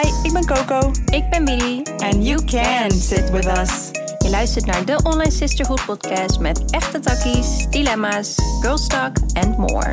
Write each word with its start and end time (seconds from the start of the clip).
Hi, 0.00 0.08
ik 0.22 0.32
ben 0.32 0.46
Coco. 0.46 0.90
Ik 1.12 1.30
ben 1.30 1.44
Billy. 1.44 1.82
And 1.96 2.26
you 2.26 2.44
can 2.44 2.90
sit 2.90 3.30
with 3.30 3.46
us. 3.46 3.90
Je 4.18 4.30
luistert 4.30 4.66
naar 4.66 4.84
de 4.84 5.00
Online 5.02 5.30
Sisterhood 5.30 5.84
podcast 5.86 6.40
met 6.40 6.70
echte 6.70 7.00
takkies, 7.00 7.66
dilemma's, 7.70 8.34
girl 8.60 8.76
talk 8.86 9.16
and 9.32 9.58
more. 9.58 9.92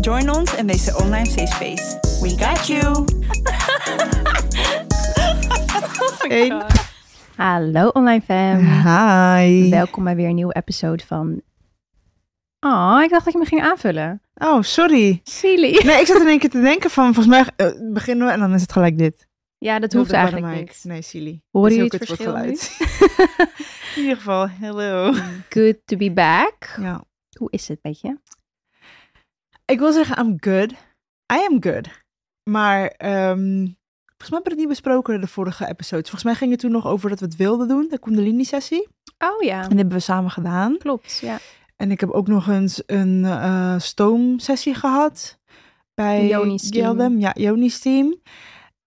Join 0.00 0.30
ons 0.30 0.54
in 0.54 0.66
deze 0.66 0.96
online 0.96 1.26
safe 1.26 1.46
space. 1.46 1.98
We 2.20 2.44
got 2.44 2.66
you. 2.66 3.04
Hey. 6.28 6.62
Hallo 7.36 7.88
online 7.88 8.20
fam. 8.20 8.58
Hi. 8.58 9.70
Welkom 9.70 10.04
bij 10.04 10.16
weer 10.16 10.28
een 10.28 10.34
nieuwe 10.34 10.54
episode 10.54 11.06
van... 11.06 11.40
Oh, 12.60 13.00
ik 13.02 13.10
dacht 13.10 13.24
dat 13.24 13.32
je 13.32 13.38
me 13.38 13.44
ging 13.44 13.62
aanvullen. 13.62 14.22
Oh, 14.34 14.62
sorry. 14.62 15.20
Silly. 15.24 15.82
Nee, 15.84 16.00
ik 16.00 16.06
zat 16.06 16.20
in 16.20 16.26
één 16.26 16.38
keer 16.38 16.50
te 16.50 16.60
denken 16.60 16.90
van, 16.90 17.14
volgens 17.14 17.26
mij 17.26 17.44
eh, 17.56 17.92
beginnen 17.92 18.26
we 18.26 18.32
en 18.32 18.40
dan 18.40 18.54
is 18.54 18.60
het 18.60 18.72
gelijk 18.72 18.98
dit. 18.98 19.27
Ja, 19.58 19.78
dat 19.78 19.92
hoeft 19.92 20.12
eigenlijk 20.12 20.46
mic. 20.46 20.58
niet. 20.66 20.80
Nee, 20.84 21.02
silly. 21.02 21.42
Jullie 21.50 21.76
heel 21.76 21.84
het 21.88 22.06
verschil 22.06 22.36
nu? 22.36 22.48
in 23.96 24.02
ieder 24.02 24.16
geval, 24.16 24.48
hello. 24.48 25.12
Good 25.48 25.76
to 25.84 25.96
be 25.96 26.12
back. 26.12 26.76
Ja. 26.80 27.04
Hoe 27.38 27.50
is 27.50 27.68
het 27.68 27.78
met 27.82 28.00
je? 28.00 28.18
Ik 29.64 29.78
wil 29.78 29.92
zeggen, 29.92 30.24
I'm 30.26 30.36
good. 30.40 30.70
I 31.32 31.46
am 31.50 31.62
good. 31.62 31.88
Maar 32.50 32.86
ehm, 32.86 33.64
volgens 34.06 34.30
mij 34.30 34.30
hebben 34.30 34.42
we 34.42 34.48
het 34.50 34.58
niet 34.58 34.68
besproken 34.68 35.14
in 35.14 35.20
de 35.20 35.26
vorige 35.26 35.66
episodes. 35.68 36.02
Volgens 36.10 36.24
mij 36.24 36.34
ging 36.34 36.50
het 36.50 36.60
toen 36.60 36.70
nog 36.70 36.86
over 36.86 37.10
dat 37.10 37.20
we 37.20 37.24
het 37.26 37.36
wilden 37.36 37.68
doen, 37.68 37.86
de 37.90 37.98
Kundalini-sessie. 37.98 38.88
Oh 39.18 39.42
ja, 39.42 39.62
En 39.62 39.68
dat 39.68 39.78
hebben 39.78 39.96
we 39.96 40.02
samen 40.02 40.30
gedaan. 40.30 40.76
klopt. 40.78 41.18
Ja. 41.18 41.38
En 41.76 41.90
ik 41.90 42.00
heb 42.00 42.10
ook 42.10 42.26
nog 42.28 42.48
eens 42.48 42.82
een 42.86 43.24
eh, 43.24 43.78
stoomsessie 43.78 44.74
gehad 44.74 45.38
bij 45.94 46.26
Joni's 46.26 46.70
team. 46.70 47.18
Ja, 47.18 47.32
Joni's 47.34 47.78
team. 47.78 48.20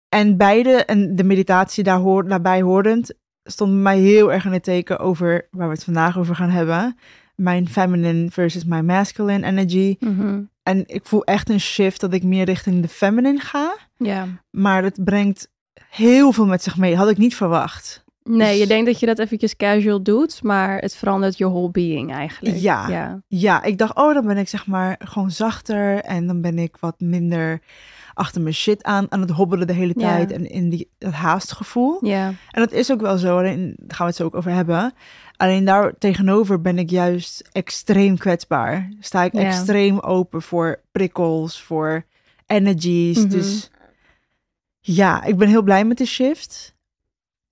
En 0.09 0.37
beide, 0.37 0.71
en 0.85 1.17
de 1.17 1.25
meditatie 1.25 1.85
daar 1.85 1.99
hoor, 1.99 2.29
daarbij 2.29 2.63
horend, 2.63 3.15
stond 3.43 3.73
bij 3.73 3.81
mij 3.81 3.99
heel 3.99 4.33
erg 4.33 4.45
in 4.45 4.53
het 4.53 4.63
teken 4.63 4.99
over 4.99 5.49
waar 5.51 5.69
we 5.69 5.75
het 5.75 5.85
vandaag 5.85 6.19
over 6.19 6.35
gaan 6.35 6.51
hebben. 6.51 6.97
Mijn 7.35 7.69
feminine 7.69 8.31
versus 8.31 8.65
mijn 8.65 8.85
masculine 8.85 9.47
energy. 9.47 9.97
Mhm. 10.01 10.41
En 10.63 10.83
ik 10.87 11.07
voel 11.07 11.25
echt 11.25 11.49
een 11.51 11.61
shift 11.61 12.01
dat 12.01 12.13
ik 12.13 12.23
meer 12.23 12.45
richting 12.45 12.83
de 12.83 12.89
feminine 12.89 13.39
ga. 13.41 13.77
Ja. 13.97 14.27
Maar 14.51 14.83
dat 14.83 15.05
brengt 15.05 15.49
heel 15.91 16.33
veel 16.33 16.47
met 16.47 16.63
zich 16.63 16.77
mee. 16.77 16.97
Had 16.97 17.11
ik 17.11 17.19
niet 17.19 17.37
verwacht. 17.37 18.05
Nee, 18.23 18.53
je 18.53 18.59
Dus- 18.59 18.69
denkt 18.69 18.87
dat 18.87 19.01
je 19.01 19.07
dat 19.07 19.19
eventjes 19.19 19.57
casual 19.57 20.03
doet, 20.03 20.43
maar 20.43 20.79
het 20.79 20.95
verandert 20.97 21.39
je 21.39 21.45
whole 21.49 21.71
being 21.71 22.13
eigenlijk. 22.13 22.57
Ja. 22.57 22.89
ja. 22.89 23.23
Ja, 23.27 23.63
ik 23.63 23.79
dacht, 23.79 23.97
oh, 23.97 24.15
dan 24.15 24.27
ben 24.27 24.37
ik 24.37 24.49
zeg 24.49 24.67
maar 24.67 24.97
gewoon 24.99 25.31
zachter. 25.31 26.01
En 26.01 26.27
dan 26.27 26.41
ben 26.41 26.59
ik 26.59 26.77
wat 26.81 27.01
minder 27.01 27.61
achter 28.19 28.43
mijn 28.43 28.55
shit 28.55 28.83
aan, 28.83 29.07
aan 29.09 29.21
het 29.21 29.31
hobbelen 29.31 29.67
de 29.67 29.73
hele 29.73 29.95
tijd. 29.95 30.31
En 30.31 30.51
in 30.51 30.69
die, 30.69 30.91
dat 30.99 31.13
haastgevoel. 31.13 32.07
Ja. 32.07 32.27
En 32.27 32.63
dat 32.63 32.73
is 32.73 32.93
ook 32.93 33.01
wel 33.01 33.19
zo, 33.19 33.39
alleen 33.39 33.75
daar 33.77 33.97
gaan 33.97 34.07
we 34.07 34.13
het 34.13 34.17
zo 34.17 34.25
ook 34.25 34.35
over 34.35 34.51
hebben. 34.51 34.93
Alleen 35.37 35.65
daar 35.65 35.95
tegenover 35.99 36.61
ben 36.61 36.79
ik 36.79 36.91
juist 36.91 37.49
extreem 37.53 38.19
kwetsbaar. 38.19 38.89
Sta 39.01 39.23
ik 39.25 39.33
extreem 39.33 39.99
open 39.99 40.43
voor 40.43 40.81
prikkels, 40.93 41.63
voor 41.63 42.05
energies. 42.47 43.19
Mhm. 43.19 43.29
Dus 43.29 43.71
ja, 44.81 45.25
ik 45.25 45.37
ben 45.37 45.49
heel 45.49 45.63
blij 45.63 45.85
met 45.85 45.99
de 45.99 46.07
shift. 46.07 46.75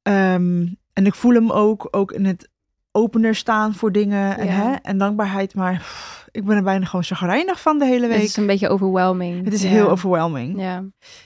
Ehm, 0.02 0.66
en 0.92 1.06
ik 1.06 1.14
voel 1.14 1.34
hem 1.34 1.50
ook, 1.50 1.88
ook 1.90 2.12
in 2.12 2.24
het 2.24 2.48
opener 2.92 3.34
staan 3.34 3.74
voor 3.74 3.92
dingen 3.92 4.38
en, 4.38 4.48
hè, 4.48 4.72
en 4.72 4.98
dankbaarheid. 4.98 5.54
Maar 5.54 5.76
pff, 5.76 6.25
ik 6.36 6.44
ben 6.44 6.56
er 6.56 6.62
bijna 6.62 6.84
gewoon 6.84 7.04
chagrijnig 7.04 7.60
van 7.60 7.78
de 7.78 7.84
hele 7.84 8.06
Het 8.06 8.16
week. 8.16 8.24
is 8.24 8.36
een 8.36 8.46
beetje 8.46 8.68
overwhelming. 8.68 9.44
Het 9.44 9.52
is 9.52 9.62
heel 9.62 9.90
overwhelming. 9.90 10.60
Ja. 10.60 10.84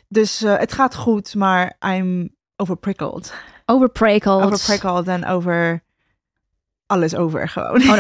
Dus 0.09 0.43
eh, 0.43 0.59
het 0.59 0.73
gaat 0.73 0.95
goed, 0.95 1.35
maar 1.35 1.77
I'm 1.87 2.37
overprickled. 2.57 3.35
Overprickled. 3.67 4.45
Overprickled 4.45 5.07
en 5.07 5.27
over 5.27 5.83
alles 6.87 7.15
over 7.15 7.49
gewoon. 7.49 7.81
Gewoon 7.81 7.99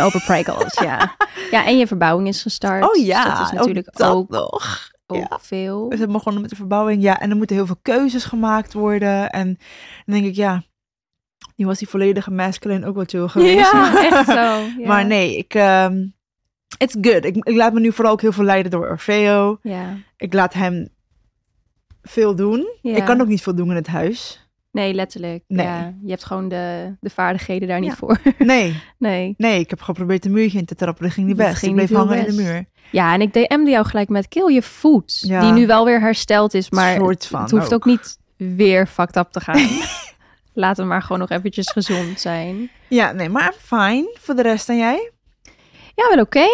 ja. 0.89 1.17
Ja, 1.51 1.67
en 1.67 1.79
je 1.79 1.87
verbouwing 1.87 2.29
is 2.29 2.43
gestart. 2.43 2.85
Oh 2.85 2.93
Dus 2.95 3.05
ja, 3.05 3.25
dat 3.25 3.47
is 3.47 3.53
natuurlijk 3.53 3.89
ook, 3.89 3.97
dat 3.97 4.11
ook, 4.11 4.29
nog. 4.29 4.91
ook 5.07 5.19
ja. 5.31 5.39
veel. 5.41 5.89
We 5.89 5.97
zijn 5.97 6.13
begonnen 6.13 6.41
met 6.41 6.51
de 6.51 6.57
verbouwing, 6.57 7.03
ja. 7.03 7.21
En 7.21 7.31
er 7.31 7.37
moeten 7.37 7.57
heel 7.57 7.67
veel 7.67 7.79
keuzes 7.83 8.25
gemaakt 8.25 8.73
worden. 8.73 9.31
En 9.31 9.47
dan 10.05 10.15
denk 10.15 10.27
ik, 10.27 10.35
ja, 10.35 10.63
die 11.57 11.67
was 11.67 11.79
die 11.79 11.89
volledige 11.89 12.31
masculine 12.31 12.87
ook 12.87 12.95
wel 12.95 13.05
chill 13.07 13.29
geweest. 13.29 13.73
Ja, 13.73 14.05
echt 14.05 14.27
zo. 14.27 14.33
Ja. 14.81 14.87
Maar 14.87 15.07
nee, 15.07 15.37
ik, 15.37 15.55
ehm 15.55 16.07
it's 16.79 16.97
good. 17.01 17.25
Ik, 17.25 17.37
ik 17.37 17.57
laat 17.57 17.73
me 17.73 17.81
nu 17.81 17.93
vooral 17.93 18.13
ook 18.13 18.21
heel 18.21 18.33
veel 18.33 18.45
leiden 18.45 18.71
door 18.71 18.89
Orfeo. 18.89 19.59
Ja. 19.63 19.97
Ik 20.17 20.33
laat 20.35 20.53
hem 20.55 20.89
veel 22.03 22.35
doen. 22.35 22.67
Ja. 22.83 22.97
Ik 22.97 23.05
kan 23.05 23.21
ook 23.21 23.27
niet 23.29 23.43
veel 23.43 23.55
doen 23.55 23.71
in 23.71 23.77
het 23.77 23.87
huis. 23.87 24.45
Nee, 24.73 24.95
letterlijk. 24.95 25.45
Nee. 25.47 25.67
Ja. 25.67 25.95
Je 26.03 26.11
hebt 26.11 26.25
gewoon 26.25 26.49
de, 26.49 26.97
de 27.01 27.11
vaardigheden 27.11 27.69
daar 27.69 27.81
niet 27.81 27.95
voor. 27.95 28.19
Nee, 28.39 28.83
Nee. 28.99 29.35
nee, 29.37 29.61
ik 29.61 29.71
heb 29.71 29.81
geprobeerd 29.81 30.25
een 30.25 30.33
muurtje 30.33 30.59
in 30.59 30.65
te 30.65 30.75
trappen. 30.75 31.05
Dat 31.05 31.13
ging 31.13 31.27
niet 31.27 31.37
best. 31.37 31.57
ging 31.59 31.71
ik 31.81 31.87
bleef 31.87 31.99
hangen 31.99 32.27
in 32.27 32.37
de 32.37 32.43
muur. 32.43 32.65
Ja, 32.93 33.15
en 33.15 33.21
ik 33.21 33.33
DM'de 33.33 33.71
jou 33.71 33.87
gelijk 33.87 34.09
met 34.09 34.29
kill 34.29 34.53
je 34.53 34.63
voet. 34.63 35.21
Ja. 35.27 35.41
Die 35.41 35.53
nu 35.53 35.67
wel 35.67 35.85
weer 35.85 36.01
hersteld 36.01 36.55
is, 36.55 36.71
maar 36.71 36.97
Soort 36.97 37.27
van 37.27 37.43
het 37.43 37.51
hoeft 37.51 37.67
ook. 37.67 37.73
ook. 37.73 37.85
niet 37.85 38.19
weer 38.37 38.87
fucked 38.87 39.17
up 39.17 39.29
te 39.31 39.41
gaan. 39.41 39.69
Laten 40.55 40.83
we 40.83 40.89
maar 40.89 41.03
gewoon 41.03 41.19
nog 41.19 41.31
eventjes 41.31 41.71
gezond 41.71 42.21
zijn. 42.21 42.71
Ja, 42.89 43.13
nee, 43.13 43.29
maar 43.29 43.53
fine. 43.59 44.17
Voor 44.21 44.35
de 44.35 44.43
rest 44.43 44.69
en 44.69 44.77
jij? 44.77 45.11
Ja, 46.01 46.15
wel 46.15 46.25
oké. 46.25 46.49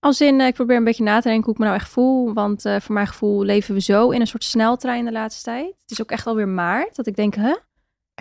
Als 0.00 0.20
in, 0.20 0.40
eh, 0.40 0.46
ik 0.46 0.54
probeer 0.54 0.76
een 0.76 0.84
beetje 0.84 1.02
na 1.02 1.20
te 1.20 1.28
denken 1.28 1.44
hoe 1.44 1.52
ik 1.52 1.58
me 1.58 1.64
nou 1.64 1.76
echt 1.76 1.88
voel. 1.88 2.32
Want 2.32 2.64
eh, 2.64 2.80
voor 2.80 2.94
mijn 2.94 3.06
gevoel 3.06 3.42
leven 3.42 3.74
we 3.74 3.80
zo 3.80 4.10
in 4.10 4.20
een 4.20 4.26
soort 4.26 4.44
sneltrein 4.44 5.04
de 5.04 5.12
laatste 5.12 5.42
tijd. 5.42 5.66
Het 5.66 5.90
is 5.90 6.02
ook 6.02 6.10
echt 6.10 6.26
alweer 6.26 6.48
maart. 6.48 6.96
Dat 6.96 7.06
ik 7.06 7.16
denk, 7.16 7.34
huh? 7.34 7.54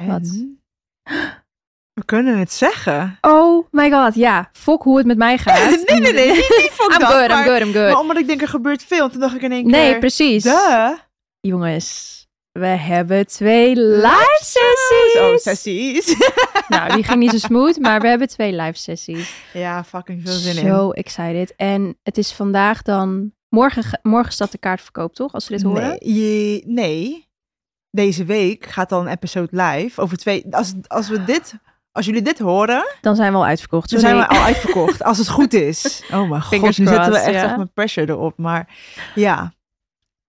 Wat? 0.07 0.43
We 1.93 2.05
kunnen 2.05 2.37
het 2.37 2.51
zeggen. 2.53 3.17
Oh 3.21 3.67
my 3.71 3.91
god, 3.91 4.15
ja. 4.15 4.49
Fok 4.53 4.83
hoe 4.83 4.97
het 4.97 5.05
met 5.05 5.17
mij 5.17 5.37
gaat. 5.37 5.69
nee, 5.85 5.99
nee, 5.99 6.13
nee. 6.13 6.27
Niet, 6.31 6.35
niet 6.37 6.71
fuck 6.79 6.91
I'm 6.93 6.99
dat, 6.99 7.11
good, 7.11 7.21
I'm 7.21 7.27
maar- 7.29 7.45
good, 7.45 7.59
I'm 7.61 7.73
good. 7.73 7.91
Maar 7.91 7.99
omdat 7.99 8.17
ik 8.17 8.27
denk 8.27 8.41
er 8.41 8.47
gebeurt 8.47 8.83
veel. 8.83 9.09
Toen 9.09 9.19
dacht 9.19 9.35
ik 9.35 9.41
in 9.41 9.51
één 9.51 9.63
keer... 9.63 9.71
Nee, 9.71 9.97
precies. 9.97 10.43
Duh. 10.43 10.91
Jongens, 11.39 12.24
we 12.59 12.65
hebben 12.67 13.27
twee 13.27 13.75
live 13.75 14.39
sessies. 14.41 15.21
Oh, 15.21 15.35
sessies. 15.37 16.15
Nou, 16.67 16.93
die 16.95 17.03
ging 17.03 17.19
niet 17.19 17.29
zo 17.31 17.37
smooth, 17.37 17.79
maar 17.79 18.01
we 18.01 18.07
hebben 18.07 18.27
twee 18.27 18.51
live 18.53 18.77
sessies. 18.77 19.35
ja, 19.53 19.83
fucking 19.83 20.21
veel 20.23 20.33
zin 20.37 20.57
in. 20.57 20.67
Zo 20.69 20.91
excited. 20.91 21.53
En 21.55 21.97
het 22.03 22.17
is 22.17 22.31
vandaag 22.33 22.81
dan... 22.81 23.33
Morgen, 23.49 23.83
ge- 23.83 23.99
morgen 24.01 24.33
staat 24.33 24.51
de 24.51 24.57
kaartverkoop, 24.57 25.13
toch? 25.13 25.33
Als 25.33 25.47
we 25.47 25.53
dit 25.55 25.63
horen. 25.63 25.87
Nee, 25.87 26.13
je- 26.13 26.61
nee. 26.65 27.27
Deze 27.89 28.25
week 28.25 28.65
gaat 28.65 28.89
dan 28.89 29.05
een 29.05 29.11
episode 29.11 29.47
live. 29.63 30.01
Over 30.01 30.17
twee... 30.17 30.45
Als, 30.49 30.73
als 30.87 31.09
we 31.09 31.23
dit... 31.23 31.53
Als 31.91 32.05
jullie 32.05 32.21
dit 32.21 32.39
horen, 32.39 32.95
Dan 33.01 33.15
zijn 33.15 33.31
we 33.31 33.37
al 33.37 33.45
uitverkocht. 33.45 33.89
dan 33.89 33.99
zijn 33.99 34.17
we 34.17 34.27
al 34.27 34.41
uitverkocht. 34.43 35.03
als 35.03 35.17
het 35.17 35.29
goed 35.29 35.53
is. 35.53 36.03
Oh 36.13 36.29
mijn 36.29 36.41
god, 36.41 36.77
nu 36.77 36.85
zetten 36.85 37.11
we 37.11 37.17
echt, 37.17 37.33
ja. 37.33 37.43
echt 37.43 37.57
met 37.57 37.73
pressure 37.73 38.11
erop. 38.11 38.37
Maar 38.37 38.75
ja, 39.15 39.53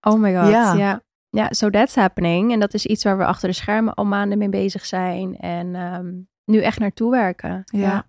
Oh 0.01 0.19
my 0.19 0.35
god, 0.35 0.49
Ja. 0.49 0.73
ja. 0.73 1.01
Ja, 1.37 1.53
so 1.53 1.69
that's 1.69 1.95
happening. 1.95 2.51
En 2.51 2.59
dat 2.59 2.73
is 2.73 2.85
iets 2.85 3.03
waar 3.03 3.17
we 3.17 3.25
achter 3.25 3.49
de 3.49 3.55
schermen 3.55 3.93
al 3.93 4.05
maanden 4.05 4.37
mee 4.37 4.49
bezig 4.49 4.85
zijn. 4.85 5.37
En 5.37 5.75
ehm, 5.75 6.13
nu 6.45 6.61
echt 6.61 6.79
naartoe 6.79 7.11
werken. 7.11 7.63
Ja. 7.65 8.07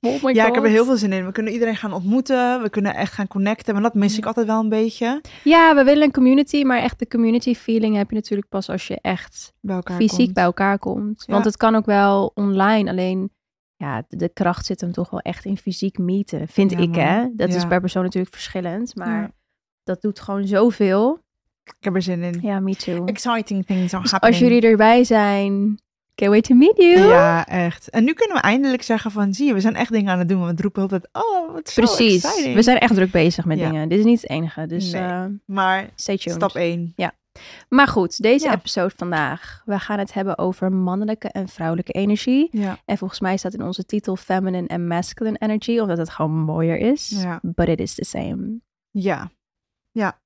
Oh 0.00 0.22
my 0.22 0.32
ja, 0.32 0.40
god. 0.40 0.48
ik 0.48 0.54
heb 0.54 0.64
er 0.64 0.70
heel 0.70 0.84
veel 0.84 0.96
zin 0.96 1.12
in. 1.12 1.26
We 1.26 1.32
kunnen 1.32 1.52
iedereen 1.52 1.76
gaan 1.76 1.92
ontmoeten. 1.92 2.62
We 2.62 2.70
kunnen 2.70 2.94
echt 2.94 3.12
gaan 3.12 3.28
connecten. 3.28 3.74
Maar 3.74 3.82
dat 3.82 3.94
mis 3.94 4.18
ik 4.18 4.26
altijd 4.26 4.46
wel 4.46 4.60
een 4.60 4.68
beetje. 4.68 5.20
Ja, 5.44 5.74
we 5.74 5.84
willen 5.84 6.02
een 6.02 6.12
community, 6.12 6.62
maar 6.62 6.78
echt 6.78 6.98
de 6.98 7.08
community 7.08 7.54
feeling 7.54 7.96
heb 7.96 8.08
je 8.10 8.16
natuurlijk 8.16 8.48
pas 8.48 8.68
als 8.68 8.86
je 8.86 8.98
echt 9.00 9.52
Bij 9.60 9.82
fysiek 9.82 10.18
komt. 10.18 10.32
bij 10.32 10.44
elkaar 10.44 10.78
komt. 10.78 11.24
Ja. 11.26 11.32
Want 11.32 11.44
het 11.44 11.56
kan 11.56 11.74
ook 11.74 11.86
wel 11.86 12.30
online, 12.34 12.90
alleen 12.90 13.30
ja, 13.76 14.04
de, 14.08 14.28
kracht 14.28 14.66
zit 14.66 14.80
hem 14.80 14.92
toch 14.92 15.10
wel 15.10 15.20
echt 15.20 15.44
in 15.44 15.56
fysiek 15.56 15.98
meeten, 15.98 16.48
vind 16.48 16.70
Ja, 16.70 16.78
ik 16.78 16.94
hè. 16.94 17.28
Dat 17.34 17.48
is 17.48 17.66
per 17.66 17.80
persoon 17.80 18.02
natuurlijk 18.02 18.34
verschillend, 18.34 18.96
maar 18.96 19.30
dat 19.82 20.02
doet 20.02 20.20
gewoon 20.20 20.46
zoveel. 20.46 21.24
Ik 21.66 21.84
heb 21.84 21.94
er 21.94 22.02
zin 22.02 22.22
in. 22.22 22.38
Ja, 22.42 22.60
me 22.60 22.76
too. 22.76 23.04
Exciting 23.04 23.66
things 23.66 23.92
are 23.92 24.02
Dus 24.02 24.10
happening. 24.10 24.40
als 24.42 24.50
jullie 24.52 24.70
erbij 24.70 25.04
zijn, 25.04 25.78
can't 26.14 26.30
wait 26.30 26.44
to 26.44 26.54
meet 26.54 26.76
you. 26.76 26.98
Ja, 27.08 27.46
echt. 27.46 27.90
En 27.90 28.04
nu 28.04 28.12
kunnen 28.12 28.36
we 28.36 28.42
eindelijk 28.42 28.82
zeggen 28.82 29.10
van, 29.10 29.34
zie 29.34 29.46
je, 29.46 29.52
we 29.54 29.60
zijn 29.60 29.74
echt 29.76 29.92
dingen 29.92 30.12
aan 30.12 30.18
het 30.18 30.28
doen. 30.28 30.40
Want 30.40 30.56
we 30.56 30.62
roepen 30.62 30.82
altijd, 30.82 31.08
oh, 31.12 31.52
wat 31.52 31.68
zo 31.68 31.82
Precies. 31.82 32.24
exciting. 32.24 32.54
We 32.54 32.62
zijn 32.62 32.78
echt 32.78 32.94
druk 32.94 33.10
bezig 33.10 33.44
met 33.44 33.58
Ja. 33.58 33.68
dingen. 33.70 33.88
Dit 33.88 33.98
is 33.98 34.04
niet 34.04 34.20
het 34.20 34.30
enige, 34.30 34.66
dus 34.66 34.92
Nee. 34.92 35.02
eh, 35.02 35.24
Maar 35.46 35.88
stay 35.94 36.16
tuned. 36.18 36.36
stap 36.36 36.54
1. 36.54 36.94
Maar 37.68 37.88
goed, 37.88 38.22
deze 38.22 38.44
Ja. 38.46 38.54
episode 38.54 38.92
vandaag. 38.96 39.62
We 39.64 39.78
gaan 39.78 39.98
het 39.98 40.12
hebben 40.12 40.38
over 40.38 40.72
mannelijke 40.72 41.28
en 41.28 41.48
vrouwelijke 41.48 41.92
energie. 41.92 42.48
Ja. 42.50 42.78
En 42.84 42.98
volgens 42.98 43.20
mij 43.20 43.36
staat 43.36 43.54
in 43.54 43.62
onze 43.62 43.84
titel 43.84 44.16
feminine 44.16 44.66
en 44.66 44.86
masculine 44.86 45.36
energy, 45.38 45.78
omdat 45.78 45.98
het 45.98 46.10
gewoon 46.10 46.30
mooier 46.38 46.78
is. 46.78 47.08
Ja. 47.08 47.38
But 47.42 47.68
it 47.68 47.80
is 47.80 47.94
the 47.94 48.04
same. 48.04 48.58
Ja. 48.90 49.30
Ja. 49.92 50.18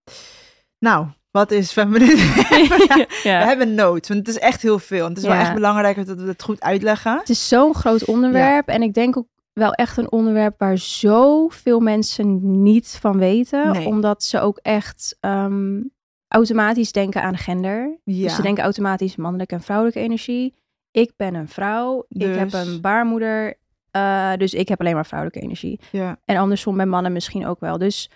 Nou, 0.78 1.06
wat 1.30 1.50
is 1.50 1.72
feminine? 1.72 2.14
We 3.22 3.28
hebben 3.28 3.74
notes, 3.74 4.08
want 4.08 4.26
het 4.26 4.28
is 4.36 4.38
echt 4.42 4.62
heel 4.62 4.78
veel. 4.78 5.02
En 5.04 5.08
het 5.08 5.18
is 5.18 5.24
wel 5.24 5.34
Ja. 5.34 5.40
echt 5.40 5.54
belangrijk 5.54 6.06
dat 6.06 6.20
we 6.20 6.26
het 6.28 6.42
goed 6.42 6.60
uitleggen. 6.60 7.18
Het 7.18 7.28
is 7.28 7.48
zo'n 7.48 7.74
groot 7.74 8.04
onderwerp 8.04 8.68
en 8.68 8.82
ik 8.82 8.94
denk 8.94 9.16
ook 9.16 9.26
wel 9.52 9.72
echt 9.72 9.96
een 9.96 10.12
onderwerp 10.12 10.54
waar 10.58 10.78
zoveel 10.78 11.80
mensen 11.80 12.62
niet 12.62 12.96
van 13.00 13.18
weten, 13.18 13.72
Nee. 13.72 13.86
omdat 13.86 14.22
ze 14.22 14.40
ook 14.40 14.58
echt, 14.62 15.16
ehm, 15.20 15.80
automatisch 16.28 16.92
denken 16.92 17.22
aan 17.22 17.36
gender. 17.36 17.98
Ja. 18.04 18.22
Dus 18.22 18.34
ze 18.34 18.42
denken 18.42 18.62
automatisch 18.64 19.16
mannelijke 19.16 19.54
en 19.54 19.62
vrouwelijke 19.62 20.00
energie. 20.00 20.54
Ik 20.90 21.12
ben 21.16 21.34
een 21.34 21.48
vrouw, 21.48 22.04
ik 22.08 22.34
heb 22.34 22.50
Dus- 22.50 22.66
een 22.66 22.80
baarmoeder, 22.80 23.54
eh, 23.90 24.32
dus 24.36 24.54
ik 24.54 24.68
heb 24.68 24.80
alleen 24.80 24.94
maar 24.94 25.06
vrouwelijke 25.06 25.42
energie. 25.44 25.80
ja. 25.92 26.18
En 26.24 26.36
andersom 26.36 26.76
bij 26.76 26.86
mannen 26.86 27.12
misschien 27.12 27.46
ook 27.46 27.60
wel. 27.60 27.78
Dus 27.78 28.10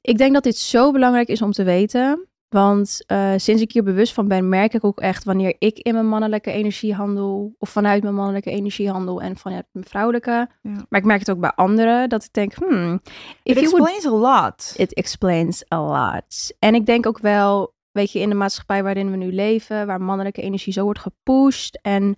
ik 0.00 0.18
denk 0.18 0.32
dat 0.34 0.42
dit 0.42 0.56
zo 0.56 0.92
belangrijk 0.92 1.28
is 1.28 1.42
om 1.42 1.52
te 1.52 1.62
weten. 1.64 2.26
Want 2.54 3.02
eh, 3.06 3.32
sinds 3.36 3.62
ik 3.62 3.72
hier 3.72 3.82
bewust 3.82 4.12
van 4.12 4.28
ben, 4.28 4.48
merk 4.48 4.74
ik 4.74 4.84
ook 4.84 5.00
echt 5.00 5.24
wanneer 5.24 5.54
ik 5.58 5.78
in 5.78 5.94
mijn 5.94 6.08
mannelijke 6.08 6.50
energie 6.50 6.94
handel. 6.94 7.54
Of 7.58 7.68
vanuit 7.70 8.02
mijn 8.02 8.14
mannelijke 8.14 8.50
energie 8.50 8.90
handel 8.90 9.22
en 9.22 9.36
vanuit 9.36 9.66
mijn 9.72 9.86
vrouwelijke. 9.86 10.48
Ja. 10.62 10.86
Maar 10.88 11.00
ik 11.00 11.06
merk 11.06 11.18
het 11.18 11.30
ook 11.30 11.40
bij 11.40 11.52
anderen 11.54 12.08
dat 12.08 12.24
ik 12.24 12.32
denk, 12.32 12.54
hmm, 12.54 13.00
It 13.42 13.54
would 13.54 13.72
explains 13.72 14.06
a 14.06 14.10
lot. 14.10 14.74
It 14.76 14.94
explains 14.94 15.64
a 15.72 15.82
lot. 15.82 16.52
En 16.58 16.74
ik 16.74 16.86
denk 16.86 17.06
ook 17.06 17.18
wel, 17.18 17.74
weet 17.90 18.12
je, 18.12 18.18
in 18.18 18.28
de 18.28 18.34
maatschappij 18.34 18.82
waarin 18.82 19.10
we 19.10 19.16
nu 19.16 19.32
leven, 19.32 19.86
waar 19.86 20.00
mannelijke 20.00 20.42
energie 20.42 20.72
zo 20.72 20.84
wordt 20.84 21.00
gepusht. 21.00 21.78
En 21.82 22.16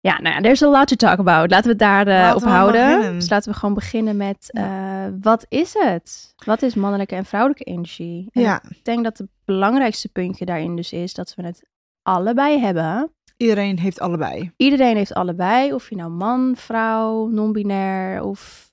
ja, 0.00 0.20
nou 0.20 0.34
ja, 0.34 0.40
there's 0.40 0.62
a 0.62 0.68
lot 0.68 0.88
to 0.88 0.96
talk 0.96 1.18
about. 1.18 1.50
Laten 1.50 1.64
we 1.64 1.70
het 1.70 1.78
daar 1.78 2.06
eh, 2.06 2.36
op 2.36 2.42
houden. 2.42 3.14
Dus 3.14 3.30
laten 3.30 3.52
we 3.52 3.58
gewoon 3.58 3.74
beginnen 3.74 4.16
met, 4.16 4.50
eh, 4.52 4.87
wat 5.20 5.46
is 5.48 5.74
het? 5.74 6.34
Wat 6.44 6.62
is 6.62 6.74
mannelijke 6.74 7.14
en 7.14 7.24
vrouwelijke 7.24 7.64
energie? 7.64 8.28
En 8.32 8.42
ja, 8.42 8.62
Ik 8.68 8.84
denk 8.84 9.04
dat 9.04 9.18
het 9.18 9.28
belangrijkste 9.44 10.08
puntje 10.08 10.44
daarin 10.44 10.76
dus 10.76 10.92
is 10.92 11.14
dat 11.14 11.34
we 11.34 11.42
het 11.42 11.62
allebei 12.02 12.58
hebben. 12.58 13.12
iedereen 13.36 13.78
heeft 13.78 14.00
allebei. 14.00 14.52
Iedereen 14.56 14.96
heeft 14.96 15.14
allebei, 15.14 15.72
of 15.72 15.88
je 15.88 15.96
nou 15.96 16.10
man, 16.10 16.56
vrouw, 16.56 17.28
non-binair 17.28 18.22
of 18.22 18.70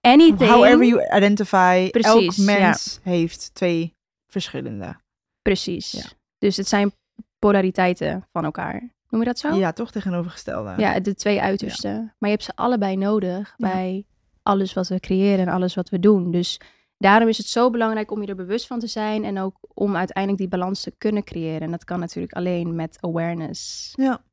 anything. 0.00 0.50
However 0.50 0.84
you 0.84 1.16
identify, 1.16 1.88
elk 1.92 2.32
ja. 2.32 2.44
mens 2.44 3.00
heeft 3.02 3.54
twee 3.54 3.96
verschillende. 4.26 4.96
Precies. 5.42 5.90
Ja. 5.90 6.04
Dus 6.38 6.56
het 6.56 6.68
zijn 6.68 6.92
polariteiten 7.38 8.28
van 8.32 8.44
elkaar. 8.44 8.90
Noem 9.08 9.20
je 9.20 9.26
dat 9.26 9.38
zo? 9.38 9.54
Ja, 9.54 9.72
toch 9.72 9.90
tegenovergestelde. 9.90 10.74
Ja, 10.76 11.00
de 11.00 11.14
twee 11.14 11.40
uitersten. 11.40 12.14
Maar 12.18 12.30
je 12.30 12.34
hebt 12.36 12.44
ze 12.44 12.52
allebei 12.54 12.96
nodig 12.96 13.54
bij 13.56 14.04
alles 14.42 14.72
wat 14.72 14.88
we 14.88 15.00
creëren 15.00 15.46
en 15.46 15.52
alles 15.52 15.74
wat 15.74 15.88
we 15.88 15.98
doen. 15.98 16.30
Dus 16.30 16.60
daarom 16.98 17.28
is 17.28 17.38
het 17.38 17.46
zo 17.46 17.70
belangrijk 17.70 18.10
om 18.10 18.20
je 18.22 18.26
er 18.28 18.34
bewust 18.36 18.66
van 18.66 18.78
te 18.78 18.86
zijn 18.86 19.24
en 19.24 19.38
ook 19.38 19.56
om 19.74 19.96
uiteindelijk 19.96 20.38
die 20.42 20.58
balans 20.58 20.82
te 20.82 20.94
kunnen 20.98 21.24
creëren. 21.24 21.60
En 21.60 21.70
dat 21.70 21.84
kan 21.84 22.00
natuurlijk 22.00 22.32
alleen 22.32 22.74
met 22.74 22.98
awareness. 23.00 23.92
Ja. 23.96 24.24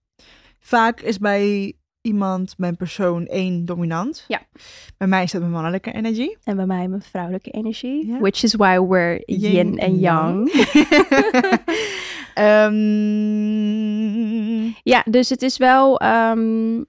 Vaak 0.60 1.02
is 1.02 1.18
bij 1.18 1.74
iemand, 2.02 2.54
bij 2.58 2.70
een 2.70 2.76
persoon, 2.78 3.26
één 3.26 3.66
dominant. 3.66 4.26
Ja. 4.28 4.42
Bij 4.98 5.08
mij 5.08 5.24
is 5.24 5.32
dat 5.32 5.42
mijn 5.42 5.54
mannelijke 5.54 5.92
energie. 5.92 6.38
En 6.44 6.56
bij 6.56 6.66
mij 6.66 6.88
mijn 6.88 7.02
vrouwelijke 7.02 7.52
energie. 7.52 8.18
Which 8.20 8.44
is 8.44 8.56
why 8.56 8.80
we're 8.80 9.24
yin, 9.26 9.78
en 9.78 10.00
yang. 10.00 10.52
Ehm, 13.80 14.66
Ja, 14.84 15.04
dus 15.10 15.30
het 15.30 15.42
is 15.42 15.58
wel. 15.58 16.00
ehm, 16.00 16.84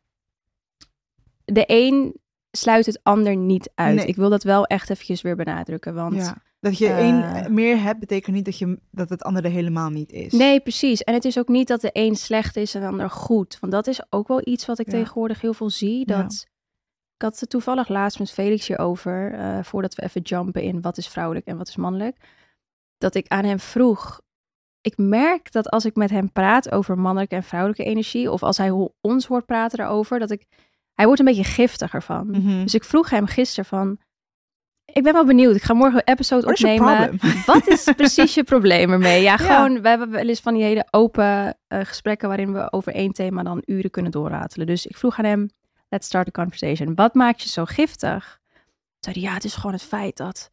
de 1.45 1.65
een 1.67 2.20
sluit 2.51 2.87
het 2.87 3.01
ander 3.03 3.37
niet 3.37 3.71
uit. 3.75 3.97
Nee. 3.97 4.07
Ik 4.07 4.17
wil 4.17 4.29
dat 4.31 4.43
wel 4.43 4.67
echt 4.67 4.91
eventjes 4.91 5.23
weer 5.23 5.37
benadrukken. 5.37 5.95
Want 5.95 6.15
ja. 6.15 6.37
Dat 6.61 6.79
je 6.79 6.87
eh, 6.87 6.99
één 6.99 7.55
meer 7.55 7.83
hebt, 7.83 8.01
betekent 8.01 8.37
niet 8.37 8.45
dat, 8.45 8.59
je, 8.59 8.79
dat 8.91 9.09
het 9.09 9.23
andere 9.23 9.49
helemaal 9.49 9.91
niet 9.91 10.13
is. 10.13 10.33
Nee, 10.33 10.61
precies. 10.61 11.03
En 11.03 11.15
het 11.15 11.25
is 11.25 11.39
ook 11.39 11.49
niet 11.49 11.69
dat 11.69 11.81
de 11.81 11.91
een 11.93 12.17
slecht 12.17 12.57
is 12.57 12.75
en 12.75 12.81
de 12.81 12.87
ander 12.87 13.11
goed. 13.11 13.57
Want 13.61 13.73
dat 13.73 13.87
is 13.87 14.01
ook 14.13 14.29
wel 14.29 14.41
iets 14.45 14.67
wat 14.67 14.79
ik 14.79 14.87
Ja. 14.87 14.93
tegenwoordig 14.93 15.41
heel 15.41 15.55
veel 15.55 15.71
zie. 15.71 15.99
Ja. 15.99 16.23
Dat 16.23 16.47
ik 17.15 17.23
had 17.23 17.41
het 17.41 17.51
toevallig 17.51 17.89
laatst 17.89 18.19
met 18.19 18.31
Felix 18.31 18.67
hierover, 18.67 19.33
eh 19.33 19.63
voordat 19.63 19.95
we 19.95 20.03
even 20.03 20.21
jumpen 20.21 20.63
in 20.63 20.81
wat 20.81 20.99
is 20.99 21.09
vrouwelijk 21.09 21.47
en 21.47 21.57
wat 21.57 21.69
is 21.69 21.77
mannelijk. 21.77 22.17
Dat 22.99 23.15
ik 23.15 23.29
aan 23.29 23.45
hem 23.45 23.59
vroeg. 23.61 24.21
Ik 24.81 24.97
merk 24.97 25.53
dat 25.53 25.71
als 25.71 25.85
ik 25.85 25.95
met 25.97 26.11
hem 26.11 26.33
praat 26.33 26.71
over 26.73 26.99
mannelijke 26.99 27.35
en 27.35 27.43
vrouwelijke 27.43 27.85
energie, 27.85 28.31
of 28.31 28.43
als 28.43 28.57
hij 28.57 28.91
ons 29.01 29.27
hoort 29.27 29.47
praten 29.47 29.81
erover, 29.81 30.19
dat 30.19 30.31
ik. 30.31 30.47
Hij 31.01 31.09
wordt 31.09 31.21
een 31.21 31.35
beetje 31.35 31.51
giftiger 31.53 32.03
van. 32.03 32.27
Mhm. 32.31 32.63
Dus 32.63 32.75
ik 32.75 32.85
vroeg 32.85 33.11
hem 33.11 33.27
gisteren 33.27 33.65
van. 33.65 33.99
Ik 34.85 35.03
ben 35.03 35.13
wel 35.13 35.25
benieuwd. 35.25 35.57
Ik 35.57 35.63
ga 35.63 35.75
morgen 35.75 35.99
een 36.05 36.13
episode 36.13 36.43
What 36.47 36.59
opnemen. 36.59 37.19
Wat 37.47 37.67
is 37.67 37.89
precies 37.97 38.35
je 38.35 38.45
probleem 38.45 38.91
ermee? 38.93 39.23
Ja, 39.23 39.31
Ja. 39.31 39.37
gewoon, 39.37 39.83
we 39.83 39.89
hebben 39.89 40.11
wel 40.11 40.29
eens 40.29 40.41
van 40.41 40.55
die 40.55 40.63
hele 40.63 40.87
open 40.91 41.59
eh, 41.67 41.81
gesprekken 41.83 42.29
waarin 42.29 42.53
we 42.53 42.73
over 42.73 42.95
één 42.95 43.13
thema 43.13 43.43
dan 43.43 43.63
uren 43.65 43.91
kunnen 43.91 44.13
doorratelen. 44.13 44.67
Dus 44.67 44.87
ik 44.87 44.97
vroeg 44.97 45.19
aan 45.19 45.25
hem, 45.25 45.51
let's 45.89 46.07
start 46.07 46.29
a 46.29 46.31
conversation. 46.31 46.95
Wat 46.95 47.15
maakt 47.15 47.43
je 47.43 47.49
zo 47.49 47.65
giftig? 47.65 48.39
Toen 48.53 49.13
zei 49.13 49.21
hij, 49.21 49.25
ja, 49.29 49.35
het 49.35 49.45
is 49.45 49.55
gewoon 49.55 49.73
het 49.73 49.83
feit 49.83 50.17
dat 50.17 50.51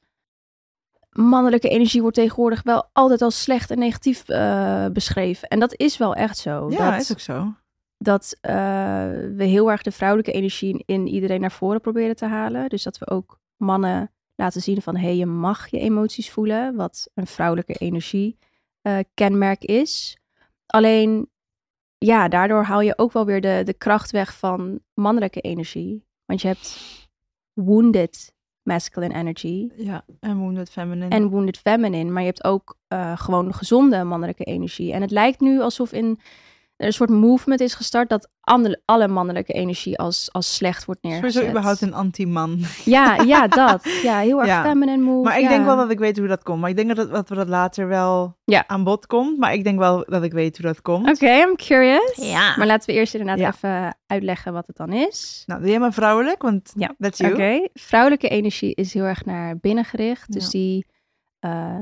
mannelijke 1.12 1.70
energie 1.70 2.02
wordt 2.02 2.16
tegenwoordig 2.18 2.64
wel 2.64 2.90
altijd 2.94 3.22
als 3.22 3.42
slecht 3.42 3.72
en 3.72 3.80
negatief 3.80 4.30
eh, 4.30 4.86
beschreven. 4.86 5.48
En 5.48 5.60
dat 5.60 5.74
is 5.76 5.98
wel 5.98 6.16
echt 6.16 6.38
zo. 6.38 6.70
Ja, 6.70 6.92
dat, 6.92 7.02
is 7.02 7.12
ook 7.12 7.20
zo. 7.20 7.54
Dat 7.98 8.38
eh, 8.42 8.54
we 9.36 9.44
heel 9.44 9.72
erg 9.72 9.82
de 9.82 9.92
vrouwelijke 9.92 10.32
energie 10.32 10.84
in, 10.86 11.08
iedereen 11.08 11.42
naar 11.42 11.52
voren 11.52 11.82
proberen 11.82 12.16
te 12.16 12.26
halen. 12.26 12.70
Dus 12.70 12.84
dat 12.84 12.98
we 12.98 13.10
ook 13.10 13.40
mannen 13.56 14.12
laten 14.36 14.62
zien 14.62 14.82
van, 14.82 14.96
hé, 14.96 15.06
hey, 15.06 15.16
je 15.16 15.26
mag 15.26 15.68
je 15.68 15.80
emoties 15.80 16.30
voelen, 16.32 16.76
wat 16.76 17.10
een 17.14 17.28
vrouwelijke 17.28 17.74
energie 17.74 18.38
eh, 18.82 19.00
kenmerk 19.14 19.64
is. 19.64 20.18
Alleen, 20.66 21.30
ja, 21.98 22.28
daardoor 22.28 22.64
haal 22.64 22.82
je 22.82 22.98
ook 22.98 23.12
wel 23.12 23.26
weer 23.26 23.42
de, 23.42 23.62
de 23.66 23.74
kracht 23.74 24.12
weg 24.12 24.38
van 24.38 24.80
mannelijke 24.94 25.42
energie. 25.42 26.06
Want 26.26 26.42
je 26.42 26.48
hebt 26.48 26.80
wounded 27.54 28.36
masculine 28.64 29.14
energy 29.14 29.70
Ja, 29.76 30.06
en 30.20 30.38
wounded 30.38 30.70
feminine. 30.70 31.08
en 31.08 31.30
wounded 31.30 31.58
feminine. 31.58 32.12
Maar 32.12 32.22
je 32.22 32.28
hebt 32.28 32.44
ook 32.44 32.78
eh, 32.88 33.18
gewoon 33.18 33.54
gezonde 33.54 34.04
mannelijke 34.04 34.44
energie. 34.44 34.94
En 34.94 35.02
het 35.02 35.12
lijkt 35.12 35.40
nu 35.40 35.60
alsof 35.62 35.92
in 35.92 36.20
er 36.78 36.86
een 36.86 36.94
soort 36.94 37.10
movement 37.10 37.60
is 37.62 37.74
gestart 37.74 38.10
dat 38.10 38.30
andere, 38.42 38.82
alle 38.86 39.08
mannelijke 39.08 39.54
energie 39.54 39.98
als, 40.00 40.30
als 40.32 40.56
slecht 40.56 40.86
wordt 40.86 41.04
neergezet. 41.04 41.32
Sowieso 41.32 41.52
überhaupt 41.52 41.82
een 41.82 41.94
anti-man. 41.94 42.60
Ja, 42.86 43.22
ja, 43.22 43.48
dat. 43.64 43.84
Ja, 44.04 44.20
heel 44.20 44.38
erg 44.40 44.48
Ja. 44.48 44.64
feminine 44.64 45.04
move. 45.04 45.24
Maar 45.24 45.38
ik 45.38 45.44
ja. 45.44 45.50
denk 45.50 45.66
wel 45.66 45.76
dat 45.76 45.90
ik 45.92 46.00
weet 46.00 46.18
hoe 46.18 46.28
dat 46.28 46.44
komt. 46.44 46.62
Maar 46.62 46.70
ik 46.70 46.76
denk 46.76 46.88
dat, 46.88 46.98
het, 46.98 47.10
dat 47.12 47.30
we 47.30 47.36
dat 47.36 47.48
later 47.48 47.88
wel 47.88 48.38
Ja. 48.44 48.64
aan 48.68 48.84
bod 48.84 49.08
komt. 49.08 49.38
Maar 49.38 49.54
ik 49.54 49.64
denk 49.64 49.80
wel 49.80 50.06
dat 50.08 50.24
ik 50.24 50.32
weet 50.32 50.58
hoe 50.58 50.66
dat 50.66 50.82
komt. 50.82 51.10
Oké, 51.10 51.26
I'm 51.32 51.56
curious. 51.56 52.16
Ja. 52.16 52.56
Maar 52.58 52.68
laten 52.68 52.90
we 52.90 52.96
eerst 53.00 53.14
inderdaad 53.16 53.40
Ja. 53.40 53.48
even 53.54 53.98
uitleggen 54.08 54.54
wat 54.54 54.68
het 54.68 54.76
dan 54.78 54.92
is. 54.94 55.44
Nou, 55.46 55.62
doe 55.62 55.70
jij 55.70 55.80
maar 55.80 55.94
vrouwelijk, 55.94 56.42
want 56.42 56.72
Ja, 56.76 56.96
that's 57.00 57.22
Oké, 57.22 57.36
you. 57.44 57.68
vrouwelijke 57.74 58.28
energie 58.28 58.76
is 58.76 58.94
heel 58.94 59.04
erg 59.04 59.26
naar 59.26 59.58
binnen 59.58 59.86
gericht. 59.86 60.32
Dus 60.34 60.44
Ja. 60.44 60.50
die... 60.50 60.86
eh, 61.40 61.78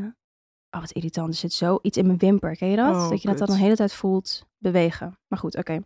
oh, 0.75 0.81
wat 0.81 0.91
irritant. 0.91 1.27
Er 1.27 1.35
zit 1.35 1.53
zo 1.53 1.79
iets 1.81 1.97
in 1.97 2.05
mijn 2.05 2.17
wimper. 2.17 2.55
Ken 2.55 2.69
je 2.69 2.75
dat? 2.75 2.95
Oh, 2.95 3.09
dat 3.09 3.21
je 3.21 3.27
dat 3.27 3.37
dan 3.37 3.47
de 3.47 3.57
hele 3.57 3.75
tijd 3.75 3.93
voelt 3.93 4.45
bewegen. 4.57 5.17
Maar 5.27 5.39
goed, 5.39 5.57
oké. 5.57 5.79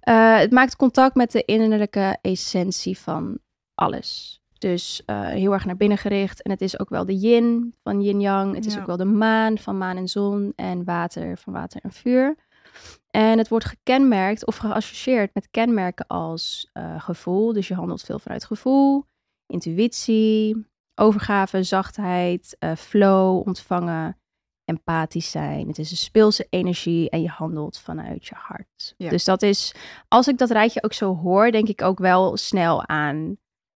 Eh, 0.00 0.38
het 0.38 0.50
maakt 0.50 0.76
contact 0.76 1.14
met 1.14 1.32
de 1.32 1.44
innerlijke 1.44 2.18
essentie 2.22 2.98
van 2.98 3.38
alles. 3.74 4.40
Dus 4.58 5.02
eh, 5.06 5.26
heel 5.26 5.52
erg 5.52 5.64
naar 5.64 5.76
binnen 5.76 5.98
gericht. 5.98 6.42
En 6.42 6.50
het 6.50 6.60
is 6.60 6.78
ook 6.78 6.88
wel 6.88 7.06
de 7.06 7.18
yin 7.18 7.74
van 7.82 8.02
yin-yang. 8.02 8.54
Het 8.54 8.66
is 8.66 8.78
ook 8.78 8.86
wel 8.86 8.96
de 8.96 9.04
maan 9.04 9.58
van 9.58 9.78
maan 9.78 9.96
en 9.96 10.08
zon. 10.08 10.52
En 10.56 10.84
water 10.84 11.38
van 11.38 11.52
water 11.52 11.80
en 11.82 11.92
vuur. 11.92 12.36
En 13.10 13.38
het 13.38 13.48
wordt 13.48 13.64
gekenmerkt 13.64 14.46
of 14.46 14.56
geassocieerd 14.56 15.34
met 15.34 15.50
kenmerken 15.50 16.06
als 16.06 16.70
eh, 16.72 17.00
gevoel. 17.00 17.52
Dus 17.52 17.68
je 17.68 17.74
handelt 17.74 18.02
veel 18.02 18.18
vanuit 18.18 18.44
gevoel, 18.44 19.04
intuïtie, 19.46 20.66
overgave, 21.00 21.62
zachtheid, 21.62 22.56
eh, 22.58 22.72
flow, 22.76 23.46
ontvangen, 23.46 24.18
empathisch 24.64 25.30
zijn. 25.30 25.68
Het 25.68 25.78
is 25.78 25.90
een 25.90 25.96
speelse 25.96 26.46
energie 26.50 27.10
en 27.10 27.22
je 27.22 27.28
handelt 27.28 27.78
vanuit 27.78 28.26
je 28.26 28.34
hart. 28.38 28.94
Ja. 28.96 29.10
Dus 29.10 29.24
dat 29.24 29.42
is, 29.42 29.74
als 30.08 30.28
ik 30.28 30.38
dat 30.38 30.50
rijtje 30.50 30.82
ook 30.82 30.92
zo 30.92 31.16
hoor, 31.16 31.50
denk 31.50 31.68
ik 31.68 31.82
ook 31.82 31.98
wel 31.98 32.36
snel 32.36 32.86
aan 32.86 33.36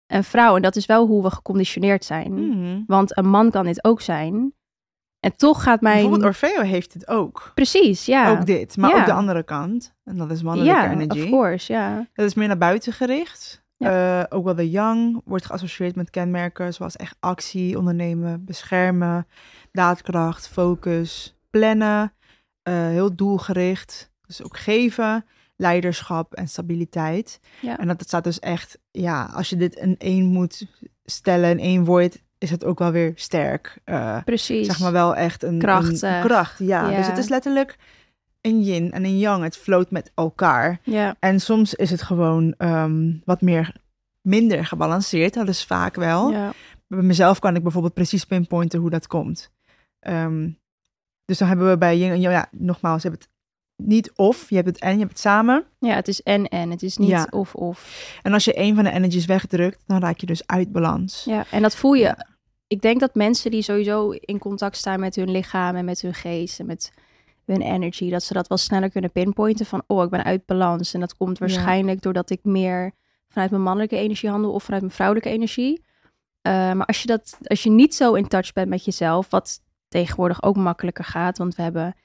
een 0.07 0.23
vrouw. 0.23 0.55
En 0.55 0.61
dat 0.61 0.75
is 0.75 0.85
wel 0.85 1.07
hoe 1.07 1.23
we 1.23 1.31
geconditioneerd 1.31 2.05
zijn. 2.05 2.33
Mhm. 2.49 2.81
Want 2.87 3.17
een 3.17 3.29
man 3.29 3.51
kan 3.51 3.65
dit 3.65 3.83
ook 3.83 4.01
zijn. 4.01 4.53
En 5.19 5.35
toch 5.35 5.63
gaat 5.63 5.81
mijn... 5.81 5.95
Bijvoorbeeld 5.95 6.23
Orfeo 6.23 6.61
heeft 6.61 6.93
het 6.93 7.07
ook. 7.07 7.51
Precies, 7.55 8.05
ja. 8.05 8.31
Ook 8.31 8.45
dit. 8.45 8.77
Maar 8.77 8.89
Ja. 8.89 8.99
ook 8.99 9.05
de 9.05 9.13
andere 9.13 9.43
kant. 9.43 9.93
En 10.03 10.17
dat 10.17 10.31
is 10.31 10.41
mannelijke 10.43 10.79
ja, 10.79 10.91
energy. 10.91 11.21
of 11.21 11.29
course, 11.29 11.73
ja. 11.73 12.07
Dat 12.13 12.25
is 12.25 12.33
meer 12.33 12.47
naar 12.47 12.57
buiten 12.57 12.93
gericht. 12.93 13.60
Eh, 13.81 14.23
ook 14.29 14.43
wel 14.43 14.55
de 14.55 14.69
yang 14.69 15.21
wordt 15.25 15.45
geassocieerd 15.45 15.95
met 15.95 16.09
kenmerken 16.09 16.73
zoals 16.73 16.95
echt 16.95 17.15
actie, 17.19 17.77
ondernemen, 17.77 18.45
beschermen, 18.45 19.27
daadkracht, 19.71 20.47
focus, 20.47 21.35
plannen, 21.49 22.13
eh, 22.63 22.73
heel 22.73 23.15
doelgericht. 23.15 24.11
Dus 24.27 24.43
ook 24.43 24.57
geven, 24.57 25.25
leiderschap 25.55 26.33
en 26.33 26.47
stabiliteit. 26.47 27.39
Ja. 27.61 27.77
En 27.77 27.87
dat 27.87 27.99
het 27.99 28.07
staat 28.07 28.23
dus 28.23 28.39
echt, 28.39 28.79
ja, 28.91 29.29
als 29.33 29.49
je 29.49 29.55
dit 29.55 29.75
in 29.75 29.95
één 29.97 30.25
moet 30.25 30.65
stellen, 31.05 31.49
in 31.49 31.59
één 31.59 31.85
woord, 31.85 32.21
is 32.37 32.49
het 32.49 32.65
ook 32.65 32.79
wel 32.79 32.91
weer 32.91 33.11
sterk. 33.15 33.79
Eh, 33.83 34.17
Precies. 34.25 34.67
zeg 34.67 34.79
maar 34.79 34.91
wel 34.91 35.15
echt 35.15 35.43
een, 35.43 35.53
een 35.53 35.59
Krachtig. 35.59 36.21
kracht. 36.21 36.59
Ja. 36.59 36.89
Ja. 36.89 36.97
dus 36.97 37.07
het 37.07 37.17
is 37.17 37.29
letterlijk 37.29 37.77
een 38.41 38.61
yin 38.63 38.91
en 38.91 39.05
een 39.05 39.17
yang. 39.19 39.43
Het 39.43 39.57
floot 39.57 39.91
met 39.91 40.11
elkaar. 40.15 40.79
Ja, 40.83 41.15
En 41.19 41.39
soms 41.39 41.73
is 41.73 41.89
het 41.91 42.01
gewoon 42.01 42.53
ehm, 42.57 43.13
wat 43.25 43.41
meer 43.41 43.75
minder 44.21 44.65
gebalanceerd. 44.65 45.33
Dat 45.33 45.47
is 45.47 45.63
vaak 45.65 45.95
wel. 45.95 46.31
ja. 46.31 46.53
Bij 46.87 47.01
mezelf 47.01 47.39
kan 47.39 47.55
ik 47.55 47.63
bijvoorbeeld 47.63 47.93
precies 47.93 48.25
pinpointen 48.25 48.79
hoe 48.79 48.89
dat 48.89 49.07
komt. 49.07 49.51
Ehm, 49.99 50.49
dus 51.25 51.37
dan 51.37 51.47
hebben 51.47 51.69
we 51.69 51.77
bij 51.77 51.97
yin 51.97 52.11
en 52.11 52.19
yang, 52.19 52.33
ja, 52.35 52.47
nogmaals, 52.51 53.01
je 53.01 53.09
hebt 53.09 53.21
het 53.21 53.31
niet 53.87 54.11
of, 54.15 54.49
je 54.49 54.55
hebt 54.55 54.67
het 54.67 54.79
en, 54.79 54.91
je 54.93 54.97
hebt 54.99 55.11
het 55.11 55.19
samen. 55.19 55.65
Ja, 55.79 55.95
het 55.95 56.07
is 56.07 56.21
en 56.21 56.47
en. 56.47 56.71
Het 56.71 56.83
is 56.83 56.97
niet 56.97 57.09
Ja. 57.09 57.27
of 57.29 57.55
of. 57.55 58.19
En 58.23 58.33
als 58.33 58.45
je 58.45 58.59
een 58.59 58.75
van 58.75 58.83
de 58.83 58.91
energies 58.91 59.25
wegdrukt, 59.25 59.83
dan 59.85 59.99
raak 60.01 60.17
je 60.17 60.25
dus 60.25 60.47
uit 60.47 60.71
balans. 60.71 61.23
Ja, 61.23 61.45
en 61.51 61.61
dat 61.61 61.75
voel 61.75 61.93
je. 61.93 62.03
Ja. 62.03 62.27
Ik 62.67 62.81
denk 62.81 62.99
dat 62.99 63.15
mensen 63.15 63.51
die 63.51 63.61
sowieso 63.61 64.09
in 64.11 64.37
contact 64.39 64.77
staan 64.77 64.99
met 64.99 65.15
hun 65.15 65.31
lichaam 65.31 65.75
en 65.75 65.85
met 65.85 66.01
hun 66.01 66.13
geest 66.13 66.59
en 66.59 66.65
met 66.65 66.91
hun 67.45 67.61
energy, 67.61 68.09
dat 68.09 68.23
ze 68.23 68.33
dat 68.33 68.47
wel 68.47 68.57
sneller 68.57 68.89
kunnen 68.89 69.11
pinpointen 69.11 69.65
van, 69.65 69.83
oh, 69.87 70.03
ik 70.03 70.09
ben 70.09 70.23
uit 70.23 70.45
balans. 70.45 70.93
En 70.93 70.99
dat 70.99 71.15
komt 71.15 71.37
waarschijnlijk 71.37 72.01
doordat 72.01 72.29
ik 72.29 72.39
meer 72.43 72.91
vanuit 73.27 73.51
mijn 73.51 73.63
mannelijke 73.63 73.97
energie 73.97 74.29
handel 74.29 74.51
of 74.51 74.63
vanuit 74.63 74.81
mijn 74.81 74.93
vrouwelijke 74.93 75.29
energie. 75.29 75.83
Eh, 76.41 76.51
maar 76.51 76.85
als 76.85 77.01
je, 77.01 77.07
dat, 77.07 77.37
als 77.43 77.63
je 77.63 77.69
niet 77.69 77.95
zo 77.95 78.13
in 78.13 78.27
touch 78.27 78.53
bent 78.53 78.69
met 78.69 78.85
jezelf, 78.85 79.29
wat 79.29 79.59
tegenwoordig 79.87 80.43
ook 80.43 80.55
makkelijker 80.55 81.03
gaat, 81.03 81.37
want 81.37 81.55
we 81.55 81.61
hebben 81.61 81.95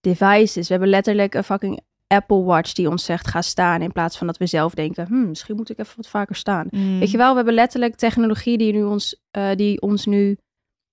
devices, 0.00 0.66
we 0.66 0.72
hebben 0.72 0.88
letterlijk 0.88 1.34
een 1.34 1.44
fucking 1.44 1.80
Apple 2.06 2.42
Watch 2.42 2.72
die 2.72 2.88
ons 2.88 3.04
zegt 3.04 3.28
ga 3.28 3.42
staan 3.42 3.82
in 3.82 3.92
plaats 3.92 4.18
van 4.18 4.26
dat 4.26 4.36
we 4.36 4.46
zelf 4.46 4.74
denken, 4.74 5.06
hmm, 5.06 5.28
misschien 5.28 5.56
moet 5.56 5.70
ik 5.70 5.78
even 5.78 5.96
wat 5.96 6.08
vaker 6.08 6.36
staan. 6.36 6.66
Mm. 6.70 6.98
Weet 6.98 7.10
je 7.10 7.16
wel, 7.16 7.30
we 7.30 7.36
hebben 7.36 7.54
letterlijk 7.54 7.94
technologie 7.94 8.58
die, 8.58 8.72
nu 8.72 8.82
ons, 8.82 9.20
eh, 9.30 9.54
die 9.54 9.80
ons 9.80 10.06
nu 10.06 10.38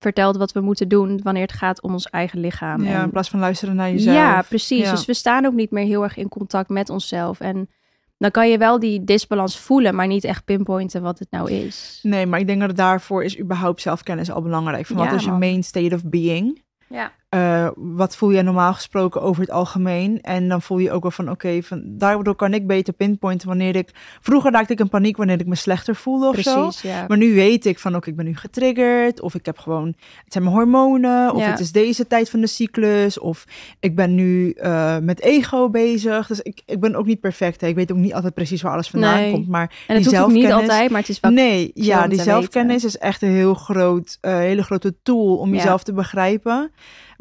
vertelt 0.01 0.37
wat 0.37 0.51
we 0.51 0.61
moeten 0.61 0.87
doen 0.87 1.19
wanneer 1.23 1.41
het 1.41 1.51
gaat 1.53 1.81
om 1.81 1.91
ons 1.93 2.09
eigen 2.09 2.39
lichaam. 2.39 2.83
Ja, 2.83 2.93
En- 2.97 3.03
in 3.03 3.09
plaats 3.09 3.29
van 3.29 3.39
luisteren 3.39 3.75
naar 3.75 3.91
jezelf. 3.91 4.15
ja, 4.15 4.41
precies. 4.41 4.83
Ja. 4.85 4.91
Dus 4.91 5.05
we 5.05 5.13
staan 5.13 5.45
ook 5.45 5.53
niet 5.53 5.71
meer 5.71 5.85
heel 5.85 6.03
erg 6.03 6.17
in 6.17 6.29
contact 6.29 6.69
met 6.69 6.89
onszelf. 6.89 7.39
En 7.39 7.69
dan 8.17 8.31
kan 8.31 8.49
je 8.49 8.57
wel 8.57 8.79
die 8.79 9.03
disbalans 9.03 9.59
voelen, 9.59 9.95
maar 9.95 10.07
niet 10.07 10.23
echt 10.23 10.45
pinpointen 10.45 11.01
wat 11.01 11.19
het 11.19 11.27
nou 11.31 11.51
is. 11.51 11.99
Nee, 12.03 12.25
maar 12.25 12.39
ik 12.39 12.47
denk 12.47 12.61
dat 12.61 12.75
daarvoor 12.75 13.23
is 13.23 13.39
überhaupt 13.39 13.81
zelfkennis 13.81 14.31
al 14.31 14.41
belangrijk. 14.41 14.85
Van 14.85 14.95
wat 14.95 15.11
is 15.13 15.23
je 15.23 15.31
main 15.31 15.63
state 15.63 15.95
of 15.95 16.03
being? 16.05 16.63
Ja. 16.87 17.11
Eh, 17.31 17.67
wat 17.75 18.15
voel 18.15 18.29
je 18.31 18.41
normaal 18.41 18.73
gesproken 18.73 19.21
over 19.21 19.41
het 19.41 19.51
algemeen? 19.51 20.21
En 20.21 20.47
dan 20.47 20.61
voel 20.61 20.77
je 20.77 20.91
ook 20.91 21.01
wel 21.01 21.11
van, 21.11 21.29
oké, 21.31 21.61
van 21.63 21.81
daardoor 21.85 22.35
kan 22.35 22.53
ik 22.53 22.67
beter 22.67 22.93
pinpointen 22.93 23.47
wanneer 23.47 23.75
ik... 23.75 23.89
Vroeger 24.21 24.51
raakte 24.51 24.73
ik 24.73 24.79
in 24.79 24.89
paniek 24.89 25.17
wanneer 25.17 25.39
ik 25.39 25.45
me 25.47 25.55
slechter 25.55 25.95
voelde 25.95 26.27
of 26.27 26.39
zo. 26.39 26.61
Precies, 26.61 26.81
ja. 26.81 27.05
Maar 27.07 27.17
nu 27.17 27.33
weet 27.33 27.65
ik 27.65 27.79
van, 27.79 27.95
oké, 27.95 28.09
ik 28.09 28.15
ben 28.15 28.25
nu 28.25 28.35
getriggerd. 28.35 29.21
Of 29.21 29.35
ik 29.35 29.45
heb 29.45 29.57
gewoon, 29.57 29.87
het 30.23 30.33
zijn 30.33 30.43
mijn 30.43 30.55
hormonen. 30.55 31.33
Of 31.33 31.41
Ja. 31.41 31.49
het 31.49 31.59
is 31.59 31.71
deze 31.71 32.07
tijd 32.07 32.29
van 32.29 32.41
de 32.41 32.47
cyclus. 32.47 33.19
Of 33.19 33.45
ik 33.79 33.95
ben 33.95 34.15
nu 34.15 34.51
eh, 34.51 34.97
met 34.97 35.21
ego 35.21 35.69
bezig. 35.69 36.27
Dus 36.27 36.39
ik, 36.41 36.61
ik 36.65 36.79
ben 36.79 36.95
ook 36.95 37.05
niet 37.05 37.19
perfect. 37.19 37.61
Hè. 37.61 37.67
Ik 37.67 37.75
weet 37.75 37.91
ook 37.91 37.97
niet 37.97 38.13
altijd 38.13 38.33
precies 38.33 38.61
waar 38.61 38.73
alles 38.73 38.89
vandaan 38.89 39.15
Nee. 39.15 39.31
komt. 39.31 39.47
Maar 39.47 39.71
en 39.87 39.95
het 39.95 40.03
die 40.09 40.19
ook 40.19 40.27
niet 40.31 40.41
zelfkennis- 40.41 40.69
altijd, 40.69 40.89
maar 40.89 40.99
het 40.99 41.09
is 41.09 41.19
wel... 41.19 41.31
Nee, 41.31 41.71
ja, 41.73 42.07
die 42.07 42.21
zelfkennis 42.21 42.83
is 42.85 42.97
echt 42.97 43.21
een 43.21 43.29
heel 43.29 43.53
groot, 43.53 44.17
eh, 44.21 44.33
hele 44.35 44.63
grote 44.63 44.95
tool 45.03 45.37
om 45.37 45.49
Ja. 45.49 45.55
jezelf 45.55 45.83
te 45.83 45.93
begrijpen. 45.93 46.71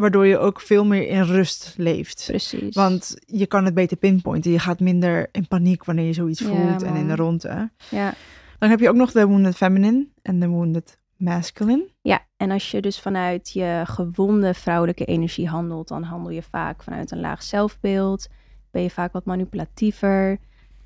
Waardoor 0.01 0.27
je 0.27 0.39
ook 0.39 0.61
veel 0.61 0.85
meer 0.85 1.09
in 1.09 1.23
rust 1.23 1.75
leeft. 1.77 2.25
Precies. 2.27 2.75
Want 2.75 3.17
je 3.27 3.47
kan 3.47 3.65
het 3.65 3.75
beter 3.75 3.97
pinpointen. 3.97 4.51
Je 4.51 4.59
gaat 4.59 4.81
minder 4.81 5.29
in 5.33 5.49
paniek 5.49 5.85
wanneer 5.85 6.07
je 6.07 6.13
zoiets 6.13 6.41
Ja, 6.41 6.47
voelt 6.47 6.83
en 6.83 6.95
in 6.97 7.09
de 7.09 7.17
ronde. 7.17 7.71
Ja. 7.91 8.15
Dan 8.59 8.71
heb 8.71 8.81
je 8.81 8.89
ook 8.89 8.95
nog 8.97 9.13
de 9.13 9.27
wounded 9.27 9.57
feminine 9.57 10.07
en 10.23 10.41
de 10.41 10.49
wounded 10.49 10.99
masculine. 11.17 11.89
ja, 12.03 12.21
en 12.37 12.51
als 12.51 12.71
je 12.71 12.81
dus 12.81 13.01
vanuit 13.01 13.51
je 13.51 13.83
gewonde 13.87 14.55
vrouwelijke 14.55 15.05
energie 15.05 15.49
handelt, 15.49 15.89
dan 15.89 16.03
handel 16.03 16.31
je 16.33 16.43
vaak 16.43 16.83
vanuit 16.83 17.11
een 17.11 17.21
laag 17.21 17.43
zelfbeeld. 17.43 18.29
Ben 18.71 18.83
je 18.83 18.91
vaak 18.91 19.13
wat 19.13 19.25
manipulatiever. 19.25 20.39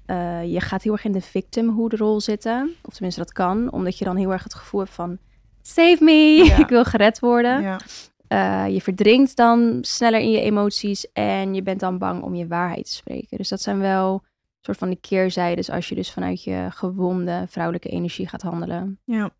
Eh, 0.06 0.52
je 0.52 0.60
gaat 0.60 0.82
heel 0.82 0.92
erg 0.92 1.04
in 1.04 1.12
de 1.12 1.20
victimhood-rol 1.20 2.20
zitten. 2.20 2.74
Of 2.82 2.92
tenminste, 2.92 3.20
dat 3.20 3.32
kan. 3.32 3.72
Omdat 3.72 3.98
je 3.98 4.04
dan 4.04 4.16
heel 4.16 4.32
erg 4.32 4.42
het 4.42 4.54
gevoel 4.54 4.80
hebt 4.80 4.92
van... 4.92 5.18
Save 5.62 5.96
me, 6.00 6.44
Ja. 6.44 6.56
ik 6.64 6.68
wil 6.68 6.84
gered 6.84 7.18
worden. 7.20 7.62
Ja. 7.62 7.80
Eh, 8.28 8.64
je 8.68 8.80
verdrinkt 8.80 9.36
dan 9.36 9.78
sneller 9.80 10.20
in 10.20 10.30
je 10.30 10.40
emoties 10.40 11.12
en 11.12 11.54
je 11.54 11.62
bent 11.62 11.80
dan 11.80 11.98
bang 11.98 12.22
om 12.22 12.34
je 12.34 12.46
waarheid 12.46 12.84
te 12.84 12.92
spreken. 12.92 13.36
Dus 13.36 13.48
dat 13.48 13.60
zijn 13.60 13.78
wel 13.78 14.22
soort 14.60 14.78
van 14.78 14.90
de 14.90 14.96
keerzijdes 15.00 15.70
als 15.70 15.88
je 15.88 15.94
dus 15.94 16.12
vanuit 16.12 16.44
je 16.44 16.66
gewonde 16.70 17.44
vrouwelijke 17.48 17.88
energie 17.88 18.28
gaat 18.28 18.42
handelen. 18.42 18.98
ja. 19.04 19.30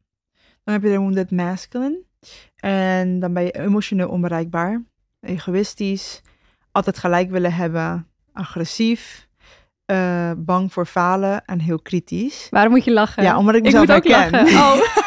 Dan 0.65 0.75
heb 0.75 0.83
je 0.83 0.91
de 0.91 0.99
wounded 0.99 1.31
masculine. 1.31 2.03
En 2.57 3.21
dan 3.21 3.33
ben 3.33 3.43
je 3.43 3.51
emotioneel 3.59 4.09
onbereikbaar, 4.09 4.83
egoïstisch, 5.21 6.21
altijd 6.73 6.99
gelijk 6.99 7.31
willen 7.31 7.53
hebben, 7.55 8.09
agressief, 8.33 9.29
eh, 9.85 10.31
bang 10.37 10.73
voor 10.73 10.87
falen 10.87 11.45
en 11.45 11.61
heel 11.61 11.79
kritisch. 11.79 12.47
Waarom 12.51 12.73
moet 12.73 12.85
je 12.85 12.93
lachen? 12.93 13.23
Ja, 13.23 13.39
omdat 13.39 13.55
ik 13.55 13.61
ik 13.61 13.67
mezelf 13.67 13.87
moet 13.87 13.97
ook 13.97 14.07
herken. 14.07 14.31
lachen. 14.31 14.57
Oh, 14.59 14.97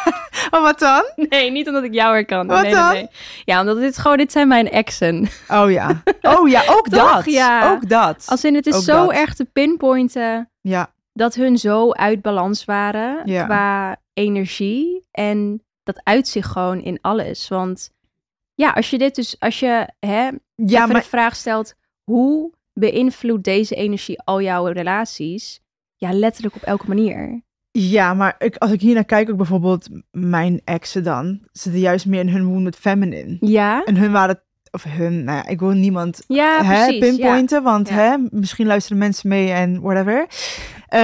Oh, 0.51 0.61
wat 0.61 0.79
dan? 0.79 1.03
nee, 1.15 1.51
niet 1.51 1.67
omdat 1.67 1.83
ik 1.83 1.93
jou 1.93 2.13
herkan. 2.13 2.47
Wat 2.47 2.61
nee, 2.61 2.73
nee, 2.73 2.81
dan? 2.81 2.93
nee. 2.93 3.07
Ja, 3.45 3.59
omdat 3.59 3.77
dit 3.77 3.97
gewoon, 3.97 4.17
dit 4.17 4.31
zijn 4.31 4.47
mijn 4.47 4.69
exen. 4.69 5.27
Oh 5.47 5.71
ja. 5.71 6.01
Oh 6.21 6.49
ja, 6.49 6.63
ook 6.69 6.87
Toch? 6.89 7.15
dat. 7.15 7.25
Ja. 7.33 7.71
Ook 7.71 7.89
dat. 7.89 8.23
Als 8.27 8.43
in, 8.43 8.55
het 8.55 8.67
is 8.67 8.75
Ook 8.75 8.81
zo 8.81 9.05
dat. 9.05 9.11
erg 9.11 9.33
te 9.33 9.45
pinpointen 9.45 10.49
Ja, 10.61 10.93
dat 11.13 11.35
hun 11.35 11.57
zo 11.57 11.91
uit 11.91 12.21
balans 12.21 12.65
waren 12.65 13.21
Ja. 13.25 13.43
qua 13.45 13.95
energie. 14.13 15.05
En 15.11 15.63
dat 15.83 16.01
uit 16.03 16.27
zich 16.27 16.47
gewoon 16.47 16.81
in 16.81 16.97
alles. 17.01 17.47
Want 17.47 17.89
ja, 18.53 18.69
als 18.71 18.89
je 18.89 18.97
dit 18.97 19.15
dus, 19.15 19.35
als 19.39 19.59
je 19.59 19.87
hè, 19.99 20.29
ja 20.55 20.85
maar 20.85 21.01
de 21.01 21.07
vraag 21.07 21.35
stelt, 21.35 21.73
hoe 22.03 22.51
beïnvloedt 22.73 23.43
deze 23.43 23.75
energie 23.75 24.21
al 24.21 24.41
jouw 24.41 24.65
relaties? 24.65 25.59
Ja, 25.95 26.13
letterlijk 26.13 26.55
op 26.55 26.61
elke 26.61 26.87
manier. 26.87 27.41
Ja, 27.79 28.13
maar 28.13 28.35
ik, 28.37 28.55
als 28.55 28.71
ik 28.71 28.81
hier 28.81 28.93
naar 28.93 29.05
kijk, 29.05 29.29
ook 29.29 29.37
bijvoorbeeld 29.37 29.87
mijn 30.11 30.61
exen 30.63 31.03
dan, 31.03 31.39
zitten 31.51 31.81
juist 31.81 32.05
meer 32.05 32.19
in 32.19 32.29
hun 32.29 32.45
wounded 32.45 32.75
feminine. 32.75 33.37
Ja, 33.39 33.83
En 33.83 33.97
hun 33.97 34.11
waren, 34.11 34.39
of 34.71 34.83
hun, 34.83 35.23
nou 35.23 35.37
ja, 35.37 35.47
ik 35.47 35.59
wil 35.59 35.69
niemand 35.69 36.23
ja 36.27 36.63
hè, 36.63 36.85
precies. 36.85 36.99
pinpointen, 36.99 37.63
want 37.63 37.89
Ja. 37.89 37.95
Hè, 37.95 38.17
misschien 38.29 38.67
luisteren 38.67 38.97
mensen 38.97 39.29
mee 39.29 39.51
en 39.51 39.81
whatever. 39.81 40.27
Eh, 40.87 40.99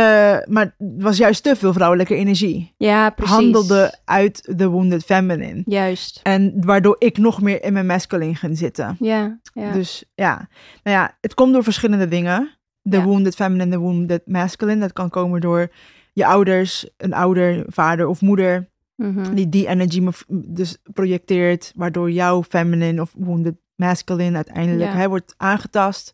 maar 0.45 0.75
het 0.77 1.03
was 1.03 1.17
juist 1.17 1.43
te 1.43 1.55
veel 1.55 1.73
vrouwelijke 1.73 2.15
energie. 2.15 2.73
Ja, 2.77 3.09
precies. 3.09 3.35
Handelde 3.35 3.97
uit 4.05 4.51
de 4.57 4.67
wounded 4.67 5.03
feminine. 5.03 5.61
Juist. 5.65 6.19
En 6.23 6.53
waardoor 6.65 6.95
ik 6.99 7.17
nog 7.17 7.41
meer 7.41 7.63
in 7.63 7.73
mijn 7.73 7.85
masculine 7.85 8.35
ging 8.35 8.57
zitten. 8.57 8.95
Ja, 8.99 9.39
ja. 9.53 9.71
Dus 9.71 10.03
ja, 10.15 10.47
nou 10.83 10.97
ja, 10.97 11.17
het 11.21 11.33
komt 11.33 11.53
door 11.53 11.63
verschillende 11.63 12.07
dingen. 12.07 12.57
De 12.81 13.01
wounded 13.01 13.35
feminine 13.35 13.69
de 13.69 13.77
wounded 13.77 14.21
masculine. 14.25 14.79
Dat 14.79 14.93
kan 14.93 15.09
komen 15.09 15.41
door 15.41 15.71
je 16.13 16.25
ouders, 16.25 16.87
een 16.97 17.13
ouder, 17.13 17.63
vader 17.67 18.07
of 18.07 18.21
moeder. 18.21 18.71
Mhm. 18.95 19.33
Die 19.35 19.49
die 19.49 19.67
energy 19.67 19.99
me- 19.99 20.43
dus 20.47 20.77
projecteert. 20.93 21.71
Waardoor 21.75 22.11
jouw 22.11 22.43
feminine 22.43 23.01
of 23.01 23.13
wounded 23.17 23.55
masculine 23.75 24.35
uiteindelijk 24.35 24.91
hè, 24.97 25.07
wordt 25.09 25.33
aangetast. 25.37 26.13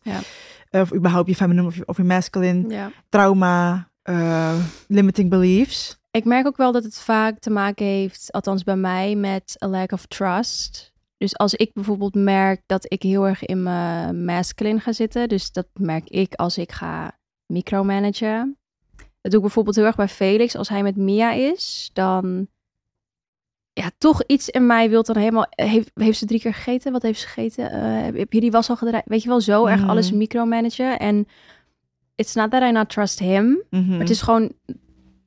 Of 0.70 0.94
überhaupt 0.94 1.28
je 1.28 1.34
feminine 1.34 1.66
of 1.66 1.76
je, 1.76 1.86
of 1.86 1.96
je 1.96 2.04
masculine. 2.04 2.68
Trauma, 3.08 3.88
eh, 4.02 4.54
limiting 4.88 5.30
beliefs. 5.30 5.98
Ik 6.10 6.24
merk 6.24 6.46
ook 6.46 6.56
wel 6.56 6.72
dat 6.72 6.84
het 6.84 7.00
vaak 7.00 7.38
te 7.38 7.50
maken 7.50 7.86
heeft, 7.86 8.32
althans 8.32 8.62
bij 8.64 8.76
mij, 8.76 9.14
met 9.16 9.56
a 9.64 9.68
lack 9.68 9.92
of 9.92 10.06
trust. 10.06 10.92
Dus 11.16 11.36
als 11.36 11.54
ik 11.54 11.72
bijvoorbeeld 11.72 12.14
merk 12.14 12.62
dat 12.66 12.92
ik 12.92 13.02
heel 13.02 13.26
erg 13.26 13.44
in 13.44 13.62
mijn 13.62 14.24
masculine 14.24 14.80
ga 14.80 14.92
zitten, 14.92 15.28
dus 15.28 15.52
dat 15.52 15.66
merk 15.72 16.08
ik 16.08 16.34
als 16.34 16.58
ik 16.58 16.72
ga 16.72 17.18
micromanagen. 17.46 18.58
Dat 19.20 19.30
doe 19.32 19.40
ik 19.40 19.46
bijvoorbeeld 19.46 19.76
heel 19.76 19.84
erg 19.84 19.96
bij 19.96 20.08
Felix. 20.08 20.56
Als 20.56 20.68
hij 20.68 20.82
met 20.82 20.96
Mia 20.96 21.32
is, 21.32 21.90
dan 21.92 22.46
ja, 23.72 23.90
toch 23.98 24.22
iets 24.26 24.48
in 24.48 24.66
mij 24.66 24.90
wil 24.90 25.02
dan 25.02 25.16
helemaal. 25.16 25.46
Heeft, 25.50 25.90
heeft 25.94 26.18
ze 26.18 26.26
drie 26.26 26.40
keer 26.40 26.54
gegeten? 26.54 26.92
Wat 26.92 27.02
heeft 27.02 27.20
ze 27.20 27.26
gegeten? 27.26 27.70
Eh, 27.70 28.18
heb, 28.18 28.32
je 28.32 28.40
die 28.40 28.50
was 28.50 28.70
al 28.70 28.76
gedraaid? 28.76 29.04
Weet 29.06 29.22
je 29.22 29.28
wel, 29.28 29.40
zo 29.40 29.66
erg 29.66 29.80
Mhm. 29.80 29.90
alles 29.90 30.12
micromanagen. 30.12 30.98
En 30.98 31.26
it's 32.14 32.34
not 32.34 32.50
that 32.50 32.62
I 32.62 32.70
not 32.70 32.88
trust 32.90 33.18
him. 33.18 33.62
Mhm. 33.70 33.88
Maar 33.90 33.98
het 33.98 34.10
is 34.10 34.22
gewoon. 34.22 34.52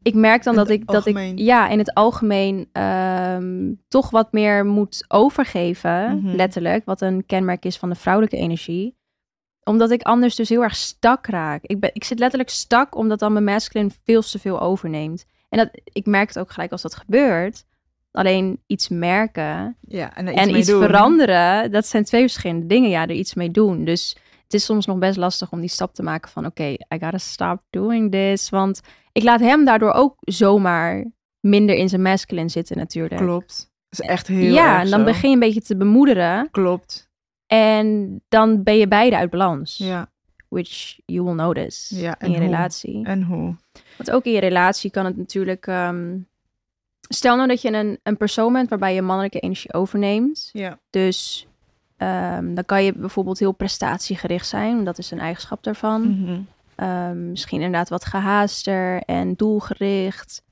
Ik 0.02 0.14
merk 0.14 0.44
dan 0.44 0.54
In 0.54 0.60
dat 0.60 0.70
ik, 0.70 0.86
dat 0.88 1.06
ik 1.06 1.32
ja, 1.36 1.68
in 1.70 1.78
het 1.78 1.94
algemeen 1.94 2.70
ehm, 2.72 3.74
toch 3.88 4.10
wat 4.10 4.32
meer 4.32 4.66
moet 4.66 5.06
overgeven, 5.08 6.16
Mhm. 6.24 6.36
letterlijk, 6.36 6.86
wat 6.86 7.02
een 7.02 7.26
kenmerk 7.26 7.66
is 7.66 7.78
van 7.78 7.90
de 7.90 7.96
vrouwelijke 7.96 8.38
energie. 8.38 8.96
Omdat 9.64 9.92
ik 9.92 10.02
anders 10.02 10.36
dus 10.36 10.50
heel 10.50 10.64
erg 10.64 10.76
stak 10.76 11.28
raak. 11.28 11.64
Ik, 11.64 11.80
ben, 11.80 11.90
ik 11.94 12.04
zit 12.04 12.20
letterlijk 12.20 12.50
stak, 12.50 12.96
omdat 12.96 13.20
dan 13.20 13.34
mijn 13.34 13.46
masculine 13.46 13.90
veel 14.04 14.22
te 14.22 14.40
veel 14.40 14.62
overneemt. 14.62 15.26
En 15.50 15.58
dat, 15.58 15.70
ik 15.84 16.06
merk 16.06 16.28
het 16.28 16.40
ook 16.40 16.52
gelijk 16.52 16.72
als 16.72 16.82
dat 16.82 16.96
gebeurt. 16.96 17.66
Alleen 18.12 18.60
iets 18.68 18.90
merken 18.90 19.78
ja, 19.82 20.16
en, 20.16 20.28
er 20.28 20.34
en 20.34 20.56
iets 20.56 20.70
veranderen, 20.70 21.72
dat 21.72 21.86
zijn 21.86 22.04
twee 22.04 22.22
verschillende 22.22 22.66
dingen. 22.66 22.90
Ja, 22.90 23.02
er 23.02 23.12
iets 23.12 23.34
mee 23.34 23.52
doen. 23.52 23.86
Dus 23.86 24.18
het 24.44 24.54
is 24.54 24.66
soms 24.66 24.86
nog 24.86 24.98
best 24.98 25.18
lastig 25.18 25.52
om 25.52 25.60
die 25.60 25.70
stap 25.70 25.94
te 25.94 26.04
maken 26.04 26.32
van... 26.32 26.46
oké, 26.46 26.64
I 26.64 26.78
gotta 27.00 27.18
stop 27.18 27.62
doing 27.70 28.12
this. 28.12 28.50
Want 28.50 28.82
ik 29.12 29.24
laat 29.24 29.40
hem 29.40 29.66
daardoor 29.66 29.92
ook 29.92 30.16
zomaar 30.20 31.12
minder 31.40 31.76
in 31.76 31.90
zijn 31.90 32.02
masculine 32.02 32.50
zitten 32.50 32.78
natuurlijk. 32.78 33.22
Klopt. 33.22 33.72
Dat 33.90 34.00
is 34.00 34.08
echt 34.08 34.28
heel 34.28 34.54
ja, 34.54 34.82
en 34.82 34.90
dan 34.90 35.00
zo. 35.00 35.06
begin 35.06 35.30
je 35.30 35.36
een 35.36 35.42
beetje 35.42 35.62
te 35.62 35.78
bemoederen. 35.78 36.48
Klopt. 36.52 37.12
En 37.58 38.22
dan 38.30 38.64
ben 38.64 38.78
je 38.78 38.88
beide 38.88 39.18
uit 39.18 39.30
balans. 39.30 39.78
Ja. 39.78 40.10
Which 40.48 41.00
you 41.06 41.26
will 41.26 41.34
notice 41.34 42.00
Ja, 42.00 42.16
in 42.20 42.32
je 42.32 42.38
hoe? 42.38 42.46
relatie. 42.46 43.06
En 43.06 43.24
hoe? 43.24 43.56
Want 43.98 44.12
ook 44.12 44.24
in 44.26 44.32
je 44.32 44.40
relatie 44.40 44.92
kan 44.92 45.06
het 45.06 45.18
natuurlijk... 45.18 45.68
ehm, 45.68 46.18
stel 47.00 47.36
nou 47.36 47.48
dat 47.48 47.62
je 47.62 47.72
een, 47.74 48.00
een 48.04 48.18
persoon 48.18 48.54
bent 48.54 48.70
waarbij 48.70 48.94
je 48.94 49.02
mannelijke 49.02 49.40
energie 49.40 49.74
overneemt. 49.74 50.50
Ja. 50.54 50.80
Dus 50.90 51.48
Ehm, 51.98 52.54
dan 52.54 52.66
kan 52.66 52.84
je 52.84 52.94
bijvoorbeeld 52.94 53.40
heel 53.40 53.52
prestatiegericht 53.52 54.48
zijn. 54.48 54.84
Dat 54.84 54.98
is 54.98 55.12
een 55.12 55.20
eigenschap 55.20 55.64
daarvan. 55.64 56.02
Mhm. 56.22 56.42
Ehm, 56.76 57.30
misschien 57.30 57.62
inderdaad 57.62 57.90
wat 57.90 58.06
gehaaster 58.06 59.02
en 59.02 59.34
doelgericht. 59.34 60.44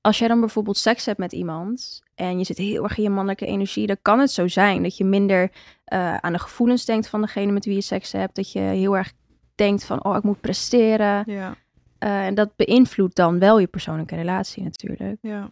Als 0.00 0.18
jij 0.18 0.28
dan 0.28 0.40
bijvoorbeeld 0.40 0.76
seks 0.76 1.06
hebt 1.06 1.18
met 1.18 1.32
iemand 1.32 2.02
en 2.18 2.38
je 2.38 2.44
zit 2.44 2.58
heel 2.58 2.82
erg 2.82 2.96
in 2.96 3.02
je 3.02 3.10
mannelijke 3.10 3.46
energie, 3.46 3.86
dan 3.86 3.96
kan 4.02 4.18
het 4.18 4.30
zo 4.30 4.48
zijn 4.48 4.82
dat 4.82 4.96
je 4.96 5.04
minder 5.04 5.50
eh, 5.84 6.16
aan 6.16 6.32
de 6.32 6.38
gevoelens 6.38 6.84
denkt 6.84 7.08
van 7.08 7.20
degene 7.20 7.52
met 7.52 7.64
wie 7.64 7.74
je 7.74 7.80
seks 7.80 8.12
hebt. 8.12 8.34
Dat 8.34 8.52
je 8.52 8.58
heel 8.58 8.96
erg 8.96 9.12
denkt 9.54 9.84
van, 9.84 10.04
oh, 10.04 10.16
ik 10.16 10.22
moet 10.22 10.40
presteren. 10.40 11.22
Ja. 11.26 11.54
Eh, 11.98 12.26
en 12.26 12.34
dat 12.34 12.56
beïnvloedt 12.56 13.16
dan 13.16 13.38
wel 13.38 13.58
je 13.58 13.66
persoonlijke 13.66 14.14
relatie 14.14 14.62
natuurlijk. 14.62 15.16
Ja. 15.20 15.50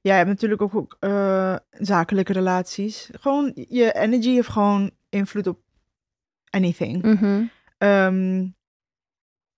Ja, 0.00 0.12
je 0.12 0.18
hebt 0.18 0.28
natuurlijk 0.28 0.62
ook, 0.62 0.74
ook 0.74 0.96
eh, 1.00 1.56
zakelijke 1.70 2.32
relaties. 2.32 3.10
Gewoon, 3.20 3.52
je 3.54 3.92
energy 3.92 4.34
heeft 4.34 4.48
gewoon 4.48 4.90
invloed 5.08 5.46
op 5.46 5.58
anything. 6.50 7.02
Mhm. 7.02 7.42
Ehm, 7.78 8.46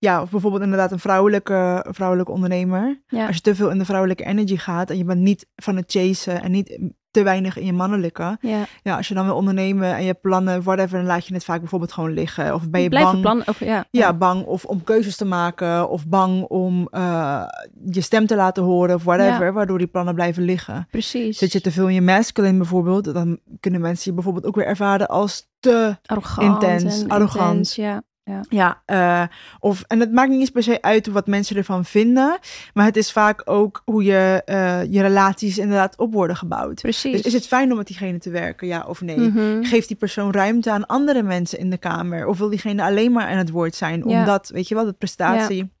ja, 0.01 0.21
of 0.21 0.29
bijvoorbeeld 0.29 0.63
inderdaad 0.63 0.91
een 0.91 0.99
vrouwelijke, 0.99 1.85
vrouwelijke 1.89 2.31
ondernemer. 2.31 3.01
Ja. 3.07 3.27
Als 3.27 3.35
je 3.35 3.41
te 3.41 3.55
veel 3.55 3.69
in 3.69 3.77
de 3.77 3.85
vrouwelijke 3.85 4.25
energy 4.25 4.57
gaat 4.57 4.89
en 4.89 4.97
je 4.97 5.03
bent 5.03 5.19
niet 5.19 5.47
van 5.55 5.75
het 5.75 5.91
chasen 5.91 6.41
en 6.41 6.51
niet 6.51 6.79
te 7.11 7.23
weinig 7.23 7.57
in 7.57 7.65
je 7.65 7.73
mannelijke. 7.73 8.37
Ja. 8.41 8.65
Ja, 8.83 8.97
als 8.97 9.07
je 9.07 9.13
dan 9.13 9.25
wil 9.25 9.35
ondernemen 9.35 9.93
en 9.93 10.01
je 10.01 10.07
hebt 10.07 10.21
plannen, 10.21 10.63
whatever, 10.63 10.97
dan 10.97 11.07
laat 11.07 11.27
je 11.27 11.33
het 11.33 11.43
vaak 11.43 11.59
bijvoorbeeld 11.59 11.91
gewoon 11.91 12.13
liggen. 12.13 12.53
Of 12.53 12.69
ben 12.69 12.81
je 12.81 12.89
Blijf 12.89 13.05
bang? 13.05 13.21
plan 13.21 13.43
over, 13.45 13.65
ja. 13.65 13.85
Ja, 13.91 14.13
bang 14.13 14.45
of 14.45 14.65
om 14.65 14.83
keuzes 14.83 15.15
te 15.15 15.25
maken 15.25 15.89
of 15.89 16.07
bang 16.07 16.43
om 16.43 16.87
eh, 16.91 17.43
je 17.91 18.01
stem 18.01 18.27
te 18.27 18.35
laten 18.35 18.63
horen 18.63 18.95
of 18.95 19.03
whatever, 19.03 19.53
waardoor 19.53 19.77
die 19.77 19.87
plannen 19.87 20.15
blijven 20.15 20.43
liggen. 20.43 20.87
precies. 20.91 21.37
Zit 21.37 21.51
je 21.51 21.61
te 21.61 21.71
veel 21.71 21.87
in 21.87 21.93
je 21.93 22.01
masculine 22.01 22.57
bijvoorbeeld, 22.57 23.13
dan 23.13 23.39
kunnen 23.59 23.81
mensen 23.81 24.03
je 24.05 24.13
bijvoorbeeld 24.13 24.45
ook 24.45 24.55
weer 24.55 24.65
ervaren 24.67 25.07
als 25.07 25.49
te 25.59 25.97
arrogant 26.05 26.63
intens, 26.63 27.01
en 27.01 27.09
arrogant. 27.09 27.47
intens, 27.49 27.75
ja. 27.75 28.03
Ja, 28.49 28.81
eh, 28.85 29.23
of, 29.59 29.83
en 29.87 29.99
het 29.99 30.11
maakt 30.11 30.29
niet 30.29 30.39
eens 30.39 30.49
per 30.49 30.63
se 30.63 30.81
uit 30.81 31.07
wat 31.07 31.27
mensen 31.27 31.55
ervan 31.55 31.85
vinden, 31.85 32.39
maar 32.73 32.85
het 32.85 32.97
is 32.97 33.11
vaak 33.11 33.41
ook 33.45 33.81
hoe 33.85 34.03
je, 34.03 34.41
eh, 34.45 34.83
je 34.91 35.01
relaties 35.01 35.57
inderdaad 35.57 35.97
op 35.97 36.13
worden 36.13 36.35
gebouwd. 36.35 36.81
Precies. 36.81 37.11
Dus 37.11 37.21
is 37.21 37.33
het 37.33 37.47
fijn 37.47 37.71
om 37.71 37.77
met 37.77 37.87
diegene 37.87 38.17
te 38.17 38.29
werken, 38.29 38.67
ja 38.67 38.85
of 38.87 39.01
nee? 39.01 39.19
Mhm. 39.19 39.63
Geeft 39.63 39.87
die 39.87 39.97
persoon 39.97 40.31
ruimte 40.31 40.71
aan 40.71 40.85
andere 40.85 41.23
mensen 41.23 41.59
in 41.59 41.69
de 41.69 41.77
kamer? 41.77 42.27
Of 42.27 42.37
wil 42.37 42.49
diegene 42.49 42.83
alleen 42.83 43.11
maar 43.11 43.27
aan 43.27 43.37
het 43.37 43.49
woord 43.49 43.75
zijn? 43.75 44.03
Ja. 44.09 44.19
Omdat, 44.19 44.49
weet 44.49 44.67
je 44.67 44.75
wel, 44.75 44.85
de 44.85 44.93
prestatie 44.93 45.71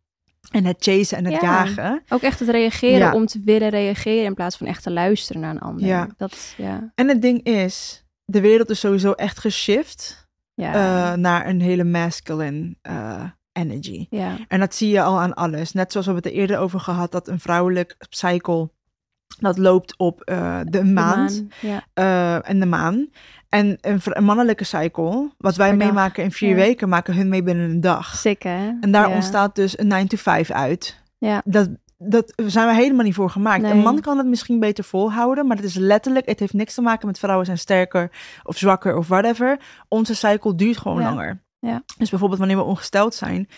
en 0.51 0.65
het 0.65 0.75
chasen 0.79 1.17
en 1.17 1.25
het 1.25 1.33
Ja. 1.33 1.39
jagen. 1.41 2.03
Ook 2.09 2.21
echt 2.21 2.39
het 2.39 2.49
reageren 2.49 2.97
Ja. 2.97 3.13
om 3.13 3.25
te 3.25 3.41
willen 3.45 3.69
reageren 3.69 4.23
in 4.23 4.33
plaats 4.33 4.57
van 4.57 4.67
echt 4.67 4.83
te 4.83 4.91
luisteren 4.91 5.41
naar 5.41 5.51
een 5.51 5.59
ander. 5.59 5.85
Ja. 5.85 6.07
Dat, 6.17 6.53
ja. 6.57 6.91
En 6.95 7.07
het 7.07 7.21
ding 7.21 7.43
is, 7.43 8.05
de 8.25 8.41
wereld 8.41 8.69
is 8.69 8.79
sowieso 8.79 9.11
echt 9.11 9.39
geshift 9.39 10.20
Ja. 10.61 11.11
eh, 11.11 11.17
naar 11.17 11.47
een 11.47 11.61
hele 11.61 11.83
masculine 11.83 12.75
eh, 12.81 13.23
energy. 13.51 14.07
ja. 14.09 14.37
En 14.47 14.59
dat 14.59 14.75
zie 14.75 14.89
je 14.89 15.01
al 15.01 15.19
aan 15.19 15.33
alles. 15.33 15.71
Net 15.71 15.91
zoals 15.91 16.07
we 16.07 16.13
het 16.13 16.25
er 16.25 16.31
eerder 16.31 16.57
over 16.57 16.79
gehad, 16.79 17.11
dat 17.11 17.27
een 17.27 17.39
vrouwelijk 17.39 17.95
cycle, 18.09 18.69
dat 19.39 19.57
loopt 19.57 19.97
op 19.97 20.21
eh, 20.21 20.59
de 20.59 20.69
De 20.69 20.83
maand 20.83 21.45
maan, 21.61 21.83
Ja. 21.93 22.41
en 22.41 22.59
de 22.59 22.65
maan. 22.65 23.09
En 23.49 23.77
een, 23.81 24.23
mannelijke 24.23 24.63
cycle, 24.63 25.31
wat 25.37 25.55
wij 25.55 25.69
Per 25.69 25.77
dag. 25.77 25.87
meemaken 25.87 26.23
in 26.23 26.31
vier 26.31 26.55
weken, 26.55 26.89
maken 26.89 27.15
hun 27.15 27.29
mee 27.29 27.43
binnen 27.43 27.69
een 27.69 27.81
dag. 27.81 28.15
Sick, 28.15 28.43
hè? 28.43 28.71
En 28.81 28.91
daar 28.91 29.09
ontstaat 29.09 29.55
dus 29.55 29.79
een 29.79 29.87
9 29.87 30.07
to 30.07 30.17
5 30.17 30.51
uit. 30.51 31.01
Ja. 31.17 31.41
Dat, 31.45 31.69
dat 32.03 32.33
zijn 32.45 32.67
we 32.67 32.73
helemaal 32.73 33.05
niet 33.05 33.13
voor 33.13 33.29
gemaakt. 33.29 33.61
Nee. 33.61 33.71
Een 33.71 33.77
man 33.79 34.01
kan 34.01 34.17
het 34.17 34.27
misschien 34.27 34.59
beter 34.59 34.83
volhouden, 34.83 35.47
maar 35.47 35.55
het 35.57 35.65
is 35.65 35.75
letterlijk, 35.75 36.25
het 36.29 36.39
heeft 36.39 36.53
niks 36.53 36.73
te 36.73 36.81
maken 36.81 37.07
met 37.07 37.19
vrouwen 37.19 37.45
zijn 37.45 37.57
sterker 37.57 38.11
of 38.43 38.57
zwakker 38.57 38.97
of 38.97 39.07
whatever. 39.07 39.59
Onze 39.87 40.15
cycle 40.15 40.55
duurt 40.55 40.77
gewoon 40.77 41.01
Ja. 41.01 41.09
langer. 41.09 41.41
Ja. 41.59 41.83
Dus 41.97 42.09
bijvoorbeeld 42.09 42.39
wanneer 42.39 42.57
we 42.57 42.63
ongesteld 42.63 43.15
zijn, 43.15 43.49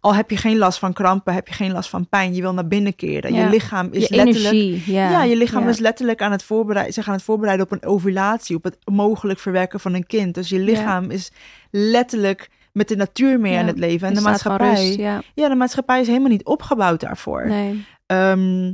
al 0.00 0.14
heb 0.14 0.30
je 0.30 0.36
geen 0.36 0.58
last 0.58 0.78
van 0.78 0.92
krampen, 0.92 1.34
heb 1.34 1.48
je 1.48 1.54
geen 1.54 1.72
last 1.72 1.90
van 1.90 2.08
pijn, 2.08 2.34
je 2.34 2.40
wil 2.40 2.54
naar 2.54 2.66
binnen 2.68 2.94
keren. 2.96 3.34
Ja. 3.34 3.42
Je 3.44 3.48
lichaam 3.50 3.88
is 3.90 4.08
Je 4.08 4.14
letterlijk. 4.14 4.54
energie. 4.54 4.92
Ja, 4.92 5.10
Ja, 5.10 5.22
je 5.22 5.36
lichaam 5.36 5.62
Ja. 5.62 5.68
is 5.68 5.78
letterlijk 5.78 6.22
aan 6.22 6.32
het 6.32 6.42
voorbereiden, 6.42 6.94
zich 6.94 7.08
aan 7.08 7.14
het 7.14 7.22
voorbereiden 7.22 7.66
op 7.66 7.72
een 7.72 7.84
ovulatie, 7.86 8.56
op 8.56 8.64
het 8.64 8.76
mogelijk 8.84 9.38
verwerken 9.38 9.80
van 9.80 9.94
een 9.94 10.06
kind. 10.06 10.34
Dus 10.34 10.48
je 10.48 10.58
lichaam 10.58 11.10
is 11.10 11.32
letterlijk 11.70 12.50
met 12.72 12.88
de 12.88 12.96
natuur 12.96 13.40
mee 13.40 13.58
aan 13.58 13.66
het 13.66 13.78
leven. 13.78 14.08
En 14.08 14.14
de 14.14 14.20
maatschappij, 14.20 14.68
rust, 14.74 14.94
ja. 14.98 15.22
ja, 15.34 15.48
de 15.48 15.54
maatschappij 15.54 16.00
is 16.00 16.06
helemaal 16.06 16.28
niet 16.28 16.44
opgebouwd 16.44 17.00
daarvoor. 17.00 17.46
Nee. 17.46 17.84
Ehm, 18.12 18.72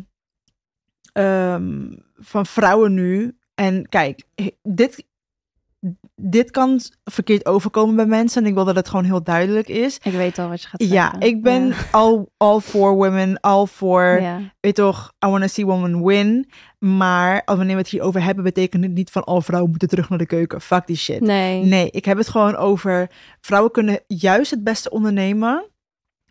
ehm, 1.13 1.93
van 2.15 2.47
vrouwen 2.47 2.95
nu. 2.95 3.37
En 3.55 3.89
kijk, 3.89 4.23
dit, 4.63 5.05
dit 6.17 6.51
kan 6.51 6.81
verkeerd 7.05 7.47
overkomen 7.47 7.97
bij 7.97 8.07
mensen. 8.07 8.43
En 8.43 8.49
ik 8.49 8.55
wil 8.55 8.65
dat 8.65 8.77
het 8.77 8.89
gewoon 8.89 9.05
heel 9.05 9.23
duidelijk 9.23 9.69
is. 9.69 9.99
Ik 10.03 10.13
weet 10.13 10.39
al 10.39 10.49
wat 10.49 10.63
je 10.63 10.69
gaat 10.69 10.83
Ja, 10.83 10.89
zeggen. 10.89 11.21
ik 11.21 11.43
ben 11.43 11.67
Ja. 11.67 11.75
all, 11.91 12.27
all 12.37 12.61
for 12.61 12.95
women, 12.95 13.41
all 13.41 13.67
for, 13.67 14.21
Ja. 14.21 14.41
weet 14.61 14.75
toch, 14.75 15.13
I 15.27 15.29
want 15.29 15.43
to 15.43 15.49
see 15.49 15.67
women 15.67 16.05
win. 16.05 16.51
Maar 16.79 17.43
als 17.45 17.57
wanneer 17.57 17.75
we 17.75 17.81
het 17.83 17.91
hier 17.91 18.03
over 18.03 18.23
hebben, 18.23 18.45
betekent 18.45 18.83
het 18.85 18.93
niet 18.93 19.11
van, 19.11 19.27
oh, 19.27 19.43
vrouwen 19.43 19.71
moeten 19.71 19.89
terug 19.89 20.09
naar 20.09 20.19
de 20.19 20.27
keuken. 20.27 20.61
Fuck 20.61 20.87
die 20.87 20.97
shit. 20.97 21.21
Nee. 21.21 21.65
Nee, 21.65 21.91
ik 21.91 22.05
heb 22.05 22.17
het 22.19 22.29
gewoon 22.29 22.57
over, 22.57 23.11
vrouwen 23.41 23.73
kunnen 23.73 24.01
juist 24.07 24.51
het 24.51 24.65
beste 24.65 24.91
ondernemen 24.91 25.71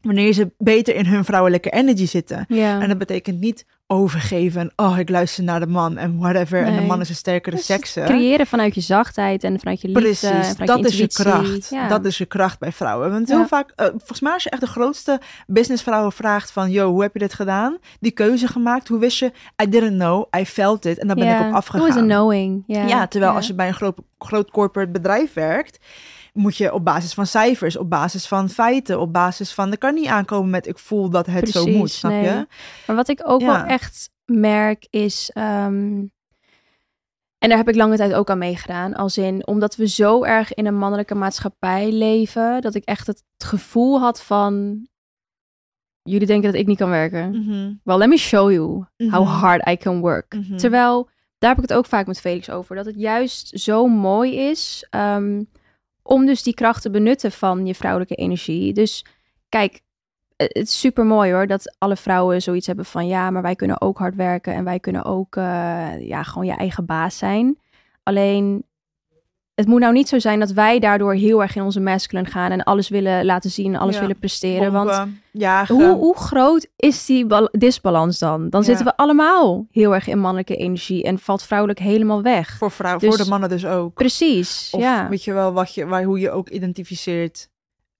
wanneer 0.07 0.33
ze 0.33 0.51
beter 0.57 0.95
in 0.95 1.05
hun 1.05 1.25
vrouwelijke 1.25 1.69
energy 1.69 2.05
zitten. 2.05 2.45
Ja. 2.47 2.81
En 2.81 2.87
dat 2.87 2.97
betekent 2.97 3.39
niet 3.39 3.65
overgeven 3.89 4.61
en 4.61 4.71
oh, 4.75 4.97
ik 4.97 5.09
luister 5.09 5.43
naar 5.43 5.59
de 5.59 5.67
man 5.67 5.97
en 5.97 6.17
whatever. 6.17 6.63
En 6.63 6.75
de 6.75 6.81
man 6.81 7.01
is 7.01 7.09
een 7.09 7.15
sterkere 7.15 7.55
Dus 7.55 7.65
sekse. 7.65 8.01
Creëren 8.05 8.47
vanuit 8.47 8.75
je 8.75 8.81
zachtheid 8.81 9.43
en 9.43 9.59
vanuit 9.59 9.81
je 9.81 9.87
liefde. 9.87 10.01
en 10.27 10.33
Precies, 10.33 10.51
vanuit 10.55 10.67
dat 10.67 10.79
je 10.97 11.03
is 11.03 11.15
je 11.15 11.23
kracht. 11.23 11.69
Ja. 11.69 11.87
Dat 11.87 12.05
is 12.05 12.17
je 12.17 12.25
kracht 12.25 12.59
bij 12.59 12.71
vrouwen. 12.71 13.11
Want 13.11 13.27
Ja. 13.27 13.35
heel 13.37 13.47
vaak, 13.47 13.71
eh, 13.75 13.85
volgens 13.87 14.19
mij 14.21 14.33
als 14.33 14.43
je 14.43 14.49
echt 14.49 14.61
de 14.61 14.67
grootste 14.67 15.19
businessvrouwen 15.47 16.11
vraagt 16.11 16.51
van, 16.51 16.71
yo, 16.71 16.89
hoe 16.91 17.01
heb 17.01 17.13
je 17.13 17.19
dit 17.19 17.33
gedaan? 17.33 17.77
Die 17.99 18.11
keuze 18.11 18.47
gemaakt, 18.47 18.87
hoe 18.87 18.99
wist 18.99 19.17
je? 19.19 19.31
I 19.63 19.69
didn't 19.69 19.93
know, 19.97 20.25
I 20.39 20.45
felt 20.45 20.85
it. 20.85 20.97
En 20.99 21.07
daar 21.07 21.15
ben 21.15 21.27
ik 21.35 21.39
op 21.41 21.47
It 21.47 21.53
afgegaan. 21.53 21.87
was 21.87 21.97
a 21.97 22.01
knowing. 22.01 22.63
Ja, 22.67 22.85
Ja, 22.87 23.07
terwijl 23.07 23.31
als 23.31 23.47
je 23.47 23.53
bij 23.53 23.67
een 23.67 23.73
groot, 23.73 23.97
groot 24.19 24.51
corporate 24.51 24.91
bedrijf 24.91 25.33
werkt, 25.33 25.79
moet 26.37 26.57
je 26.57 26.73
op 26.73 26.83
basis 26.85 27.13
van 27.13 27.25
cijfers, 27.25 27.77
op 27.77 27.89
basis 27.89 28.27
van 28.27 28.49
feiten, 28.49 28.99
op 28.99 29.13
basis 29.13 29.53
van, 29.53 29.71
er 29.71 29.77
kan 29.77 29.93
niet 29.93 30.07
aankomen 30.07 30.49
met 30.49 30.67
ik 30.67 30.77
voel 30.77 31.09
dat 31.09 31.25
het 31.25 31.49
zo 31.49 31.65
moet, 31.67 31.91
snap 31.91 32.11
nee. 32.11 32.23
je? 32.23 32.47
Maar 32.87 32.95
wat 32.95 33.07
ik 33.07 33.21
ook 33.23 33.41
Ja. 33.41 33.47
wel 33.47 33.63
echt 33.65 34.09
merk 34.25 34.87
is. 34.89 35.29
ehm, 35.33 36.05
en 37.37 37.49
daar 37.49 37.57
heb 37.57 37.69
ik 37.69 37.75
lange 37.75 37.97
tijd 37.97 38.13
ook 38.13 38.29
aan 38.29 38.37
meegedaan. 38.37 38.93
Als 38.93 39.17
in, 39.17 39.47
omdat 39.47 39.75
we 39.75 39.87
zo 39.87 40.23
erg 40.23 40.53
in 40.53 40.65
een 40.65 40.77
mannelijke 40.77 41.15
maatschappij 41.15 41.91
leven, 41.91 42.61
dat 42.61 42.75
ik 42.75 42.83
echt 42.83 43.07
het 43.07 43.23
gevoel 43.37 43.99
had 43.99 44.21
van. 44.23 44.85
Jullie 46.01 46.27
denken 46.27 46.51
dat 46.51 46.59
ik 46.61 46.67
niet 46.67 46.77
kan 46.77 46.89
werken. 46.89 47.29
Mhm, 47.29 47.73
Well, 47.83 47.97
let 47.97 48.09
me 48.09 48.17
show 48.17 48.51
you 48.51 48.85
how 48.97 49.23
Mhm. 49.23 49.31
hard 49.39 49.67
I 49.67 49.77
can 49.77 49.99
work. 49.99 50.33
mhm. 50.33 50.57
Terwijl, 50.57 51.09
daar 51.37 51.49
heb 51.49 51.63
ik 51.63 51.69
het 51.69 51.77
ook 51.77 51.85
vaak 51.85 52.07
met 52.07 52.19
Felix 52.19 52.49
over, 52.49 52.75
dat 52.75 52.85
het 52.85 52.95
juist 52.95 53.59
zo 53.59 53.87
mooi 53.87 54.35
is 54.35 54.87
ehm, 54.89 55.43
om 56.07 56.25
dus 56.25 56.43
die 56.43 56.53
kracht 56.53 56.81
te 56.81 56.89
benutten 56.89 57.31
van 57.31 57.65
je 57.65 57.75
vrouwelijke 57.75 58.15
energie. 58.15 58.73
Dus 58.73 59.05
kijk, 59.49 59.81
het 60.35 60.55
is 60.55 60.79
super 60.79 61.05
mooi 61.05 61.31
hoor 61.31 61.47
dat 61.47 61.75
alle 61.77 61.95
vrouwen 61.95 62.41
zoiets 62.41 62.67
hebben 62.67 62.85
van 62.85 63.07
ja, 63.07 63.29
maar 63.29 63.41
wij 63.41 63.55
kunnen 63.55 63.81
ook 63.81 63.97
hard 63.97 64.15
werken 64.15 64.53
en 64.53 64.63
wij 64.63 64.79
kunnen 64.79 65.05
ook 65.05 65.35
eh, 65.35 66.07
ja, 66.07 66.23
gewoon 66.23 66.47
je 66.47 66.55
eigen 66.55 66.85
baas 66.85 67.17
zijn. 67.17 67.59
Alleen, 68.03 68.63
het 69.57 69.67
moet 69.67 69.79
nou 69.79 69.93
niet 69.93 70.07
zo 70.09 70.19
zijn 70.19 70.39
dat 70.39 70.51
wij 70.51 70.79
daardoor 70.79 71.13
heel 71.13 71.41
erg 71.41 71.55
in 71.55 71.61
onze 71.61 71.79
masculine 71.79 72.29
gaan 72.29 72.51
en 72.51 72.63
alles 72.63 72.89
willen 72.89 73.25
laten 73.25 73.49
zien, 73.49 73.75
alles 73.77 73.95
Ja. 73.95 74.01
willen 74.01 74.19
presteren. 74.19 74.71
Want 74.71 75.07
jagen. 75.31 75.75
hoe, 75.75 75.85
hoe 75.95 76.17
groot 76.17 76.67
is 76.75 77.05
die 77.05 77.25
bal- 77.25 77.49
disbalans 77.51 78.19
dan? 78.19 78.49
Dan 78.49 78.59
Ja. 78.59 78.65
zitten 78.67 78.85
we 78.85 78.97
allemaal 78.97 79.65
heel 79.71 79.93
erg 79.93 80.07
in 80.07 80.19
mannelijke 80.19 80.55
energie 80.55 81.03
en 81.03 81.19
valt 81.19 81.43
vrouwelijk 81.43 81.79
helemaal 81.79 82.21
weg. 82.21 82.57
Voor, 82.57 82.71
vrouw, 82.71 82.97
Dus- 82.97 83.15
voor 83.15 83.23
de 83.23 83.29
mannen 83.29 83.49
dus 83.49 83.65
ook. 83.65 83.93
Precies, 83.93 84.69
Of 84.71 84.81
ja. 84.81 85.09
weet 85.09 85.23
je 85.23 85.33
wel, 85.33 85.51
wat 85.53 85.73
je, 85.73 85.85
waar, 85.85 86.03
hoe 86.03 86.19
je 86.19 86.31
ook 86.31 86.49
identificeert. 86.49 87.49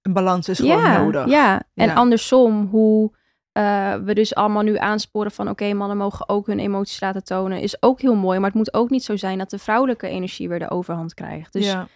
Een 0.02 0.12
balans 0.12 0.48
is 0.48 0.58
gewoon 0.58 0.92
nodig. 0.92 1.26
ja, 1.28 1.62
en 1.74 1.94
andersom, 1.94 2.68
hoe 2.70 3.10
eh, 3.58 3.94
we 3.94 4.14
dus 4.14 4.34
allemaal 4.34 4.62
nu 4.62 4.76
aansporen 4.76 5.30
van... 5.30 5.48
oké, 5.48 5.72
mannen 5.72 5.96
mogen 5.96 6.28
ook 6.28 6.46
hun 6.46 6.58
emoties 6.58 7.00
laten 7.00 7.24
tonen, 7.24 7.60
is 7.60 7.82
ook 7.82 8.00
heel 8.00 8.14
mooi. 8.14 8.38
Maar 8.38 8.48
het 8.48 8.58
moet 8.58 8.74
ook 8.74 8.90
niet 8.90 9.04
zo 9.04 9.16
zijn 9.16 9.38
dat 9.38 9.50
de 9.50 9.58
vrouwelijke 9.58 10.08
energie 10.08 10.48
weer 10.48 10.58
de 10.58 10.70
overhand 10.70 11.14
krijgt. 11.14 11.52
Dus 11.52 11.66
ja, 11.66 11.88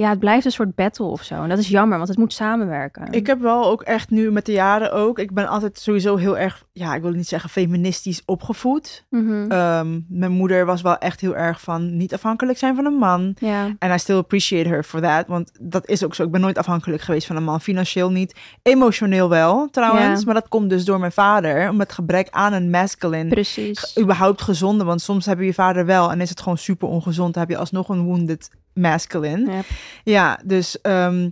Ja. 0.00 0.08
het 0.10 0.18
blijft 0.18 0.44
een 0.44 0.50
soort 0.50 0.74
battle 0.74 1.04
of 1.06 1.22
zo. 1.22 1.42
En 1.42 1.48
dat 1.48 1.58
is 1.58 1.68
jammer, 1.68 1.96
want 1.96 2.08
het 2.08 2.18
moet 2.18 2.32
samenwerken. 2.32 3.12
Ik 3.12 3.26
heb 3.26 3.40
wel 3.40 3.64
ook 3.64 3.82
echt 3.82 4.10
nu 4.10 4.30
met 4.32 4.46
de 4.46 4.52
jaren 4.52 4.92
ook. 4.92 5.18
Ik 5.18 5.34
ben 5.34 5.48
altijd 5.48 5.78
sowieso 5.78 6.16
heel 6.16 6.38
erg, 6.38 6.64
ja, 6.72 6.94
ik 6.94 7.02
wil 7.02 7.10
niet 7.10 7.28
zeggen 7.28 7.50
feministisch 7.50 8.22
opgevoed. 8.26 9.04
Mhm. 9.10 9.50
Ehm, 9.50 10.00
mijn 10.08 10.32
moeder 10.32 10.66
was 10.66 10.82
wel 10.82 10.98
echt 10.98 11.20
heel 11.20 11.36
erg 11.36 11.60
van 11.60 11.96
niet 11.96 12.14
afhankelijk 12.14 12.58
zijn 12.58 12.74
van 12.74 12.84
een 12.84 12.94
man. 12.98 13.34
ja, 13.38 13.74
En 13.78 13.94
I 13.94 13.98
still 13.98 14.16
appreciate 14.16 14.68
her 14.68 14.84
for 14.84 15.00
that. 15.00 15.26
Want 15.26 15.50
dat 15.60 15.86
is 15.88 16.04
ook 16.04 16.14
zo. 16.14 16.22
Ik 16.24 16.30
ben 16.30 16.40
nooit 16.40 16.58
afhankelijk 16.58 17.02
geweest 17.02 17.26
van 17.26 17.36
een 17.36 17.44
man. 17.44 17.60
Financieel 17.60 18.10
niet. 18.10 18.34
Emotioneel 18.62 19.28
wel, 19.28 19.68
trouwens. 19.70 20.24
Maar 20.24 20.34
dat 20.34 20.48
komt 20.48 20.70
dus 20.70 20.84
door 20.84 20.98
mijn 21.00 21.12
vader. 21.12 21.68
Om 21.68 21.78
het 21.78 21.92
gebrek 21.92 22.28
aan 22.30 22.52
een 22.52 22.70
masculine. 22.70 23.28
precies. 23.28 23.98
überhaupt 23.98 24.42
gezonde. 24.42 24.84
Want 24.84 25.00
soms 25.00 25.26
heb 25.26 25.38
je 25.38 25.44
je 25.44 25.54
vader 25.54 25.86
wel 25.86 26.10
en 26.10 26.20
is 26.20 26.30
het 26.30 26.40
gewoon 26.40 26.58
super 26.58 26.88
ongezond. 26.88 27.34
Dan 27.34 27.42
heb 27.42 27.52
je 27.52 27.58
alsnog 27.58 27.88
een 27.88 28.04
wounded 28.04 28.50
masculine. 28.80 29.52
Ja. 29.52 29.60
Ja, 30.04 30.40
dus. 30.44 30.80
ehm, 30.80 31.28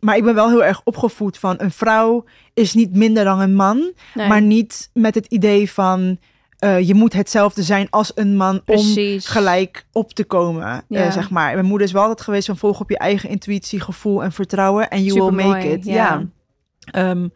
maar 0.00 0.16
ik 0.16 0.24
ben 0.24 0.34
wel 0.34 0.48
heel 0.48 0.64
erg 0.64 0.80
opgevoed 0.84 1.38
van 1.38 1.54
een 1.58 1.70
vrouw 1.70 2.24
is 2.54 2.74
niet 2.74 2.96
minder 2.96 3.24
dan 3.24 3.40
een 3.40 3.54
man, 3.54 3.92
Nee, 4.14 4.28
maar 4.28 4.42
niet 4.42 4.90
met 4.92 5.14
het 5.14 5.26
idee 5.26 5.70
van 5.70 6.18
eh, 6.58 6.80
je 6.86 6.94
moet 6.94 7.12
hetzelfde 7.12 7.62
zijn 7.62 7.86
als 7.90 8.12
een 8.14 8.36
man 8.36 8.62
om 8.66 8.94
gelijk 9.18 9.86
op 9.92 10.12
te 10.12 10.24
komen, 10.24 10.84
eh, 10.88 11.12
zeg 11.12 11.30
maar. 11.30 11.54
Mijn 11.54 11.66
moeder 11.66 11.86
is 11.86 11.92
wel 11.92 12.02
altijd 12.02 12.20
geweest 12.20 12.46
van 12.46 12.56
volg 12.56 12.80
op 12.80 12.90
je 12.90 12.98
eigen 12.98 13.28
intuïtie, 13.28 13.80
gevoel 13.80 14.22
en 14.22 14.32
vertrouwen 14.32 14.90
en 14.90 15.02
you 15.02 15.20
will 15.20 15.46
make 15.46 15.70
it. 15.70 15.84
ja. 15.84 15.94
Ja. 15.94 16.26
Ehm, 16.90 17.28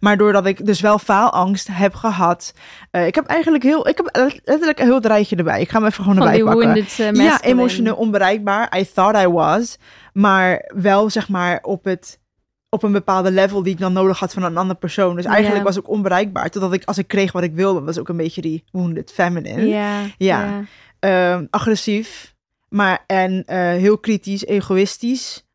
maar 0.00 0.16
doordat 0.16 0.46
ik 0.46 0.66
dus 0.66 0.80
wel 0.80 0.98
faalangst 0.98 1.68
heb 1.72 1.94
gehad, 1.94 2.52
eh, 2.90 3.06
ik 3.06 3.14
heb 3.14 3.26
eigenlijk 3.26 3.64
heel, 3.64 3.88
ik 3.88 3.96
heb 3.96 4.16
letterlijk 4.44 4.78
een 4.78 4.84
heel 4.84 4.94
het 4.94 5.06
rijtje 5.06 5.36
erbij. 5.36 5.60
Ik 5.60 5.70
ga 5.70 5.78
hem 5.78 5.86
even 5.86 6.04
gewoon 6.04 6.18
Van 6.18 6.26
erbij 6.26 6.42
pakken. 6.42 6.62
wounded 6.62 6.98
uh, 6.98 7.24
Ja, 7.24 7.42
emotioneel 7.42 7.94
onbereikbaar. 7.96 8.78
I 8.78 8.86
thought 8.94 9.22
I 9.24 9.28
was. 9.28 9.78
Maar 10.12 10.70
wel 10.74 11.10
zeg 11.10 11.28
maar 11.28 11.58
op, 11.62 11.84
het, 11.84 12.20
op 12.68 12.82
een 12.82 12.92
bepaalde 12.92 13.30
level 13.30 13.62
die 13.62 13.72
ik 13.72 13.78
dan 13.78 13.92
nodig 13.92 14.18
had 14.18 14.32
van 14.32 14.42
een 14.42 14.56
andere 14.56 14.78
persoon. 14.78 15.16
Dus 15.16 15.24
eigenlijk 15.24 15.64
was 15.64 15.76
ik 15.76 15.88
onbereikbaar. 15.88 16.50
Totdat 16.50 16.72
ik, 16.72 16.84
als 16.84 16.98
ik 16.98 17.08
kreeg 17.08 17.32
wat 17.32 17.42
ik 17.42 17.54
wilde, 17.54 17.80
was 17.80 17.98
ook 17.98 18.08
een 18.08 18.16
beetje 18.16 18.40
die 18.40 18.64
wounded 18.72 19.12
feminine. 19.12 19.66
Ja, 19.66 20.00
Ja. 20.00 20.08
ja. 20.18 20.64
Ehm, 20.98 21.46
agressief. 21.50 22.34
Maar 22.68 23.04
en 23.06 23.44
eh, 23.46 23.58
heel 23.58 23.98
kritisch, 23.98 24.46
egoïstisch. 24.46 25.46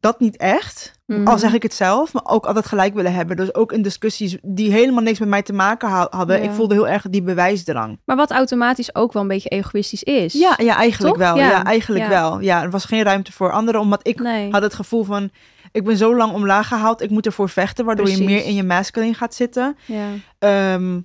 Dat 0.00 0.20
niet 0.20 0.36
echt. 0.36 0.93
Mhm. 1.06 1.26
Al 1.26 1.38
zeg 1.38 1.52
ik 1.52 1.62
het 1.62 1.74
zelf, 1.74 2.12
maar 2.12 2.22
ook 2.26 2.46
altijd 2.46 2.66
gelijk 2.66 2.94
willen 2.94 3.14
hebben. 3.14 3.36
Dus 3.36 3.54
ook 3.54 3.72
in 3.72 3.82
discussies 3.82 4.36
die 4.42 4.72
helemaal 4.72 5.02
niks 5.02 5.18
met 5.18 5.28
mij 5.28 5.42
te 5.42 5.52
maken 5.52 5.88
ha- 5.88 6.06
hadden. 6.10 6.36
Ja. 6.38 6.42
Ik 6.44 6.50
voelde 6.50 6.74
heel 6.74 6.88
erg 6.88 7.02
die 7.10 7.22
bewijsdrang. 7.22 7.98
Maar 8.04 8.16
wat 8.16 8.30
automatisch 8.30 8.94
ook 8.94 9.12
wel 9.12 9.22
een 9.22 9.28
beetje 9.28 9.48
egoïstisch 9.48 10.02
is. 10.02 10.32
Ja, 10.32 10.54
ja 10.62 10.76
eigenlijk 10.76 11.14
Toch? 11.16 11.24
wel. 11.26 11.36
Ja. 11.36 11.50
Ja, 11.50 11.64
eigenlijk 11.64 12.06
wel. 12.08 12.40
Ja, 12.40 12.62
er 12.62 12.70
was 12.70 12.84
geen 12.84 13.02
ruimte 13.02 13.32
voor 13.32 13.52
anderen, 13.52 13.80
omdat 13.80 14.06
ik 14.06 14.20
Nee. 14.20 14.50
had 14.50 14.62
het 14.62 14.74
gevoel 14.74 15.04
van, 15.04 15.30
ik 15.72 15.84
ben 15.84 15.96
zo 15.96 16.16
lang 16.16 16.32
omlaag 16.32 16.68
gehaald, 16.68 17.02
ik 17.02 17.10
moet 17.10 17.26
ervoor 17.26 17.48
vechten, 17.48 17.84
waardoor 17.84 18.08
je 18.08 18.24
meer 18.24 18.44
in 18.44 18.54
je 18.54 18.62
masculine 18.64 19.14
gaat 19.14 19.34
zitten. 19.34 19.76
Ja. 19.86 20.06
Ehm, 20.38 21.00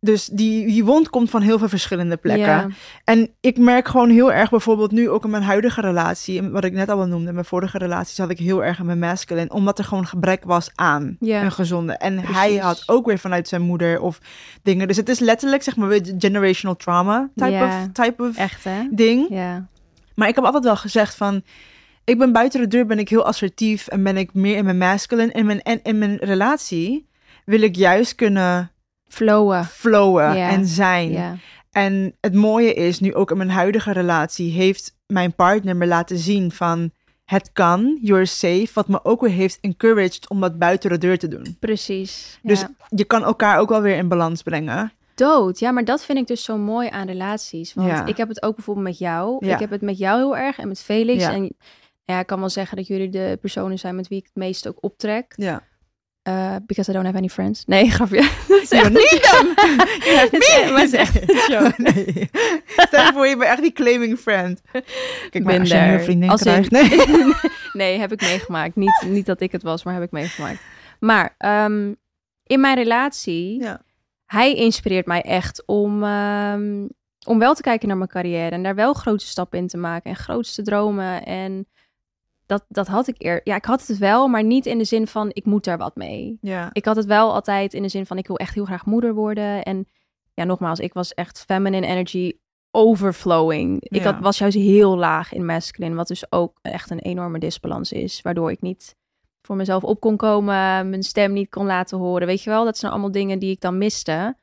dus 0.00 0.26
die, 0.26 0.66
die 0.66 0.84
wond 0.84 1.10
komt 1.10 1.30
van 1.30 1.42
heel 1.42 1.58
veel 1.58 1.68
verschillende 1.68 2.16
plekken. 2.16 2.44
Ja. 2.46 2.68
En 3.04 3.30
ik 3.40 3.58
merk 3.58 3.88
gewoon 3.88 4.10
heel 4.10 4.32
erg 4.32 4.50
bijvoorbeeld 4.50 4.90
nu 4.90 5.08
ook 5.10 5.24
in 5.24 5.30
mijn 5.30 5.42
huidige 5.42 5.80
relatie, 5.80 6.38
en 6.38 6.50
wat 6.50 6.64
ik 6.64 6.72
net 6.72 6.88
al 6.88 7.06
noemde, 7.06 7.32
mijn 7.32 7.44
vorige 7.44 7.78
relatie 7.78 8.14
zat 8.14 8.30
ik 8.30 8.38
heel 8.38 8.64
erg 8.64 8.78
in 8.78 8.86
mijn 8.86 8.98
masculine, 8.98 9.48
omdat 9.50 9.78
er 9.78 9.84
gewoon 9.84 10.06
gebrek 10.06 10.44
was 10.44 10.70
aan 10.74 11.16
Ja. 11.20 11.42
een 11.42 11.52
gezonde. 11.52 11.92
En 11.92 12.18
hij 12.18 12.56
had 12.56 12.82
ook 12.86 13.06
weer 13.06 13.18
vanuit 13.18 13.48
zijn 13.48 13.62
moeder 13.62 14.00
of 14.00 14.18
dingen. 14.62 14.88
Dus 14.88 14.96
het 14.96 15.08
is 15.08 15.18
letterlijk 15.18 15.62
zeg 15.62 15.76
maar 15.76 15.88
weer 15.88 16.14
generational 16.18 16.76
trauma 16.76 17.30
type 17.34 17.50
Ja. 17.50 17.66
of, 17.66 17.88
type 17.92 18.22
of 18.22 18.36
Echt, 18.36 18.66
ding. 18.90 19.26
Ja. 19.30 19.66
Maar 20.14 20.28
ik 20.28 20.34
heb 20.34 20.44
altijd 20.44 20.64
wel 20.64 20.76
gezegd 20.76 21.14
van... 21.14 21.42
Ik 22.04 22.18
ben 22.18 22.32
buiten 22.32 22.60
de 22.60 22.68
deur 22.68 22.86
ben 22.86 22.98
ik 22.98 23.08
heel 23.08 23.26
assertief 23.26 23.86
en 23.86 24.02
ben 24.02 24.16
ik 24.16 24.34
meer 24.34 24.56
in 24.56 24.64
mijn 24.64 24.78
masculine. 24.78 25.32
En 25.32 25.38
in 25.38 25.46
mijn, 25.46 25.62
en 25.62 25.80
in 25.82 25.98
mijn 25.98 26.16
relatie 26.16 27.08
wil 27.44 27.60
ik 27.62 27.76
juist 27.76 28.14
kunnen 28.14 28.70
Flowen. 29.08 29.64
flowen 29.64 30.36
en 30.36 30.66
zijn. 30.66 31.10
Ja. 31.10 31.36
En 31.70 32.16
het 32.20 32.34
mooie 32.34 32.74
is, 32.74 33.00
nu 33.00 33.14
ook 33.14 33.30
in 33.30 33.36
mijn 33.36 33.50
huidige 33.50 33.92
relatie... 33.92 34.52
heeft 34.52 34.96
mijn 35.06 35.34
partner 35.34 35.76
me 35.76 35.86
laten 35.86 36.18
zien 36.18 36.50
van... 36.52 36.90
Het 37.24 37.52
kan, 37.52 37.98
you're 38.02 38.26
safe. 38.26 38.68
Wat 38.74 38.88
me 38.88 39.04
ook 39.04 39.20
weer 39.20 39.30
heeft 39.30 39.58
encouraged 39.60 40.28
om 40.28 40.40
dat 40.40 40.58
buiten 40.58 40.90
de 40.90 40.98
deur 40.98 41.18
te 41.18 41.28
doen. 41.28 41.56
Precies. 41.60 42.38
Dus 42.42 42.60
ja. 42.60 42.70
je 42.88 43.04
kan 43.04 43.24
elkaar 43.24 43.58
ook 43.58 43.68
wel 43.68 43.80
weer 43.80 43.96
in 43.96 44.08
balans 44.08 44.42
brengen. 44.42 44.92
Dood. 45.14 45.58
Ja, 45.58 45.70
maar 45.70 45.84
dat 45.84 46.04
vind 46.04 46.18
ik 46.18 46.26
dus 46.26 46.44
zo 46.44 46.58
mooi 46.58 46.88
aan 46.88 47.06
relaties. 47.06 47.74
Want 47.74 47.88
Ja. 47.88 48.06
ik 48.06 48.16
heb 48.16 48.28
het 48.28 48.42
ook 48.42 48.54
bijvoorbeeld 48.54 48.86
met 48.86 48.98
jou. 48.98 49.46
Ja. 49.46 49.54
Ik 49.54 49.60
heb 49.60 49.70
het 49.70 49.80
met 49.80 49.98
jou 49.98 50.18
heel 50.18 50.36
erg 50.36 50.58
en 50.58 50.68
met 50.68 50.82
Felix. 50.82 51.24
En 51.24 51.56
ja, 52.04 52.18
ik 52.18 52.26
kan 52.26 52.40
wel 52.40 52.48
zeggen 52.48 52.76
dat 52.76 52.86
jullie 52.86 53.08
de 53.08 53.38
personen 53.40 53.78
zijn 53.78 53.96
met 53.96 54.08
wie 54.08 54.18
ik 54.18 54.24
het 54.24 54.34
meest 54.34 54.68
ook 54.68 54.78
optrek. 54.80 55.32
Ja. 55.36 55.62
Eh, 56.26 56.56
because 56.66 56.90
I 56.90 56.92
don't 56.94 57.04
have 57.06 57.16
any 57.18 57.28
friends. 57.28 57.64
Nee, 57.66 57.90
grapje. 57.96 58.28
Dat 58.48 58.62
is 58.62 58.70
echt. 58.70 58.88
Het 60.30 60.32
is- 60.64 60.70
maar 60.70 60.80
het 60.80 60.92
is 60.92 60.98
echt. 60.98 61.14
Nee. 61.78 62.30
Stel 62.76 63.04
je 63.04 63.10
voor, 63.12 63.26
je 63.26 63.36
bent 63.36 63.50
echt 63.50 63.62
die 63.62 63.72
claiming 63.72 64.18
friend. 64.18 64.60
Kijk 65.30 65.44
maar, 65.44 65.58
als 65.58 65.68
je 65.68 65.74
een 65.76 66.00
vriendin 66.00 66.30
Als 66.30 66.40
krijgt. 66.40 66.70
Nee. 66.70 66.90
Nee, 67.72 67.98
heb 67.98 68.12
ik 68.12 68.20
meegemaakt. 68.20 68.76
Niet, 68.76 69.02
niet 69.06 69.26
dat 69.26 69.40
ik 69.40 69.52
het 69.52 69.62
was, 69.62 69.84
maar 69.84 69.94
heb 69.94 70.02
ik 70.02 70.10
meegemaakt. 70.10 70.60
Maar 71.00 71.34
ehm, 71.38 71.92
in 72.42 72.60
mijn 72.60 72.76
relatie, 72.76 73.62
Ja. 73.62 73.80
hij 74.26 74.54
inspireert 74.54 75.06
mij 75.06 75.22
echt 75.22 75.62
om, 75.66 76.04
ehm, 76.04 76.86
om 77.26 77.38
wel 77.38 77.54
te 77.54 77.62
kijken 77.62 77.88
naar 77.88 77.96
mijn 77.96 78.10
carrière 78.10 78.50
en 78.50 78.62
daar 78.62 78.74
wel 78.74 78.92
grote 78.92 79.26
stappen 79.26 79.58
in 79.58 79.66
te 79.68 79.76
maken 79.76 80.10
en 80.10 80.16
grootste 80.16 80.62
dromen. 80.62 81.24
En 81.24 81.66
dat, 82.46 82.64
dat 82.68 82.86
had 82.86 83.06
ik 83.08 83.14
eer. 83.18 83.40
Ja, 83.44 83.54
ik 83.56 83.64
had 83.64 83.86
het 83.86 83.98
wel, 83.98 84.28
maar 84.28 84.44
niet 84.44 84.66
in 84.66 84.78
de 84.78 84.84
zin 84.84 85.06
van 85.06 85.30
ik 85.32 85.44
moet 85.44 85.64
daar 85.64 85.78
wat 85.78 85.96
mee. 85.96 86.38
Ja. 86.40 86.68
Ik 86.72 86.84
had 86.84 86.96
het 86.96 87.04
wel 87.06 87.32
altijd 87.34 87.74
in 87.74 87.82
de 87.82 87.88
zin 87.88 88.06
van 88.06 88.18
ik 88.18 88.26
wil 88.26 88.36
echt 88.36 88.54
heel 88.54 88.64
graag 88.64 88.86
moeder 88.86 89.14
worden. 89.14 89.62
En 89.62 89.86
ja, 90.34 90.44
nogmaals, 90.44 90.78
ik 90.78 90.92
was 90.92 91.14
echt 91.14 91.44
feminine 91.46 91.86
energy 91.86 92.32
overflowing. 92.70 93.76
Ik 93.82 94.02
Ja. 94.02 94.12
had, 94.12 94.22
was 94.22 94.38
juist 94.38 94.56
heel 94.56 94.96
laag 94.96 95.32
in 95.32 95.44
masculine, 95.46 95.94
wat 95.94 96.08
dus 96.08 96.32
ook 96.32 96.58
echt 96.62 96.90
een 96.90 96.98
enorme 96.98 97.38
disbalans 97.38 97.92
is, 97.92 98.22
waardoor 98.22 98.50
ik 98.50 98.60
niet 98.60 98.96
voor 99.42 99.56
mezelf 99.56 99.84
op 99.84 100.00
kon 100.00 100.16
komen, 100.16 100.88
mijn 100.90 101.02
stem 101.02 101.32
niet 101.32 101.48
kon 101.48 101.66
laten 101.66 101.98
horen. 101.98 102.26
Weet 102.26 102.42
je 102.42 102.50
wel, 102.50 102.64
dat 102.64 102.78
zijn 102.78 102.92
allemaal 102.92 103.12
dingen 103.12 103.38
die 103.38 103.50
ik 103.50 103.60
dan 103.60 103.78
miste. 103.78 104.36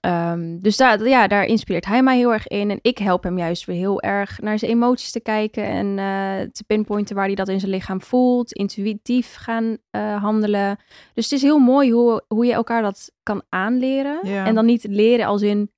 Ehm, 0.00 0.58
dus 0.58 0.76
daar, 0.76 1.08
ja, 1.08 1.26
daar 1.26 1.44
inspireert 1.44 1.84
hij 1.84 2.02
mij 2.02 2.16
heel 2.16 2.32
erg 2.32 2.46
in. 2.46 2.70
En 2.70 2.78
ik 2.82 2.98
help 2.98 3.22
hem 3.22 3.38
juist 3.38 3.64
weer 3.64 3.76
heel 3.76 4.02
erg 4.02 4.40
naar 4.40 4.58
zijn 4.58 4.70
emoties 4.70 5.10
te 5.10 5.20
kijken 5.20 5.64
en 5.64 5.98
eh, 5.98 6.50
te 6.52 6.64
pinpointen 6.66 7.16
waar 7.16 7.26
hij 7.26 7.34
dat 7.34 7.48
in 7.48 7.60
zijn 7.60 7.72
lichaam 7.72 8.02
voelt. 8.02 8.52
Intuïtief 8.52 9.34
gaan 9.34 9.76
eh, 9.90 10.22
handelen. 10.22 10.78
Dus 11.14 11.24
het 11.24 11.32
is 11.32 11.42
heel 11.42 11.58
mooi 11.58 11.92
hoe, 11.92 12.22
hoe 12.28 12.46
je 12.46 12.52
elkaar 12.52 12.82
dat 12.82 13.12
kan 13.22 13.42
aanleren. 13.48 14.18
Ja. 14.22 14.46
En 14.46 14.54
dan 14.54 14.66
niet 14.66 14.86
leren 14.88 15.26
als 15.26 15.42
in 15.42 15.70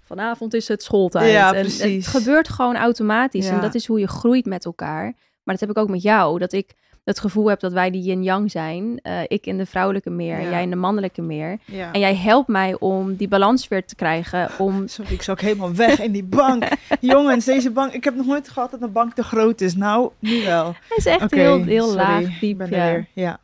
vanavond 0.00 0.54
is 0.54 0.68
het 0.68 0.82
schooltijd. 0.82 1.32
Ja, 1.32 1.54
En 1.54 1.60
precies. 1.60 2.06
Het 2.06 2.16
gebeurt 2.16 2.48
gewoon 2.48 2.76
automatisch. 2.76 3.46
Ja. 3.46 3.52
En 3.52 3.60
dat 3.60 3.74
is 3.74 3.86
hoe 3.86 4.00
je 4.00 4.08
groeit 4.08 4.46
met 4.46 4.64
elkaar. 4.64 5.04
Maar 5.42 5.54
dat 5.54 5.60
heb 5.60 5.70
ik 5.70 5.78
ook 5.78 5.88
met 5.88 6.02
jou. 6.02 6.38
Dat 6.38 6.52
ik 6.52 6.74
het 7.04 7.20
gevoel 7.20 7.48
heb 7.48 7.60
dat 7.60 7.72
wij 7.72 7.90
die 7.90 8.02
yin-yang 8.02 8.50
zijn. 8.50 8.98
Eh, 9.02 9.20
ik 9.26 9.46
in 9.46 9.58
de 9.58 9.66
vrouwelijke 9.66 10.10
meer, 10.10 10.40
Ja. 10.40 10.50
jij 10.50 10.62
in 10.62 10.70
de 10.70 10.76
mannelijke 10.76 11.22
meer. 11.22 11.58
ja. 11.64 11.92
En 11.92 12.00
jij 12.00 12.14
helpt 12.16 12.48
mij 12.48 12.76
om 12.78 13.14
die 13.16 13.28
balans 13.28 13.68
weer 13.68 13.84
te 13.86 13.94
krijgen. 13.94 14.48
Om... 14.58 14.88
Sorry, 14.88 15.12
ik 15.12 15.22
zat 15.22 15.40
helemaal 15.40 15.74
weg 15.74 16.00
in 16.00 16.12
die 16.12 16.24
bank. 16.24 16.64
Jongens, 17.00 17.44
deze 17.44 17.70
bank... 17.70 17.92
Ik 17.92 18.04
heb 18.04 18.14
nog 18.14 18.26
nooit 18.26 18.48
gehad 18.48 18.70
dat 18.70 18.82
een 18.82 18.92
bank 18.92 19.12
te 19.14 19.22
groot 19.22 19.60
is. 19.60 19.74
Nou, 19.76 20.10
nu 20.18 20.44
wel. 20.44 20.66
Het 20.66 20.98
is 20.98 21.06
echt 21.06 21.30
heel, 21.30 21.62
heel 21.64 21.84
sorry. 21.88 21.96
laag, 22.02 22.38
diep. 22.38 22.58
ben 22.58 22.70
Ja. 22.70 23.04
Ja. 23.12 23.38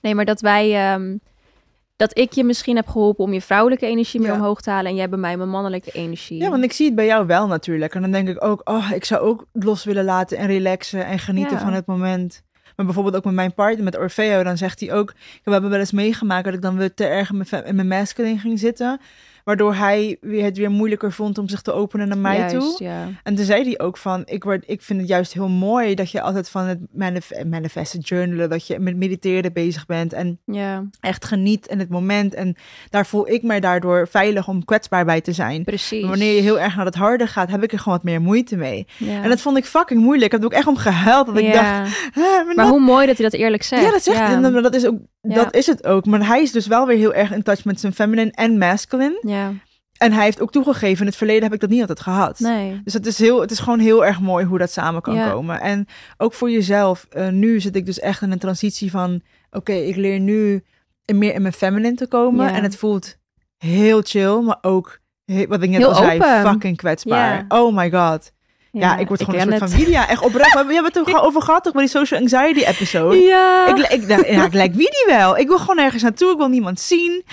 Nee, 0.00 0.14
maar 0.14 0.24
dat 0.24 0.40
wij... 0.40 0.74
ehm, 0.92 1.16
dat 1.96 2.18
ik 2.18 2.32
je 2.32 2.44
misschien 2.44 2.76
heb 2.76 2.88
geholpen 2.88 3.24
om 3.24 3.32
je 3.32 3.40
vrouwelijke 3.40 3.86
energie 3.86 4.20
meer 4.20 4.28
Ja. 4.30 4.34
omhoog 4.36 4.60
te 4.60 4.70
halen. 4.70 4.90
En 4.90 4.96
jij 4.96 5.08
bij 5.08 5.18
mij 5.18 5.36
mijn 5.36 5.48
mannelijke 5.48 5.90
energie. 5.90 6.40
ja, 6.42 6.50
want 6.50 6.64
ik 6.64 6.72
zie 6.72 6.86
het 6.86 6.94
bij 6.94 7.06
jou 7.06 7.26
wel 7.26 7.46
natuurlijk. 7.46 7.94
En 7.94 8.00
dan 8.00 8.10
denk 8.10 8.28
ik 8.28 8.44
ook, 8.44 8.60
oh, 8.70 8.90
ik 8.94 9.04
zou 9.04 9.20
ook 9.20 9.46
los 9.52 9.84
willen 9.84 10.04
laten 10.04 10.38
en 10.38 10.46
relaxen 10.46 11.06
en 11.06 11.18
genieten 11.18 11.56
Ja. 11.56 11.62
van 11.62 11.72
het 11.72 11.86
moment. 11.86 12.42
Maar 12.76 12.86
bijvoorbeeld 12.86 13.16
ook 13.16 13.24
met 13.24 13.34
mijn 13.34 13.54
partner, 13.54 13.84
met 13.84 13.98
Orfeo, 13.98 14.42
dan 14.42 14.56
zegt 14.56 14.80
hij 14.80 14.92
ook... 14.92 15.12
We 15.44 15.50
hebben 15.52 15.70
wel 15.70 15.78
eens 15.78 15.92
meegemaakt 15.92 16.44
dat 16.44 16.54
ik 16.54 16.62
dan 16.62 16.76
weer 16.76 16.94
te 16.94 17.04
erg 17.04 17.30
in 17.30 17.44
mijn, 17.50 17.64
in 17.64 17.88
masculine 17.88 18.38
ging 18.38 18.58
zitten. 18.58 19.00
Waardoor 19.44 19.74
hij 19.74 20.16
weer 20.20 20.44
het 20.44 20.56
weer 20.56 20.70
moeilijker 20.70 21.12
vond 21.12 21.38
om 21.38 21.48
zich 21.48 21.62
te 21.62 21.72
openen 21.72 22.08
naar 22.08 22.18
mij 22.18 22.38
Juist, 22.38 22.56
toe. 22.56 22.74
Ja. 22.84 23.08
En 23.22 23.34
toen 23.34 23.44
zei 23.44 23.62
hij 23.64 23.78
ook 23.78 23.96
van, 23.96 24.22
ik, 24.24 24.44
word, 24.44 24.64
ik 24.66 24.82
vind 24.82 25.00
het 25.00 25.08
juist 25.08 25.32
heel 25.32 25.48
mooi 25.48 25.94
dat 25.94 26.10
je 26.10 26.20
altijd 26.20 26.48
van 26.48 26.64
het 26.64 26.78
manif 26.92 27.30
manifesten 27.46 28.00
journalen, 28.00 28.50
dat 28.50 28.66
je 28.66 28.78
met 28.78 28.96
mediteren 28.96 29.52
bezig 29.52 29.86
bent 29.86 30.12
en 30.12 30.38
ja, 30.44 30.84
echt 31.00 31.24
geniet 31.24 31.66
in 31.66 31.78
het 31.78 31.88
moment. 31.88 32.34
En 32.34 32.56
daar 32.90 33.06
voel 33.06 33.28
ik 33.28 33.42
mij 33.42 33.60
daardoor 33.60 34.08
veilig 34.08 34.48
om 34.48 34.64
kwetsbaar 34.64 35.04
bij 35.04 35.20
te 35.20 35.32
zijn. 35.32 35.64
precies. 35.64 36.00
Maar 36.00 36.10
wanneer 36.10 36.34
je 36.34 36.40
heel 36.40 36.60
erg 36.60 36.76
naar 36.76 36.84
het 36.84 36.94
harde 36.94 37.26
gaat, 37.26 37.50
heb 37.50 37.62
ik 37.62 37.72
er 37.72 37.78
gewoon 37.78 37.94
wat 37.94 38.06
meer 38.06 38.20
moeite 38.20 38.56
mee. 38.56 38.86
Ja. 38.96 39.22
En 39.22 39.28
dat 39.28 39.40
vond 39.40 39.56
ik 39.56 39.64
fucking 39.64 40.00
moeilijk. 40.00 40.32
Ik 40.32 40.32
heb 40.32 40.44
ook 40.44 40.58
echt 40.58 40.66
om 40.66 40.76
gehuild, 40.76 41.26
dat 41.26 41.36
ik 41.36 41.52
dacht, 41.52 42.10
"Hè, 42.12 42.54
maar 42.54 42.66
hoe 42.66 42.80
mooi 42.80 43.06
dat 43.06 43.18
hij 43.18 43.30
dat 43.30 43.40
eerlijk 43.40 43.62
zegt. 43.62 43.82
ja, 43.82 43.90
dat 43.90 44.02
zegt 44.02 44.18
hij. 44.18 44.40
Dat 44.40 44.74
is, 44.74 44.86
ook, 44.86 44.98
dat 45.20 45.54
is 45.54 45.66
het 45.66 45.86
ook. 45.86 46.06
Maar 46.06 46.26
hij 46.26 46.42
is 46.42 46.52
dus 46.52 46.66
wel 46.66 46.86
weer 46.86 46.96
heel 46.96 47.14
erg 47.14 47.32
in 47.32 47.42
touch 47.42 47.64
met 47.64 47.80
zijn 47.80 47.92
feminine 47.94 48.30
en 48.30 48.58
masculine. 48.58 49.18
Ja, 49.32 49.52
En 49.98 50.12
hij 50.12 50.24
heeft 50.24 50.40
ook 50.40 50.52
toegegeven, 50.52 51.00
in 51.00 51.06
het 51.06 51.16
verleden 51.16 51.42
heb 51.42 51.52
ik 51.52 51.60
dat 51.60 51.70
niet 51.70 51.80
altijd 51.80 52.00
gehad. 52.00 52.38
nee. 52.38 52.80
Dus 52.84 52.92
het 52.92 53.06
is, 53.06 53.18
heel, 53.18 53.40
het 53.40 53.50
is 53.50 53.58
gewoon 53.58 53.78
heel 53.78 54.04
erg 54.04 54.20
mooi 54.20 54.44
hoe 54.44 54.58
dat 54.58 54.70
samen 54.72 55.02
kan 55.02 55.14
Ja. 55.14 55.30
komen. 55.30 55.60
En 55.60 55.86
ook 56.16 56.34
voor 56.34 56.50
jezelf. 56.50 57.06
eh, 57.10 57.28
nu 57.28 57.60
zit 57.60 57.76
ik 57.76 57.86
dus 57.86 58.00
echt 58.00 58.22
in 58.22 58.32
een 58.32 58.38
transitie 58.38 58.90
van... 58.90 59.20
Oké, 59.50 59.72
ik 59.72 59.96
leer 59.96 60.20
nu 60.20 60.64
meer 61.14 61.34
in 61.34 61.42
mijn 61.42 61.54
feminine 61.54 61.94
te 61.94 62.06
komen. 62.06 62.46
Ja. 62.46 62.54
En 62.54 62.62
het 62.62 62.76
voelt 62.76 63.16
heel 63.58 64.00
chill, 64.04 64.40
maar 64.40 64.58
ook... 64.60 65.00
Wat 65.48 65.62
ik 65.62 65.70
net 65.70 65.78
Heel 65.78 65.88
al 65.88 65.94
zei, 65.94 66.20
fucking 66.22 66.76
kwetsbaar. 66.76 67.46
Ja. 67.48 67.60
Oh 67.60 67.76
my 67.76 67.90
god. 67.90 68.32
Ja, 68.72 68.96
ik 68.96 69.08
word 69.08 69.24
gewoon 69.24 69.40
een 69.40 69.58
soort 69.58 69.70
van. 69.70 69.78
Widia. 69.78 70.08
Echt 70.08 70.22
oprecht. 70.24 70.52
We 70.52 70.72
hebben 70.74 70.92
het 70.92 71.08
er 71.08 71.20
over 71.20 71.42
gehad 71.42 71.64
toch 71.64 71.72
bij 71.72 71.82
die 71.82 71.90
social 71.90 72.20
anxiety 72.20 72.64
episode. 72.64 73.16
Ja, 73.16 73.66
Ik, 73.66 73.76
ik 73.88 74.08
ja, 74.08 74.44
ik 74.44 74.52
lijk 74.52 74.74
wel. 75.06 75.38
Ik 75.38 75.46
wil 75.48 75.58
gewoon 75.58 75.78
ergens 75.78 76.02
naartoe. 76.02 76.30
Ik 76.32 76.36
wil 76.36 76.48
niemand 76.48 76.80
zien. 76.80 77.24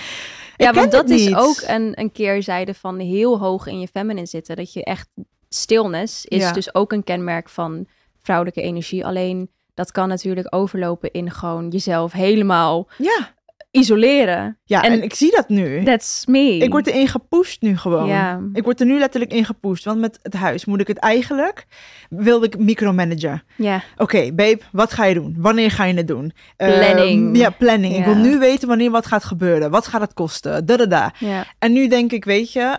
Ja 0.64 0.72
want 0.72 0.92
dat 0.92 1.10
is 1.10 1.34
ook 1.34 1.62
een, 1.66 2.00
een 2.00 2.12
keerzijde 2.12 2.74
van 2.74 2.98
heel 2.98 3.38
hoog 3.38 3.66
in 3.66 3.80
je 3.80 3.88
feminine 3.88 4.26
zitten. 4.26 4.56
Dat 4.56 4.72
je 4.72 4.84
echt 4.84 5.08
stillness 5.48 6.24
is 6.26 6.42
Ja. 6.42 6.52
dus 6.52 6.74
ook 6.74 6.92
een 6.92 7.04
kenmerk 7.04 7.48
van 7.48 7.86
vrouwelijke 8.22 8.62
energie. 8.62 9.06
Alleen 9.06 9.50
dat 9.74 9.92
kan 9.92 10.08
natuurlijk 10.08 10.54
overlopen 10.54 11.10
in 11.12 11.30
gewoon 11.30 11.68
jezelf 11.68 12.12
helemaal 12.12 12.88
Ja, 12.98 13.34
isoleren. 13.70 14.58
ja 14.64 14.82
en, 14.82 14.92
En- 14.92 15.02
ik 15.02 15.14
zie 15.14 15.30
dat 15.36 15.48
nu. 15.48 15.84
That's 15.84 16.26
me. 16.26 16.56
Ik 16.56 16.70
word 16.70 16.86
erin 16.86 17.08
gepusht 17.08 17.62
nu 17.62 17.76
gewoon. 17.76 18.06
Ja. 18.08 18.40
Ik 18.52 18.64
word 18.64 18.80
er 18.80 18.86
nu 18.86 18.98
letterlijk 18.98 19.32
in 19.32 19.44
gepusht. 19.44 19.84
Want 19.84 20.00
met 20.00 20.18
het 20.22 20.34
huis 20.34 20.64
moet 20.64 20.80
ik 20.80 20.86
het 20.86 20.98
eigenlijk... 20.98 21.66
Wilde 22.08 22.46
ik 22.46 22.58
micromanagen. 22.58 23.42
Ja, 23.56 23.82
Oké, 23.96 24.32
babe, 24.32 24.58
wat 24.72 24.92
ga 24.92 25.04
je 25.04 25.14
doen? 25.14 25.34
Wanneer 25.38 25.70
ga 25.70 25.84
je 25.84 25.94
het 25.94 26.08
doen? 26.08 26.32
Planning. 26.56 27.36
ja, 27.36 27.50
planning. 27.50 27.96
Ik 27.96 28.04
wil 28.04 28.14
nu 28.16 28.38
weten 28.38 28.68
wanneer 28.68 28.90
wat 28.90 29.06
gaat 29.06 29.24
gebeuren. 29.24 29.70
Wat 29.70 29.86
gaat 29.86 30.00
het 30.00 30.14
kosten? 30.14 30.66
Da, 30.66 30.76
da, 30.76 30.86
da. 30.86 31.12
ja, 31.18 31.44
En 31.58 31.72
nu 31.72 31.88
denk 31.88 32.12
ik, 32.12 32.24
weet 32.24 32.52
je... 32.52 32.76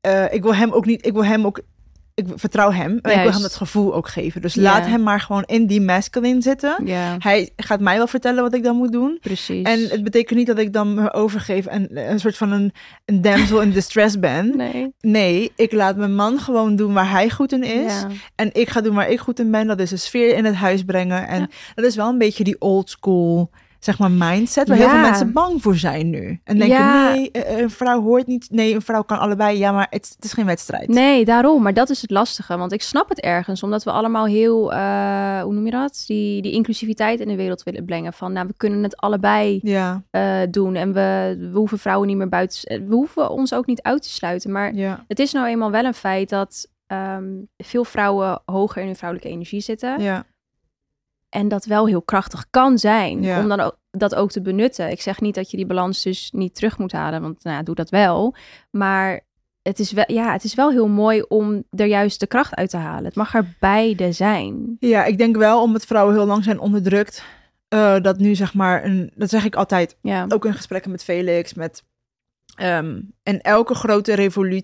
eh, 0.00 0.32
ik 0.34 0.42
wil 0.42 0.54
hem 0.54 0.72
ook 0.72 0.86
niet... 0.86 1.06
Ik 1.06 1.12
wil 1.12 1.24
hem 1.24 1.46
ook... 1.46 1.60
Ik 2.26 2.38
vertrouw 2.38 2.70
hem. 2.72 2.98
En 3.02 3.10
ik 3.10 3.22
wil 3.22 3.32
hem 3.32 3.42
het 3.42 3.54
gevoel 3.56 3.94
ook 3.94 4.08
geven. 4.08 4.40
Dus 4.42 4.54
laat 4.54 4.86
hem 4.86 5.02
maar 5.02 5.20
gewoon 5.20 5.42
in 5.46 5.66
die 5.66 5.80
masculine 5.80 6.42
zitten. 6.42 6.76
Hij 7.18 7.50
gaat 7.56 7.80
mij 7.80 7.96
wel 7.96 8.06
vertellen 8.06 8.42
wat 8.42 8.54
ik 8.54 8.62
dan 8.64 8.76
moet 8.76 8.92
doen. 8.92 9.18
precies. 9.20 9.62
En 9.66 9.80
het 9.88 10.04
betekent 10.04 10.38
niet 10.38 10.46
dat 10.46 10.58
ik 10.58 10.72
dan 10.72 10.94
me 10.94 11.12
overgeef 11.12 11.66
en 11.66 12.08
een 12.10 12.20
soort 12.20 12.36
van 12.36 12.52
een, 12.52 12.72
een 13.04 13.22
damsel 13.22 13.60
in 13.60 13.70
distress 13.70 14.18
ben. 14.18 14.56
Nee. 14.56 14.92
Nee, 15.00 15.52
ik 15.56 15.72
laat 15.72 15.96
mijn 15.96 16.14
man 16.14 16.38
gewoon 16.40 16.76
doen 16.76 16.92
waar 16.92 17.10
hij 17.10 17.30
goed 17.30 17.52
in 17.52 17.62
is. 17.64 18.04
En 18.34 18.50
ik 18.52 18.68
ga 18.68 18.80
doen 18.80 18.94
waar 18.94 19.10
ik 19.10 19.20
goed 19.20 19.38
in 19.38 19.50
ben. 19.50 19.66
Dat 19.66 19.80
is 19.80 19.90
een 19.90 19.98
sfeer 19.98 20.36
in 20.36 20.44
het 20.44 20.54
huis 20.54 20.82
brengen. 20.84 21.28
En 21.28 21.40
Ja. 21.40 21.48
dat 21.74 21.84
is 21.84 21.96
wel 21.96 22.08
een 22.08 22.18
beetje 22.18 22.44
die 22.44 22.60
old 22.60 22.90
school, 22.90 23.50
zeg 23.84 23.98
maar, 23.98 24.10
mindset. 24.10 24.68
Waar 24.68 24.76
heel 24.76 24.88
veel 24.88 24.98
mensen 24.98 25.32
bang 25.32 25.62
voor 25.62 25.76
zijn 25.76 26.10
nu. 26.10 26.40
En 26.44 26.58
denken, 26.58 26.76
Ja. 26.76 27.12
nee, 27.12 27.30
eh, 27.30 27.58
een 27.58 27.70
vrouw 27.70 28.02
hoort 28.02 28.26
niet. 28.26 28.46
Nee, 28.50 28.74
een 28.74 28.82
vrouw 28.82 29.02
kan 29.02 29.18
allebei. 29.18 29.58
Ja, 29.58 29.72
maar 29.72 29.86
het, 29.90 30.12
het 30.14 30.24
is 30.24 30.32
geen 30.32 30.46
wedstrijd. 30.46 30.88
Nee, 30.88 31.24
daarom. 31.24 31.62
Maar 31.62 31.74
dat 31.74 31.90
is 31.90 32.00
het 32.02 32.10
lastige. 32.10 32.56
Want 32.56 32.72
ik 32.72 32.82
snap 32.82 33.08
het 33.08 33.20
ergens. 33.20 33.62
Omdat 33.62 33.84
we 33.84 33.90
allemaal 33.90 34.26
heel, 34.26 34.72
eh, 34.72 35.42
hoe 35.42 35.52
noem 35.54 35.64
je 35.64 35.70
dat? 35.70 36.04
Die, 36.06 36.42
die 36.42 36.52
inclusiviteit 36.52 37.20
in 37.20 37.28
de 37.28 37.36
wereld 37.36 37.62
willen 37.62 37.84
brengen. 37.84 38.12
Van, 38.12 38.32
nou, 38.32 38.46
we 38.46 38.54
kunnen 38.56 38.82
het 38.82 38.96
allebei 38.96 39.60
Ja, 39.62 40.02
eh, 40.10 40.40
doen. 40.50 40.74
En 40.74 40.92
we, 40.92 41.36
we 41.52 41.58
hoeven 41.58 41.78
vrouwen 41.78 42.08
niet 42.08 42.16
meer 42.16 42.28
buiten... 42.28 42.62
eh, 42.62 42.78
We 42.88 42.94
hoeven 42.94 43.30
ons 43.30 43.54
ook 43.54 43.66
niet 43.66 43.82
uit 43.82 44.02
te 44.02 44.08
sluiten. 44.10 44.52
Maar 44.52 44.74
ja, 44.74 45.04
het 45.08 45.18
is 45.18 45.32
nou 45.32 45.46
eenmaal 45.46 45.70
wel 45.70 45.84
een 45.84 45.94
feit 45.94 46.28
dat 46.28 46.66
ehm, 46.86 47.24
veel 47.56 47.84
vrouwen 47.84 48.42
hoger 48.44 48.80
in 48.80 48.86
hun 48.86 48.96
vrouwelijke 48.96 49.32
energie 49.32 49.60
zitten. 49.60 50.00
ja. 50.00 50.24
En 51.32 51.48
dat 51.48 51.64
wel 51.64 51.86
heel 51.86 52.02
krachtig 52.02 52.46
kan 52.50 52.78
zijn. 52.78 53.22
Ja. 53.22 53.40
Om 53.40 53.48
dan 53.48 53.60
ook, 53.60 53.78
dat 53.90 54.14
ook 54.14 54.30
te 54.30 54.40
benutten. 54.42 54.90
Ik 54.90 55.00
zeg 55.00 55.20
niet 55.20 55.34
dat 55.34 55.50
je 55.50 55.56
die 55.56 55.66
balans 55.66 56.02
dus 56.02 56.30
niet 56.34 56.54
terug 56.54 56.78
moet 56.78 56.92
halen. 56.92 57.22
Want 57.22 57.44
nou, 57.44 57.56
ja, 57.56 57.62
doe 57.62 57.74
dat 57.74 57.90
wel. 57.90 58.34
Maar 58.70 59.20
het 59.62 59.78
is 59.78 59.92
wel, 59.92 60.04
ja, 60.06 60.32
het 60.32 60.44
is 60.44 60.54
wel 60.54 60.70
heel 60.70 60.88
mooi 60.88 61.22
om 61.28 61.64
er 61.70 61.86
juist 61.86 62.20
de 62.20 62.26
kracht 62.26 62.54
uit 62.54 62.70
te 62.70 62.76
halen. 62.76 63.04
Het 63.04 63.14
mag 63.14 63.34
er 63.34 63.54
beide 63.60 64.12
zijn. 64.12 64.76
Ja, 64.80 65.04
ik 65.04 65.18
denk 65.18 65.36
wel, 65.36 65.62
omdat 65.62 65.84
vrouwen 65.86 66.14
heel 66.14 66.26
lang 66.26 66.44
zijn 66.44 66.58
onderdrukt. 66.60 67.24
eh, 67.68 68.00
dat 68.00 68.18
nu 68.18 68.34
zeg 68.34 68.54
maar, 68.54 68.84
een, 68.84 69.12
dat 69.14 69.30
zeg 69.30 69.44
ik 69.44 69.54
altijd, 69.54 69.96
Ja, 70.02 70.24
ook 70.28 70.44
in 70.44 70.54
gesprekken 70.54 70.90
met 70.90 71.04
Felix, 71.04 71.54
met 71.54 71.84
ehm, 72.56 73.00
en 73.22 73.40
elke 73.40 73.74
grote 73.74 74.16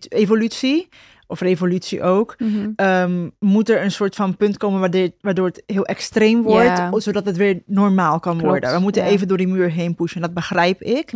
evolutie, 0.09 0.88
of 1.31 1.41
revolutie 1.41 2.03
ook, 2.03 2.35
Mhm. 2.38 2.69
ehm, 2.77 3.29
moet 3.38 3.69
er 3.69 3.83
een 3.83 3.91
soort 3.91 4.14
van 4.14 4.37
punt 4.37 4.57
komen 4.57 4.81
waardoor, 4.81 5.09
waardoor 5.21 5.47
het 5.47 5.62
heel 5.67 5.85
extreem 5.85 6.43
wordt, 6.43 6.81
zodat 7.03 7.25
het 7.25 7.37
weer 7.37 7.62
normaal 7.67 8.21
kan 8.21 8.33
Klopt, 8.33 8.49
worden. 8.49 8.73
We 8.73 8.79
moeten 8.81 9.03
even 9.03 9.29
door 9.29 9.37
die 9.37 9.49
muur 9.49 9.71
heen 9.71 9.95
pushen, 9.95 10.21
dat 10.21 10.35
begrijp 10.35 10.83
ik. 10.83 11.12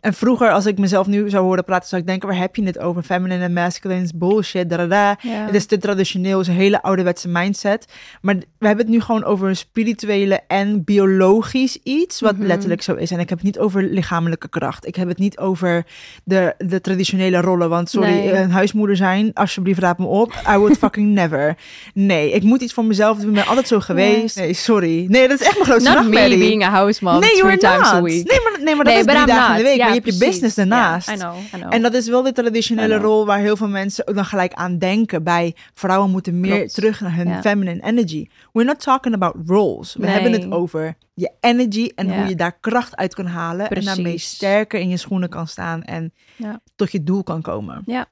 En 0.00 0.14
vroeger, 0.14 0.50
als 0.50 0.66
ik 0.66 0.78
mezelf 0.78 1.06
nu 1.06 1.30
zou 1.30 1.44
horen 1.44 1.64
praten, 1.64 1.88
zou 1.88 2.00
ik 2.00 2.06
denken, 2.06 2.28
waar 2.28 2.38
heb 2.38 2.56
je 2.56 2.62
het 2.64 2.78
over? 2.78 3.02
Feminine 3.02 3.42
en 3.44 3.52
masculine 3.52 4.02
is 4.02 4.12
bullshit, 4.14 4.70
da, 4.70 4.76
da, 4.76 4.86
da. 4.86 5.18
ja. 5.22 5.46
Het 5.46 5.54
is 5.54 5.66
te 5.66 5.78
traditioneel, 5.78 6.40
is 6.40 6.48
een 6.48 6.54
hele 6.54 6.82
ouderwetse 6.82 7.28
mindset. 7.28 7.92
Maar 8.22 8.34
we 8.58 8.66
hebben 8.66 8.84
het 8.84 8.94
nu 8.94 9.00
gewoon 9.00 9.24
over 9.24 9.48
een 9.48 9.56
spirituele 9.56 10.40
en 10.48 10.84
biologisch 10.84 11.78
iets, 11.82 12.20
wat 12.20 12.36
Mhm. 12.36 12.46
letterlijk 12.46 12.82
zo 12.82 12.94
is. 12.94 13.10
En 13.10 13.18
ik 13.18 13.28
heb 13.28 13.38
het 13.38 13.46
niet 13.46 13.58
over 13.58 13.82
lichamelijke 13.82 14.48
kracht. 14.48 14.86
Ik 14.86 14.96
heb 14.96 15.08
het 15.08 15.18
niet 15.18 15.38
over 15.38 15.86
de, 16.24 16.54
de 16.58 16.80
traditionele 16.80 17.40
rollen. 17.40 17.68
Want 17.68 17.90
sorry, 17.90 18.08
Nee. 18.10 18.32
een 18.32 18.50
huismoeder 18.50 18.96
zijn, 18.96 19.30
alsjeblieft 19.44 19.78
raad 19.78 19.98
me 19.98 20.06
op. 20.06 20.32
I 20.48 20.56
would 20.56 20.78
fucking 20.78 21.12
never. 21.20 21.56
Nee, 21.94 22.30
ik 22.32 22.42
moet 22.42 22.60
iets 22.60 22.72
voor 22.72 22.84
mezelf 22.84 23.18
doen. 23.18 23.28
Ik 23.28 23.34
ben 23.34 23.46
altijd 23.46 23.68
zo 23.68 23.80
geweest. 23.80 24.36
Nee, 24.36 24.52
sorry. 24.52 25.04
Nee, 25.08 25.28
dat 25.28 25.40
is 25.40 25.46
echt 25.46 25.54
mijn 25.54 25.64
grootste 25.66 25.90
Not 25.90 25.98
me 25.98 26.04
nachtmerrie. 26.10 26.38
being 26.38 26.64
a 26.64 26.70
houseman 26.70 27.20
nee, 27.20 27.30
three 27.30 27.56
times 27.56 27.76
not. 27.90 27.92
a 27.92 28.02
week. 28.02 28.26
Nee, 28.26 28.40
maar, 28.40 28.62
nee, 28.62 28.74
maar 28.74 28.84
dat 28.84 28.92
nee, 28.94 29.02
is 29.02 29.04
drie 29.06 29.18
I'm 29.20 29.26
dagen 29.26 29.50
in 29.50 29.56
de 29.56 29.62
not. 29.62 29.62
week. 29.70 29.76
Ja, 29.76 29.84
maar 29.84 29.94
je 29.94 30.00
hebt 30.00 30.18
je 30.18 30.26
business 30.26 30.54
daarnaast. 30.54 31.08
I 31.10 31.14
know, 31.14 31.34
I 31.54 31.56
know. 31.58 31.74
En 31.74 31.82
dat 31.82 31.94
is 31.94 32.08
wel 32.08 32.22
de 32.22 32.32
traditionele 32.32 32.96
rol 32.96 33.26
waar 33.26 33.38
heel 33.38 33.56
veel 33.56 33.68
mensen 33.68 34.06
ook 34.08 34.14
dan 34.14 34.24
gelijk 34.24 34.52
aan 34.52 34.78
denken 34.78 35.22
bij 35.22 35.54
vrouwen 35.74 36.10
moeten 36.10 36.40
meer 36.40 36.56
Klopt. 36.56 36.74
terug 36.74 37.00
naar 37.00 37.14
hun 37.16 37.40
feminine 37.42 37.82
energy. 37.82 38.26
We're 38.52 38.66
not 38.68 38.80
talking 38.80 39.14
about 39.14 39.34
roles. 39.46 39.94
We 39.94 40.02
Nee. 40.04 40.10
hebben 40.12 40.32
het 40.32 40.50
over 40.50 40.94
je 41.14 41.30
energy 41.40 41.90
en 41.94 42.14
hoe 42.18 42.28
je 42.28 42.34
daar 42.34 42.58
kracht 42.60 42.96
uit 42.96 43.14
kan 43.14 43.26
halen 43.26 43.68
en 43.68 43.84
daarmee 43.84 44.18
sterker 44.18 44.80
in 44.80 44.88
je 44.88 44.96
schoenen 44.96 45.28
kan 45.28 45.46
staan 45.46 45.82
en 45.82 46.12
Ja. 46.36 46.60
tot 46.76 46.92
je 46.92 47.02
doel 47.02 47.22
kan 47.22 47.42
komen. 47.42 47.82
Ja. 47.86 48.06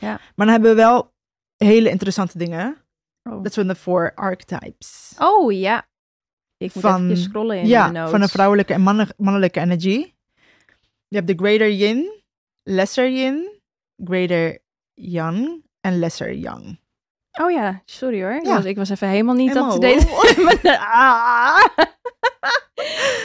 Ja. 0.00 0.08
Maar 0.10 0.46
dan 0.46 0.48
hebben 0.48 0.70
we 0.70 0.76
wel 0.76 1.12
hele 1.56 1.90
interessante 1.90 2.38
dingen. 2.38 2.76
Oh. 3.22 3.42
Dat 3.42 3.52
zijn 3.52 3.66
de 3.66 3.74
four 3.74 4.12
archetypes. 4.14 5.12
Oh 5.18 5.52
ja. 5.52 5.88
Ik 6.56 6.74
moet 6.74 6.82
Van- 6.82 7.04
even 7.04 7.16
scrollen 7.16 7.56
in 7.56 7.62
de 7.62 7.68
ja, 7.68 7.90
notes. 7.90 8.10
van 8.10 8.22
een 8.22 8.28
vrouwelijke 8.28 8.72
en 8.72 8.80
manne- 8.80 9.14
mannelijke 9.16 9.60
energy. 9.60 10.12
Je 11.08 11.16
hebt 11.16 11.26
de 11.26 11.34
greater 11.36 11.70
yin, 11.70 12.22
lesser 12.62 13.10
yin, 13.10 13.60
greater 14.04 14.58
yang 14.94 15.64
en 15.80 15.98
lesser 15.98 16.32
yang. 16.32 16.78
Oh 17.40 17.50
ja, 17.50 17.82
sorry 17.84 18.22
hoor. 18.22 18.32
Ik, 18.32 18.44
was, 18.44 18.64
ik 18.64 18.76
was 18.76 18.90
even 18.90 19.08
helemaal 19.08 19.34
niet 19.34 19.48
Helemaal. 19.48 19.74
up 19.74 19.80
to 19.80 19.88
date. 19.88 20.78
Ah. 20.78 21.66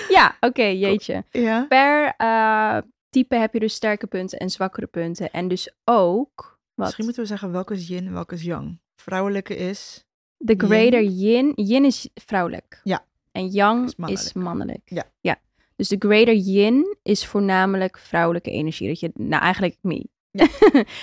ja, 0.09 0.35
oké, 0.39 0.63
jeetje. 0.63 1.23
Ja. 1.31 1.65
Per 1.69 2.13
eh, 2.17 2.77
type 3.09 3.35
heb 3.35 3.53
je 3.53 3.59
dus 3.59 3.73
sterke 3.73 4.07
punten 4.07 4.39
en 4.39 4.49
zwakkere 4.49 4.88
punten. 4.88 5.31
En 5.31 5.47
dus 5.47 5.73
ook... 5.83 6.54
Wat? 6.75 6.85
Misschien 6.85 7.05
moeten 7.05 7.23
we 7.23 7.29
zeggen 7.29 7.51
welke 7.51 7.73
is 7.73 7.88
yin 7.88 8.05
en 8.07 8.13
welke 8.13 8.35
is 8.35 8.43
yang. 8.43 8.79
Vrouwelijke 8.95 9.55
is... 9.55 10.05
De 10.38 10.53
greater 10.57 11.01
yin. 11.03 11.51
Yin 11.55 11.85
is 11.85 12.09
vrouwelijk. 12.13 12.81
Ja. 12.83 13.05
En 13.31 13.47
yang 13.47 13.93
Is 13.97 14.23
is 14.23 14.33
mannelijk. 14.33 14.81
Ja. 14.85 15.03
ja. 15.21 15.38
Dus 15.75 15.88
de 15.88 15.95
greater 15.99 16.33
yin 16.33 16.97
is 17.03 17.25
voornamelijk 17.25 17.97
vrouwelijke 17.97 18.51
energie. 18.51 18.88
Dat 18.88 18.99
je, 18.99 19.11
nou 19.13 19.43
eigenlijk 19.43 19.75
me. 19.81 20.07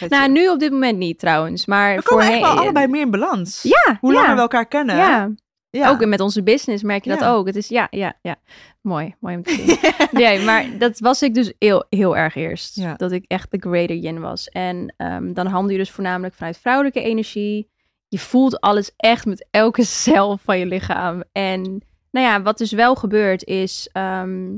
Nou, 0.09 0.31
nu 0.31 0.49
op 0.49 0.59
dit 0.59 0.71
moment 0.71 0.99
niet 0.99 1.19
trouwens. 1.19 1.67
Maar 1.67 1.97
we 1.97 2.03
komen 2.03 2.25
echt 2.25 2.35
voorheen. 2.35 2.55
wel 2.55 2.63
allebei 2.63 2.87
meer 2.87 3.01
in 3.01 3.11
balans. 3.11 3.63
Ja, 3.63 3.99
Hoe 4.01 4.13
ja, 4.13 4.21
langer 4.21 4.35
we 4.35 4.41
elkaar 4.41 4.67
kennen. 4.67 4.97
Ja, 4.97 5.31
ja. 5.79 5.91
ook 5.91 6.07
met 6.07 6.21
onze 6.21 6.43
business 6.43 6.83
merk 6.83 7.05
je 7.05 7.11
dat 7.11 7.21
Ja. 7.21 7.33
ook. 7.33 7.47
Het 7.47 7.57
is 7.57 7.69
ja, 7.69 7.87
ja, 7.91 8.19
ja. 8.23 8.37
Mooi, 8.81 9.15
mooi 9.21 9.37
om 9.37 9.43
te 9.43 9.51
zien. 9.51 9.79
nee, 10.23 10.45
maar 10.45 10.79
dat 10.79 10.99
was 10.99 11.23
ik 11.23 11.35
dus 11.35 11.53
heel, 11.59 11.87
heel 11.89 12.17
erg 12.17 12.35
eerst. 12.35 12.77
Ja. 12.77 12.95
Dat 12.95 13.13
ik 13.13 13.25
echt 13.27 13.51
de 13.51 13.59
greater 13.59 13.97
yin 13.97 14.21
was. 14.21 14.49
En 14.49 14.95
ehm, 14.97 15.33
dan 15.33 15.47
handel 15.47 15.71
je 15.73 15.79
dus 15.79 15.91
voornamelijk 15.91 16.35
vanuit 16.35 16.59
vrouwelijke 16.59 17.03
energie. 17.03 17.71
Je 18.09 18.19
voelt 18.19 18.61
alles 18.61 18.93
echt 18.97 19.27
met 19.27 19.47
elke 19.51 19.85
cel 20.05 20.37
van 20.39 20.59
je 20.59 20.67
lichaam. 20.67 21.25
En 21.33 21.63
nou 22.11 22.27
ja, 22.27 22.43
wat 22.43 22.59
dus 22.59 22.73
wel 22.73 22.95
gebeurt 22.95 23.45
is 23.45 23.89
ehm, 23.93 24.57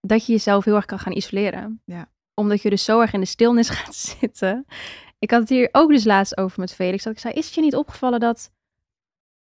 dat 0.00 0.26
je 0.26 0.32
jezelf 0.32 0.64
heel 0.64 0.74
erg 0.76 0.84
kan 0.84 0.98
gaan 0.98 1.16
isoleren. 1.16 1.82
Ja. 1.84 2.08
Omdat 2.34 2.62
je 2.62 2.70
dus 2.70 2.84
zo 2.84 3.00
erg 3.00 3.12
in 3.12 3.20
de 3.20 3.26
stilnis 3.26 3.68
gaat 3.78 3.94
zitten. 3.94 4.66
Ik 5.18 5.30
had 5.30 5.40
het 5.40 5.48
hier 5.48 5.68
ook 5.72 5.90
dus 5.90 6.04
laatst 6.04 6.36
over 6.36 6.60
met 6.60 6.74
Felix. 6.74 7.04
Dat 7.04 7.12
ik 7.12 7.18
zei, 7.18 7.34
is 7.34 7.44
het 7.46 7.54
je 7.54 7.60
niet 7.60 7.76
opgevallen 7.76 8.20
dat... 8.20 8.50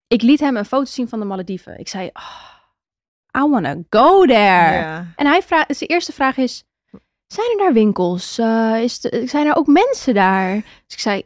Ik 0.08 0.22
liet 0.22 0.40
hem 0.40 0.56
een 0.56 0.64
foto 0.64 0.84
zien 0.84 1.08
van 1.08 1.18
de 1.18 1.24
Malediven. 1.24 1.78
Ik 1.78 1.88
zei, 1.88 2.10
oh, 2.12 3.44
I 3.44 3.48
wanna 3.50 3.76
go 3.90 4.24
there. 4.26 4.36
Ja. 4.78 5.06
En 5.16 5.26
hij 5.26 5.42
vraagt, 5.42 5.76
zijn 5.76 5.90
eerste 5.90 6.12
vraag 6.12 6.36
is, 6.36 6.64
zijn 7.26 7.50
er 7.50 7.56
daar 7.58 7.72
winkels? 7.72 8.38
Eh, 8.38 8.76
is 8.82 9.00
de- 9.00 9.22
zijn 9.26 9.46
er 9.46 9.56
ook 9.56 9.66
mensen 9.66 10.14
daar? 10.14 10.54
Dus 10.54 10.94
ik 10.94 10.98
zei, 10.98 11.18
I 11.18 11.24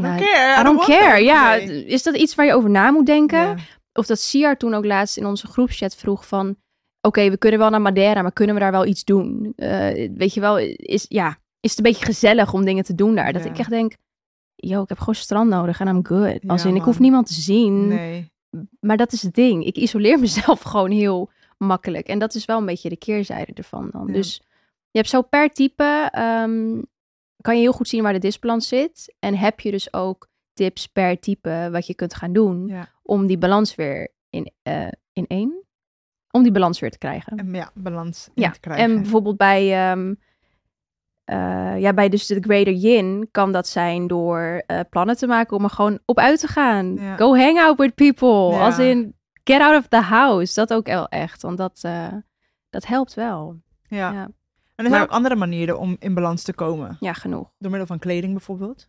don't 0.00 0.04
Nou, 0.06 0.18
care. 0.32 0.60
I 0.60 0.64
don't 0.64 0.84
care. 0.84 1.10
that. 1.16 1.24
Ja, 1.24 1.54
Nee. 1.54 1.84
is 1.86 2.02
dat 2.02 2.16
iets 2.16 2.34
waar 2.34 2.46
je 2.46 2.54
over 2.54 2.70
na 2.70 2.90
moet 2.90 3.06
denken? 3.06 3.38
Ja. 3.38 3.54
Of 3.92 4.06
dat 4.06 4.20
Siar 4.20 4.56
toen 4.56 4.74
ook 4.74 4.84
laatst 4.84 5.16
in 5.16 5.26
onze 5.26 5.46
groepschat 5.46 5.96
vroeg 5.96 6.26
van... 6.26 6.56
Oké, 7.00 7.30
we 7.30 7.36
kunnen 7.36 7.58
wel 7.58 7.70
naar 7.70 7.80
Madeira, 7.80 8.22
maar 8.22 8.32
kunnen 8.32 8.54
we 8.54 8.60
daar 8.60 8.70
wel 8.72 8.86
iets 8.86 9.04
doen? 9.04 9.52
Eh, 9.56 10.10
weet 10.14 10.34
je 10.34 10.40
wel, 10.40 10.58
is, 10.76 11.04
ja, 11.08 11.36
is 11.60 11.70
het 11.70 11.78
een 11.78 11.84
beetje 11.92 12.04
gezellig 12.04 12.52
om 12.52 12.64
dingen 12.64 12.84
te 12.84 12.94
doen 12.94 13.14
daar? 13.14 13.32
Dat 13.32 13.44
Ja. 13.44 13.50
ik 13.50 13.58
echt 13.58 13.70
denk, 13.70 13.94
yo, 14.68 14.82
ik 14.82 14.88
heb 14.88 14.98
gewoon 14.98 15.14
strand 15.14 15.50
nodig 15.50 15.80
en 15.80 15.86
I'm 15.88 16.06
good. 16.06 16.40
Als 16.46 16.62
Ja, 16.62 16.68
in, 16.68 16.76
ik 16.76 16.82
hoef 16.82 16.92
man. 16.94 17.02
niemand 17.02 17.26
te 17.26 17.32
zien. 17.34 17.88
Nee. 17.88 18.30
Maar 18.80 18.96
dat 18.96 19.12
is 19.12 19.22
het 19.22 19.34
ding. 19.34 19.64
Ik 19.64 19.76
isoleer 19.76 20.18
mezelf 20.26 20.60
gewoon 20.62 20.90
heel 20.90 21.30
makkelijk. 21.58 22.06
En 22.06 22.18
dat 22.18 22.34
is 22.34 22.44
wel 22.44 22.58
een 22.58 22.66
beetje 22.66 22.88
de 22.88 22.96
keerzijde 22.96 23.52
ervan 23.52 23.88
dan. 23.92 24.06
Ja. 24.06 24.12
Dus 24.12 24.42
je 24.90 24.98
hebt 24.98 25.08
zo 25.08 25.22
per 25.22 25.48
type... 25.52 26.08
ehm, 26.12 26.82
kan 27.40 27.54
je 27.56 27.60
heel 27.60 27.72
goed 27.72 27.88
zien 27.88 28.02
waar 28.02 28.12
de 28.12 28.18
disbalans 28.18 28.68
zit. 28.68 29.14
En 29.18 29.36
heb 29.36 29.60
je 29.60 29.70
dus 29.70 29.92
ook 29.92 30.28
tips 30.52 30.86
per 30.86 31.18
type 31.20 31.68
wat 31.72 31.86
je 31.86 31.94
kunt 31.94 32.14
gaan 32.14 32.32
doen... 32.32 32.66
Ja. 32.66 32.88
om 33.02 33.26
die 33.26 33.38
balans 33.38 33.74
weer 33.74 34.08
in, 34.30 34.52
eh, 34.62 34.88
in 35.12 35.26
één... 35.26 35.64
om 36.30 36.42
die 36.42 36.52
balans 36.52 36.80
weer 36.80 36.90
te 36.90 36.98
krijgen. 36.98 37.36
En 37.36 37.54
ja, 37.54 37.70
balans 37.74 38.28
in 38.34 38.42
Ja, 38.42 38.50
te 38.50 38.60
krijgen. 38.60 38.84
en 38.84 38.94
bijvoorbeeld 39.00 39.36
bij... 39.36 39.90
ehm, 39.90 40.14
eh, 41.32 41.80
ja, 41.80 41.92
bij 41.92 42.08
dus 42.08 42.26
de 42.26 42.40
Greater 42.40 42.72
Yin 42.72 43.28
kan 43.30 43.52
dat 43.52 43.68
zijn 43.68 44.06
door 44.06 44.62
eh, 44.66 44.80
plannen 44.90 45.16
te 45.16 45.26
maken 45.26 45.56
om 45.56 45.64
er 45.64 45.70
gewoon 45.70 45.98
op 46.04 46.18
uit 46.18 46.40
te 46.40 46.46
gaan. 46.46 46.94
Ja. 46.94 47.16
Go 47.16 47.36
hang 47.36 47.58
out 47.60 47.78
with 47.78 47.94
people. 47.94 48.50
Ja. 48.50 48.64
Als 48.64 48.78
in, 48.78 49.14
get 49.44 49.60
out 49.60 49.78
of 49.78 49.88
the 49.88 50.00
house. 50.00 50.54
Dat 50.54 50.72
ook 50.74 50.86
wel 50.86 51.08
echt, 51.08 51.42
want 51.42 51.58
dat, 51.58 51.78
eh, 51.82 52.12
dat 52.70 52.86
helpt 52.86 53.14
wel. 53.14 53.56
Ja. 53.86 54.12
Ja. 54.12 54.22
En 54.22 54.28
er 54.74 54.90
zijn 54.90 54.90
Maar- 54.90 55.02
ook 55.02 55.10
andere 55.10 55.36
manieren 55.36 55.78
om 55.78 55.96
in 55.98 56.14
balans 56.14 56.42
te 56.42 56.52
komen. 56.52 56.96
Ja, 57.00 57.12
genoeg. 57.12 57.50
Door 57.58 57.70
middel 57.70 57.88
van 57.88 57.98
kleding 57.98 58.32
bijvoorbeeld. 58.32 58.88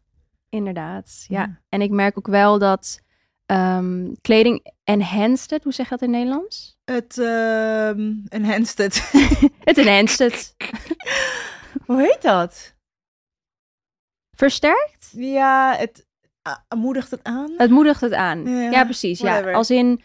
Inderdaad, 0.49 1.25
ja. 1.27 1.39
Ja. 1.41 1.59
En 1.69 1.81
ik 1.81 1.91
merk 1.91 2.17
ook 2.17 2.27
wel 2.27 2.59
dat 2.59 3.01
ehm, 3.45 4.13
kleding 4.21 4.71
enhanced 4.83 5.51
it. 5.51 5.63
Hoe 5.63 5.73
zeg 5.73 5.85
je 5.85 5.91
dat 5.91 6.01
in 6.01 6.09
Nederlands? 6.09 6.77
Het 6.85 7.17
ehm 7.17 8.11
enhanced 8.27 8.79
it. 8.79 9.11
Het 9.69 9.77
enhanced 9.77 10.19
it. 10.31 10.55
Hoe 11.85 12.01
heet 12.01 12.21
dat? 12.21 12.75
Versterkt? 14.35 15.09
Ja, 15.11 15.75
het 15.77 16.05
moedigt 16.75 17.11
het 17.11 17.23
aan. 17.23 17.53
Het 17.57 17.69
moedigt 17.69 18.01
het 18.01 18.13
aan. 18.13 18.45
Ja, 18.45 18.71
Ja, 18.71 18.83
precies. 18.83 19.19
Ja. 19.19 19.51
Als 19.51 19.69
in, 19.69 20.01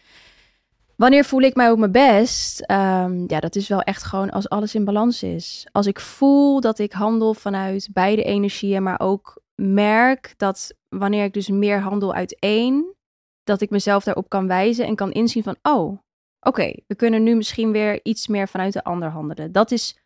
wanneer 0.97 1.25
voel 1.25 1.41
ik 1.41 1.55
mij 1.55 1.71
op 1.71 1.79
mijn 1.79 1.93
best? 1.93 2.61
Ehm, 2.61 3.25
ja, 3.27 3.41
dat 3.41 3.57
is 3.57 3.69
wel 3.69 3.81
echt 3.81 4.03
gewoon 4.03 4.31
als 4.31 4.49
alles 4.49 4.75
in 4.75 4.85
balans 4.85 5.23
is. 5.23 5.67
Als 5.73 5.87
ik 5.87 6.01
voel 6.01 6.61
dat 6.61 6.79
ik 6.79 6.93
handel 6.93 7.35
vanuit 7.35 7.89
beide 7.93 8.23
energieën, 8.23 8.83
maar 8.83 9.01
ook 9.01 9.41
merk 9.55 10.35
dat 10.37 10.75
wanneer 10.89 11.25
ik 11.25 11.33
dus 11.33 11.49
meer 11.49 11.81
handel 11.81 12.15
uit 12.15 12.39
één, 12.39 12.95
dat 13.45 13.61
ik 13.61 13.71
mezelf 13.71 14.05
daarop 14.05 14.29
kan 14.29 14.47
wijzen 14.47 14.87
en 14.87 14.95
kan 14.95 15.13
inzien 15.13 15.43
van, 15.43 15.57
oh, 15.63 15.99
oké, 16.41 16.73
we 16.87 16.95
kunnen 16.95 17.23
nu 17.23 17.35
misschien 17.35 17.73
weer 17.73 18.01
iets 18.03 18.27
meer 18.27 18.49
vanuit 18.49 18.73
de 18.73 18.85
ander 18.85 19.09
handelen. 19.09 19.53
Dat 19.53 19.71
is 19.71 19.99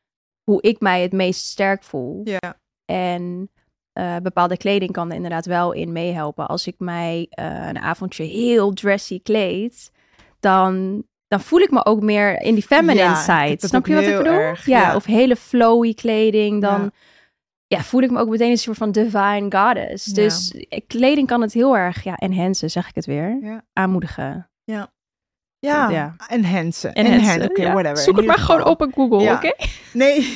hoe 0.44 0.62
ik 0.62 0.80
mij 0.80 1.02
het 1.02 1.12
meest 1.12 1.44
sterk 1.44 1.82
voel. 1.82 2.20
Ja. 2.24 2.56
En 2.84 3.50
eh, 3.92 4.16
bepaalde 4.22 4.56
kleding 4.56 4.92
kan 4.92 5.08
er 5.10 5.16
inderdaad 5.16 5.46
wel 5.46 5.72
in 5.72 5.92
meehelpen. 5.92 6.46
Als 6.48 6.66
ik 6.66 6.74
mij 6.78 7.26
eh, 7.30 7.66
een 7.68 7.78
avondje 7.78 8.24
heel 8.24 8.72
dressy 8.72 9.22
kleed, 9.22 9.90
dan, 10.40 11.02
dan 11.28 11.40
voel 11.40 11.60
ik 11.60 11.70
me 11.70 11.84
ook 11.84 12.02
meer 12.02 12.40
in 12.40 12.54
die 12.54 12.62
feminine 12.62 13.04
Ja, 13.04 13.14
side. 13.14 13.66
Snap 13.66 13.86
je 13.86 13.94
wat 13.94 14.04
ik 14.04 14.16
bedoel? 14.16 14.32
erg, 14.32 14.66
ja, 14.66 14.80
ja. 14.80 14.94
of 14.94 15.04
hele 15.04 15.36
flowy 15.36 15.94
kleding. 15.94 16.62
Dan 16.62 16.82
Ja. 16.82 16.90
ja. 17.66 17.82
voel 17.82 18.02
ik 18.02 18.10
me 18.10 18.18
ook 18.18 18.28
meteen 18.28 18.50
een 18.50 18.58
soort 18.58 18.76
van 18.76 18.92
divine 18.92 19.46
goddess. 19.56 20.04
Dus 20.04 20.50
eh, 20.50 20.80
kleding 20.86 21.26
kan 21.26 21.40
het 21.40 21.52
heel 21.52 21.76
erg 21.76 22.04
ja, 22.04 22.14
enhancen, 22.16 22.70
zeg 22.70 22.88
ik 22.88 22.94
het 22.94 23.06
weer. 23.06 23.38
Ja. 24.64 24.91
Ja, 25.66 26.16
enhancen. 26.28 26.92
Enhancen, 26.92 27.30
Enhan- 27.30 27.50
Oké, 27.50 27.62
whatever. 27.72 27.96
Zoek 27.98 28.16
het 28.16 28.26
maar 28.26 28.38
gewoon 28.38 28.64
op 28.64 28.82
in 28.82 28.92
Google, 28.94 29.32
oké? 29.32 29.52
Nee. 29.92 30.34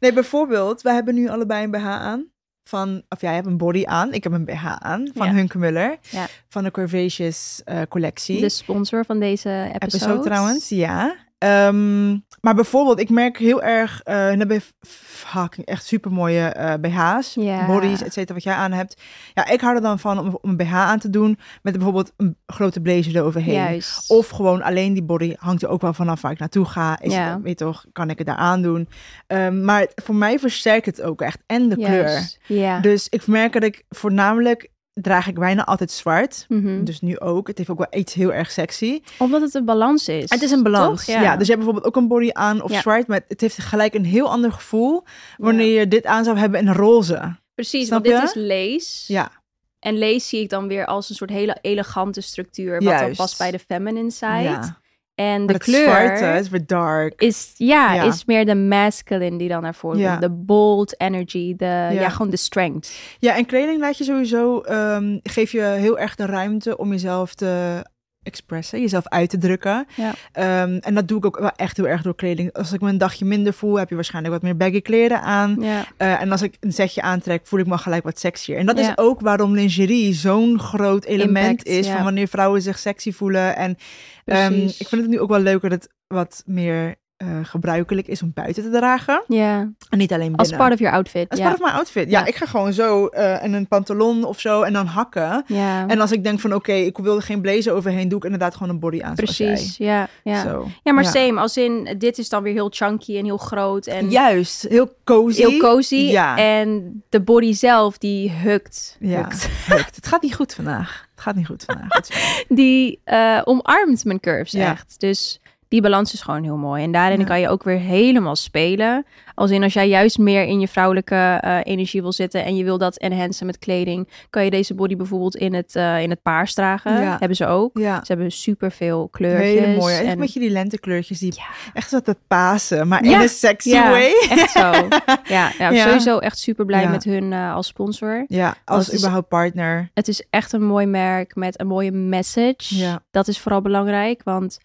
nee, 0.00 0.12
bijvoorbeeld, 0.12 0.82
wij 0.82 0.94
hebben 0.94 1.14
nu 1.14 1.28
allebei 1.28 1.64
een 1.64 1.70
BH 1.70 1.86
aan. 1.86 2.30
Van, 2.68 3.02
of 3.08 3.20
jij 3.20 3.34
hebt 3.34 3.46
een 3.46 3.56
body 3.56 3.84
aan, 3.86 4.12
ik 4.12 4.22
heb 4.22 4.32
een 4.32 4.44
BH 4.44 4.66
aan 4.78 5.10
van 5.14 5.26
Ja. 5.26 5.32
Hunkemüller. 5.32 5.96
Ja. 6.10 6.26
Van 6.48 6.64
de 6.64 6.70
Curvaceous 6.70 7.60
eh, 7.64 7.80
collectie. 7.88 8.40
De 8.40 8.48
sponsor 8.48 9.04
van 9.04 9.18
deze 9.20 9.48
episode. 9.72 9.84
episode 9.86 10.20
trouwens, 10.22 10.68
ja. 10.68 11.14
Ehm, 11.42 12.10
maar 12.40 12.54
bijvoorbeeld, 12.54 13.00
ik 13.00 13.10
merk 13.10 13.38
heel 13.38 13.62
erg, 13.62 14.00
eh 14.02 14.28
en 14.30 14.38
dan 14.38 14.48
ben 14.48 14.56
je 14.56 14.62
f- 14.88 15.00
fucking 15.04 15.66
echt 15.66 15.86
super 15.86 16.12
mooie 16.12 16.76
BH's, 16.80 17.34
Ja. 17.34 17.66
bodies, 17.66 18.02
et 18.02 18.12
cetera, 18.12 18.34
wat 18.34 18.42
jij 18.42 18.54
aan 18.54 18.72
hebt. 18.72 19.02
Ja, 19.34 19.46
ik 19.48 19.60
hou 19.60 19.74
er 19.74 19.80
dan 19.82 19.98
van 19.98 20.18
om, 20.18 20.38
om 20.42 20.50
een 20.50 20.56
BH 20.56 20.74
aan 20.74 20.98
te 20.98 21.10
doen 21.10 21.38
met 21.62 21.72
bijvoorbeeld 21.72 22.12
een 22.16 22.36
grote 22.46 22.80
blazer 22.80 23.16
eroverheen. 23.16 23.54
Juist. 23.54 24.10
Of 24.10 24.28
gewoon 24.28 24.62
alleen 24.62 24.92
die 24.92 25.02
body 25.02 25.34
hangt 25.38 25.62
er 25.62 25.68
ook 25.68 25.80
wel 25.80 25.94
vanaf 25.94 26.20
waar 26.20 26.32
ik 26.32 26.38
naartoe 26.38 26.64
ga. 26.64 27.00
Is 27.00 27.14
het, 27.14 27.42
weet 27.42 27.56
toch, 27.58 27.84
kan 27.92 28.10
ik 28.10 28.18
het 28.18 28.26
daar 28.26 28.36
aandoen. 28.36 28.88
Ehm, 29.26 29.64
maar 29.64 29.86
voor 29.94 30.14
mij 30.14 30.38
versterkt 30.38 30.86
het 30.86 31.02
ook 31.02 31.20
echt. 31.22 31.38
En 31.46 31.68
de 31.68 31.76
kleur. 31.76 32.36
Ja. 32.46 32.80
Dus 32.80 33.08
ik 33.08 33.26
merk 33.26 33.52
dat 33.52 33.62
ik 33.62 33.84
voornamelijk 33.88 34.70
draag 34.94 35.26
ik 35.26 35.34
bijna 35.34 35.64
altijd 35.64 35.90
zwart. 35.90 36.44
Mhm. 36.48 36.84
Dus 36.84 37.00
nu 37.00 37.18
ook. 37.20 37.46
Het 37.46 37.58
heeft 37.58 37.70
ook 37.70 37.78
wel 37.78 38.00
iets 38.00 38.14
heel 38.14 38.32
erg 38.32 38.50
sexy. 38.50 39.02
Omdat 39.18 39.40
het 39.40 39.54
een 39.54 39.64
balans 39.64 40.08
is. 40.08 40.30
Het 40.30 40.42
is 40.42 40.50
een 40.50 40.62
balans. 40.62 41.04
Ja. 41.06 41.36
dus 41.36 41.46
je 41.46 41.52
hebt 41.52 41.64
bijvoorbeeld 41.64 41.84
ook 41.84 41.96
een 41.96 42.08
body 42.08 42.30
aan 42.32 42.62
of 42.62 42.70
Ja. 42.70 42.80
zwart, 42.80 43.06
maar 43.06 43.20
het 43.28 43.40
heeft 43.40 43.58
gelijk 43.58 43.94
een 43.94 44.04
heel 44.04 44.30
ander 44.30 44.52
gevoel 44.52 45.02
Ja. 45.04 45.10
wanneer 45.36 45.78
je 45.78 45.88
dit 45.88 46.06
aan 46.06 46.24
zou 46.24 46.38
hebben 46.38 46.60
in 46.60 46.68
roze. 46.72 47.36
Precies, 47.54 47.86
Snap 47.86 48.06
want 48.06 48.20
dit 48.20 48.28
is 48.28 48.42
lace. 48.48 49.12
Ja, 49.12 49.30
En 49.78 49.98
lace 49.98 50.26
zie 50.26 50.40
ik 50.40 50.48
dan 50.48 50.68
weer 50.68 50.86
als 50.86 51.08
een 51.08 51.14
soort 51.14 51.30
hele 51.30 51.56
elegante 51.60 52.20
structuur. 52.20 52.72
Wat 52.72 52.82
dan 52.82 52.92
Juist. 52.92 53.16
past 53.16 53.38
bij 53.38 53.50
de 53.50 53.58
feminine 53.58 54.10
side. 54.10 54.74
En 55.22 55.46
de 55.46 55.52
het 55.52 55.62
kleur 55.62 55.82
zwarte 55.82 56.38
is 56.40 56.48
weer 56.48 56.66
dark. 56.66 57.20
is, 57.22 57.52
ja, 57.56 57.94
Ja. 57.94 58.02
is 58.02 58.24
meer 58.24 58.44
de 58.44 58.54
masculine 58.54 59.38
die 59.38 59.48
dan 59.48 59.62
naar 59.62 59.74
voren 59.74 59.98
Ja. 59.98 60.08
komt. 60.10 60.22
De 60.22 60.30
bold 60.30 61.00
energy, 61.00 61.54
de, 61.56 61.88
ja. 61.92 62.08
gewoon 62.08 62.30
de 62.30 62.36
strength. 62.36 62.92
Ja, 63.18 63.36
en 63.36 63.46
kleding 63.46 63.80
laat 63.80 63.98
je 63.98 64.04
sowieso, 64.04 64.60
ehm, 64.60 65.18
geef 65.22 65.52
je 65.52 65.62
heel 65.62 65.98
erg 65.98 66.14
de 66.14 66.26
ruimte 66.26 66.76
om 66.76 66.90
jezelf 66.90 67.34
te 67.34 67.84
expressen, 68.22 68.80
jezelf 68.80 69.08
uit 69.08 69.30
te 69.30 69.38
drukken. 69.38 69.86
Ja. 69.96 70.12
Ehm, 70.32 70.76
en 70.80 70.94
dat 70.94 71.08
doe 71.08 71.18
ik 71.18 71.26
ook 71.26 71.38
wel 71.38 71.50
echt 71.56 71.76
heel 71.76 71.88
erg 71.88 72.02
door 72.02 72.14
kleding. 72.14 72.52
Als 72.52 72.72
ik 72.72 72.80
me 72.80 72.88
een 72.88 72.98
dagje 72.98 73.24
minder 73.24 73.52
voel, 73.52 73.78
heb 73.78 73.88
je 73.88 73.94
waarschijnlijk 73.94 74.34
wat 74.34 74.42
meer 74.42 74.56
baggy 74.56 74.80
kleren 74.82 75.22
aan. 75.22 75.56
Ja, 75.60 75.84
Eh, 75.96 76.20
en 76.20 76.30
als 76.32 76.42
ik 76.42 76.56
een 76.60 76.72
setje 76.72 77.02
aantrek, 77.02 77.46
voel 77.46 77.60
ik 77.60 77.66
me 77.66 77.78
gelijk 77.78 78.04
wat 78.04 78.18
sexier. 78.18 78.56
En 78.56 78.66
dat 78.66 78.78
Ja. 78.78 78.88
is 78.88 78.98
ook 78.98 79.20
waarom 79.20 79.54
lingerie 79.54 80.14
zo'n 80.14 80.58
groot 80.58 81.04
element 81.04 81.48
Impact, 81.48 81.66
is 81.66 81.88
van 81.88 82.04
wanneer 82.04 82.28
vrouwen 82.28 82.62
zich 82.62 82.78
sexy 82.78 83.12
voelen. 83.12 83.56
En 83.56 83.76
ehm, 84.24 84.52
ik 84.78 84.88
vind 84.88 85.02
het 85.02 85.10
nu 85.10 85.20
ook 85.20 85.28
wel 85.30 85.40
leuk 85.40 85.70
dat 85.70 85.88
wat 86.06 86.42
meer 86.46 86.94
eh, 87.22 87.28
gebruikelijk 87.42 88.06
is 88.06 88.22
om 88.22 88.30
buiten 88.34 88.62
te 88.62 88.70
dragen. 88.70 89.22
ja, 89.28 89.58
En 89.88 89.98
niet 89.98 90.10
alleen 90.12 90.20
binnen. 90.26 90.38
als 90.38 90.50
part 90.56 90.72
of 90.72 90.78
your 90.78 90.94
outfit. 90.94 91.28
Als 91.30 91.40
part 91.40 91.54
of 91.54 91.60
mijn 91.60 91.72
outfit. 91.74 92.10
Ja, 92.10 92.24
ik 92.26 92.34
ga 92.34 92.46
gewoon 92.46 92.72
zo 92.72 93.06
eh 93.06 93.44
in 93.44 93.52
een 93.52 93.66
pantalon 93.68 94.24
of 94.24 94.40
zo 94.40 94.62
en 94.62 94.72
dan 94.72 94.86
hakken. 94.86 95.44
ja, 95.46 95.86
En 95.88 96.00
als 96.00 96.12
ik 96.12 96.24
denk 96.24 96.40
van 96.40 96.54
oké, 96.54 96.72
ik 96.72 96.98
wil 96.98 97.16
er 97.16 97.22
geen 97.22 97.40
blazer 97.40 97.72
overheen, 97.72 98.08
doe 98.08 98.18
ik 98.18 98.24
inderdaad 98.24 98.54
gewoon 98.54 98.68
een 98.68 98.78
body 98.80 99.02
aan. 99.02 99.14
precies. 99.14 99.76
Ja, 99.76 100.08
ja. 100.24 100.42
Zo. 100.42 100.68
ja, 100.82 100.92
maar 100.92 101.04
Ja. 101.04 101.10
same. 101.10 101.40
Als 101.40 101.56
in, 101.56 101.94
dit 101.98 102.18
is 102.18 102.28
dan 102.28 102.42
weer 102.42 102.52
heel 102.52 102.70
chunky 102.70 103.16
en 103.18 103.24
heel 103.24 103.36
groot. 103.36 103.86
En 103.86 104.10
Juist, 104.10 104.62
heel 104.68 104.94
cozy. 105.04 105.40
heel 105.40 105.58
cozy. 105.58 105.94
Ja. 105.96 106.36
En 106.36 107.02
de 107.08 107.20
body 107.20 107.52
zelf, 107.52 107.98
die 107.98 108.30
hukt. 108.30 108.96
Ja, 109.00 109.16
hukt. 109.22 109.48
Hukt. 109.66 109.96
Het 109.96 110.06
gaat 110.06 110.22
niet 110.22 110.34
goed 110.34 110.54
vandaag. 110.54 111.06
Het 111.14 111.20
gaat 111.24 111.34
niet 111.34 111.46
goed 111.46 111.64
vandaag. 111.64 111.88
Die 112.48 113.00
eh, 113.04 113.40
omarmt 113.44 114.04
mijn 114.04 114.20
curves 114.20 114.54
echt. 114.54 114.94
Dus 115.00 115.40
die 115.72 115.80
balans 115.82 116.12
is 116.12 116.20
gewoon 116.22 116.42
heel 116.42 116.56
mooi. 116.56 116.82
En 116.82 116.92
daarin 116.92 117.18
Ja. 117.18 117.24
kan 117.24 117.40
je 117.40 117.48
ook 117.48 117.62
weer 117.62 117.78
helemaal 117.78 118.36
spelen. 118.36 119.06
Als 119.34 119.50
in 119.50 119.62
als 119.62 119.72
jij 119.72 119.88
juist 119.88 120.18
meer 120.18 120.44
in 120.44 120.60
je 120.60 120.68
vrouwelijke 120.68 121.38
eh, 121.40 121.58
energie 121.62 122.02
wil 122.02 122.12
zitten 122.12 122.44
en 122.44 122.56
je 122.56 122.64
wil 122.64 122.78
dat 122.78 122.96
enhancen 122.98 123.46
met 123.46 123.58
kleding, 123.58 124.08
kan 124.30 124.44
je 124.44 124.50
deze 124.50 124.74
body 124.74 124.96
bijvoorbeeld 124.96 125.36
in 125.36 125.54
het, 125.54 125.76
eh, 125.76 126.02
in 126.02 126.10
het 126.10 126.22
paars 126.22 126.54
dragen. 126.54 127.00
Ja. 127.02 127.16
Hebben 127.18 127.36
ze 127.36 127.46
ook. 127.46 127.78
ja. 127.78 127.96
Ze 128.04 128.12
hebben 128.12 128.32
superveel 128.32 129.08
kleurtjes. 129.08 129.64
Hele 129.64 129.76
mooie. 129.76 129.94
Echt 129.94 130.04
en- 130.04 130.10
een 130.10 130.18
beetje 130.18 130.40
die 130.40 130.50
lentekleurtjes 130.50 131.18
die 131.18 131.32
Ja. 131.36 131.44
echt 131.74 131.88
zo 131.90 132.00
te 132.00 132.16
pasen, 132.26 132.88
maar 132.88 133.04
Ja. 133.04 133.14
in 133.14 133.20
een 133.20 133.28
sexy 133.28 133.72
way. 133.72 134.12
echt 134.30 134.50
zo. 134.50 134.70
Ja, 135.24 135.50
ja, 135.58 135.70
Ja. 135.70 135.84
sowieso 135.86 136.18
echt 136.18 136.38
super 136.38 136.64
blij 136.64 136.82
Ja. 136.82 136.88
met 136.88 137.04
hun 137.04 137.32
eh, 137.32 137.54
als 137.54 137.66
sponsor. 137.66 138.24
Ja, 138.28 138.54
Als 138.64 138.84
het 138.84 138.94
is- 138.94 139.00
überhaupt 139.00 139.28
partner. 139.28 139.90
Het 139.94 140.08
is 140.08 140.24
echt 140.30 140.52
een 140.52 140.64
mooi 140.64 140.86
merk 140.86 141.34
met 141.34 141.60
een 141.60 141.66
mooie 141.66 141.92
message. 141.92 142.54
Ja. 142.76 143.02
Dat 143.10 143.28
is 143.28 143.38
vooral 143.38 143.60
belangrijk, 143.62 144.20
want 144.24 144.58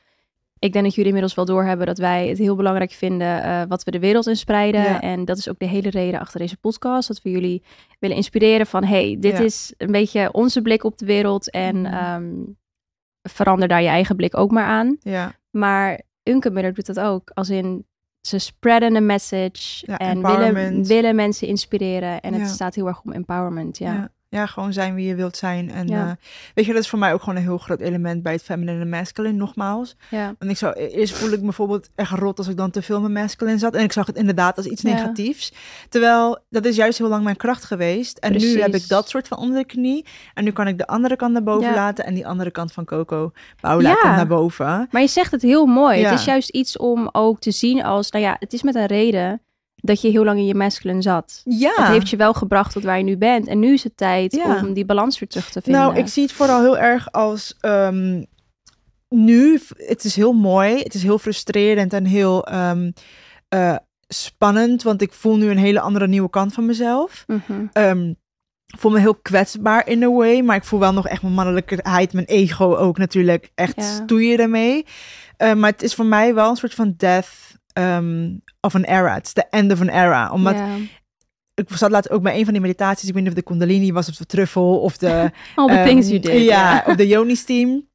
ik 0.60 0.72
denk 0.74 0.84
dat 0.86 0.94
jullie 0.94 1.06
inmiddels 1.08 1.36
wel 1.36 1.46
doorhebben 1.46 1.86
dat 1.86 1.98
wij 1.98 2.28
het 2.28 2.38
heel 2.38 2.56
belangrijk 2.56 2.92
vinden 2.92 3.44
eh, 3.44 3.62
wat 3.68 3.84
we 3.84 3.92
de 3.92 4.00
wereld 4.00 4.28
in 4.28 4.36
spreiden. 4.36 4.82
Ja. 4.82 5.02
En 5.02 5.26
dat 5.26 5.38
is 5.38 5.50
ook 5.50 5.60
de 5.60 5.66
hele 5.68 5.90
reden 5.90 6.20
achter 6.20 6.40
deze 6.40 6.58
podcast, 6.58 7.08
dat 7.08 7.22
we 7.22 7.30
jullie 7.30 7.64
willen 8.00 8.16
inspireren 8.16 8.66
van, 8.68 8.84
hey, 8.84 9.18
dit 9.20 9.38
Ja. 9.38 9.44
is 9.44 9.74
een 9.78 9.92
beetje 9.92 10.32
onze 10.34 10.62
blik 10.62 10.84
op 10.84 10.98
de 10.98 11.06
wereld 11.06 11.52
en 11.52 11.82
Mhm. 11.82 11.94
ehm, 11.94 12.34
verander 13.30 13.68
daar 13.68 13.82
je 13.82 13.88
eigen 13.88 14.16
blik 14.16 14.38
ook 14.38 14.52
maar 14.52 14.66
aan. 14.66 14.98
Ja, 15.00 15.36
Maar 15.50 16.02
Unkemuller 16.24 16.74
doet 16.74 16.86
dat 16.86 17.00
ook, 17.00 17.32
als 17.34 17.50
in 17.50 17.86
ze 18.22 18.38
spreaden 18.40 18.96
een 18.96 19.06
message 19.06 19.86
Ja, 19.86 19.98
en 19.98 20.22
willen, 20.22 20.84
willen 20.84 21.16
mensen 21.16 21.48
inspireren. 21.48 22.22
En 22.22 22.34
het 22.34 22.50
staat 22.50 22.76
heel 22.76 22.88
erg 22.88 23.02
om 23.04 23.12
empowerment, 23.12 23.78
ja. 23.78 24.10
Ja. 24.30 24.46
gewoon 24.46 24.74
zijn 24.74 24.96
wie 24.96 25.08
je 25.08 25.16
wilt 25.16 25.38
zijn. 25.38 25.72
En 25.72 25.88
Ja. 25.88 26.08
eh, 26.08 26.12
weet 26.54 26.66
je, 26.66 26.74
dat 26.74 26.82
is 26.82 26.90
voor 26.90 27.00
mij 27.00 27.14
ook 27.14 27.20
gewoon 27.20 27.36
een 27.36 27.42
heel 27.42 27.58
groot 27.58 27.80
element 27.80 28.24
bij 28.24 28.34
het 28.34 28.42
feminine 28.44 28.82
en 28.82 28.90
masculine, 28.90 29.38
nogmaals. 29.38 29.96
ja. 30.10 30.36
Want 30.40 30.52
ik 30.52 30.58
zou, 30.58 30.74
eerst 30.74 31.14
voel 31.18 31.32
ik 31.32 31.38
me 31.40 31.44
bijvoorbeeld 31.44 31.90
echt 31.96 32.12
rot 32.12 32.38
als 32.38 32.48
ik 32.48 32.58
dan 32.58 32.72
te 32.72 32.82
veel 32.82 33.02
met 33.02 33.12
masculine 33.12 33.58
zat. 33.58 33.76
En 33.76 33.84
ik 33.84 33.92
zag 33.92 34.06
het 34.08 34.16
inderdaad 34.18 34.58
als 34.58 34.66
iets 34.66 34.82
Ja. 34.82 34.94
negatiefs. 34.94 35.54
Terwijl, 35.90 36.40
dat 36.50 36.66
is 36.66 36.76
juist 36.76 36.98
heel 36.98 37.08
lang 37.08 37.24
mijn 37.24 37.36
kracht 37.36 37.64
geweest. 37.64 38.18
En 38.18 38.32
nu 38.38 38.62
heb 38.62 38.76
ik 38.76 38.88
dat 38.88 39.10
soort 39.10 39.28
van 39.28 39.38
onder 39.38 39.58
de 39.58 39.66
knie. 39.66 40.06
En 40.34 40.44
nu 40.44 40.52
kan 40.52 40.68
ik 40.68 40.78
de 40.78 40.88
andere 40.88 41.16
kant 41.16 41.34
naar 41.34 41.44
boven 41.44 41.74
laten. 41.74 42.06
En 42.06 42.14
die 42.14 42.28
andere 42.28 42.52
kant 42.52 42.72
van 42.72 42.86
Coco 42.86 43.32
Paula 43.62 43.94
komt 43.94 44.16
naar 44.16 44.28
boven. 44.28 44.88
Maar 44.92 45.02
je 45.02 45.08
zegt 45.08 45.32
het 45.32 45.42
heel 45.42 45.66
mooi. 45.66 46.04
Het 46.04 46.20
is 46.20 46.26
juist 46.26 46.50
iets 46.50 46.78
om 46.78 47.10
ook 47.12 47.40
te 47.40 47.52
zien 47.52 47.84
als, 47.84 48.12
nou 48.12 48.24
ja, 48.24 48.36
het 48.40 48.54
is 48.54 48.62
met 48.64 48.76
een 48.76 48.86
reden 48.86 49.42
dat 49.88 50.02
je 50.02 50.10
heel 50.10 50.24
lang 50.24 50.40
in 50.40 50.46
je 50.46 50.56
masculine 50.56 51.02
zat. 51.02 51.42
Ja. 51.44 51.74
Het 51.76 51.88
heeft 51.88 52.10
je 52.10 52.18
wel 52.18 52.34
gebracht 52.34 52.72
tot 52.74 52.84
waar 52.84 52.98
je 52.98 53.04
nu 53.04 53.18
bent. 53.18 53.48
En 53.48 53.60
nu 53.60 53.74
is 53.74 53.84
het 53.84 53.98
tijd 53.98 54.34
Ja. 54.36 54.60
om 54.66 54.74
die 54.74 54.86
balans 54.86 55.20
weer 55.20 55.30
terug 55.30 55.50
te 55.50 55.62
vinden. 55.62 55.82
Nou, 55.82 55.96
ik 55.98 56.08
zie 56.08 56.24
het 56.24 56.32
vooral 56.32 56.62
heel 56.62 56.78
erg 56.78 57.12
als 57.12 57.56
ehm, 57.60 58.24
nu. 59.10 59.60
Het 59.78 60.04
is 60.04 60.16
heel 60.16 60.34
mooi. 60.34 60.78
Het 60.84 60.94
is 60.94 61.04
heel 61.04 61.20
frustrerend 61.20 61.94
en 61.94 62.06
heel. 62.06 62.46
ehm, 62.46 62.92
eh, 63.50 63.76
spannend, 64.08 64.84
want 64.84 65.02
ik 65.02 65.14
voel 65.14 65.38
nu 65.38 65.50
een 65.50 65.58
hele 65.58 65.80
andere 65.80 66.08
nieuwe 66.08 66.30
kant 66.30 66.54
van 66.54 66.66
mezelf. 66.66 67.26
Ik 68.74 68.80
voel 68.80 68.92
me 68.92 69.00
heel 69.00 69.16
kwetsbaar 69.16 69.88
in 69.88 70.04
a 70.04 70.10
way, 70.12 70.42
maar 70.42 70.56
ik 70.56 70.64
voel 70.64 70.80
wel 70.80 70.94
nog 70.94 71.08
echt 71.08 71.22
mijn 71.22 71.34
mannelijkheid, 71.34 72.14
mijn 72.14 72.26
ego 72.26 72.76
ook 72.76 72.98
natuurlijk 72.98 73.52
echt 73.56 73.76
Ja. 73.76 73.82
stoeien 74.04 74.40
ermee. 74.40 74.86
Eh, 75.38 75.54
maar 75.54 75.72
het 75.72 75.82
is 75.82 75.94
voor 75.96 76.06
mij 76.06 76.34
wel 76.34 76.50
een 76.50 76.56
soort 76.56 76.74
van 76.74 76.94
death 76.98 77.47
ehm, 77.78 78.30
of 78.62 78.76
an 78.76 78.84
era. 78.84 79.14
Het 79.14 79.26
is 79.26 79.34
the 79.34 79.48
end 79.50 79.72
of 79.72 79.82
an 79.82 79.90
era. 79.90 80.32
Omdat 80.32 80.56
ik 81.54 81.70
zat 81.70 81.92
laatst 81.92 82.10
ook 82.10 82.22
bij 82.22 82.38
een 82.38 82.44
van 82.44 82.54
die 82.54 82.62
meditaties. 82.62 83.08
Ik 83.08 83.14
weet 83.14 83.24
niet 83.24 83.32
of 83.32 83.38
de 83.38 83.44
Kundalini 83.44 83.92
was 83.94 84.10
of 84.10 84.16
de 84.16 84.26
truffel 84.26 84.80
of 84.80 84.98
de 84.98 85.10
All 85.56 85.68
the 85.68 85.74
Ehm, 85.74 85.86
things 85.88 86.08
you 86.08 86.20
did. 86.20 86.42
Ja, 86.44 86.84
of 86.88 86.96
de 86.96 87.08
Yoni 87.08 87.36
steam. 87.36 87.88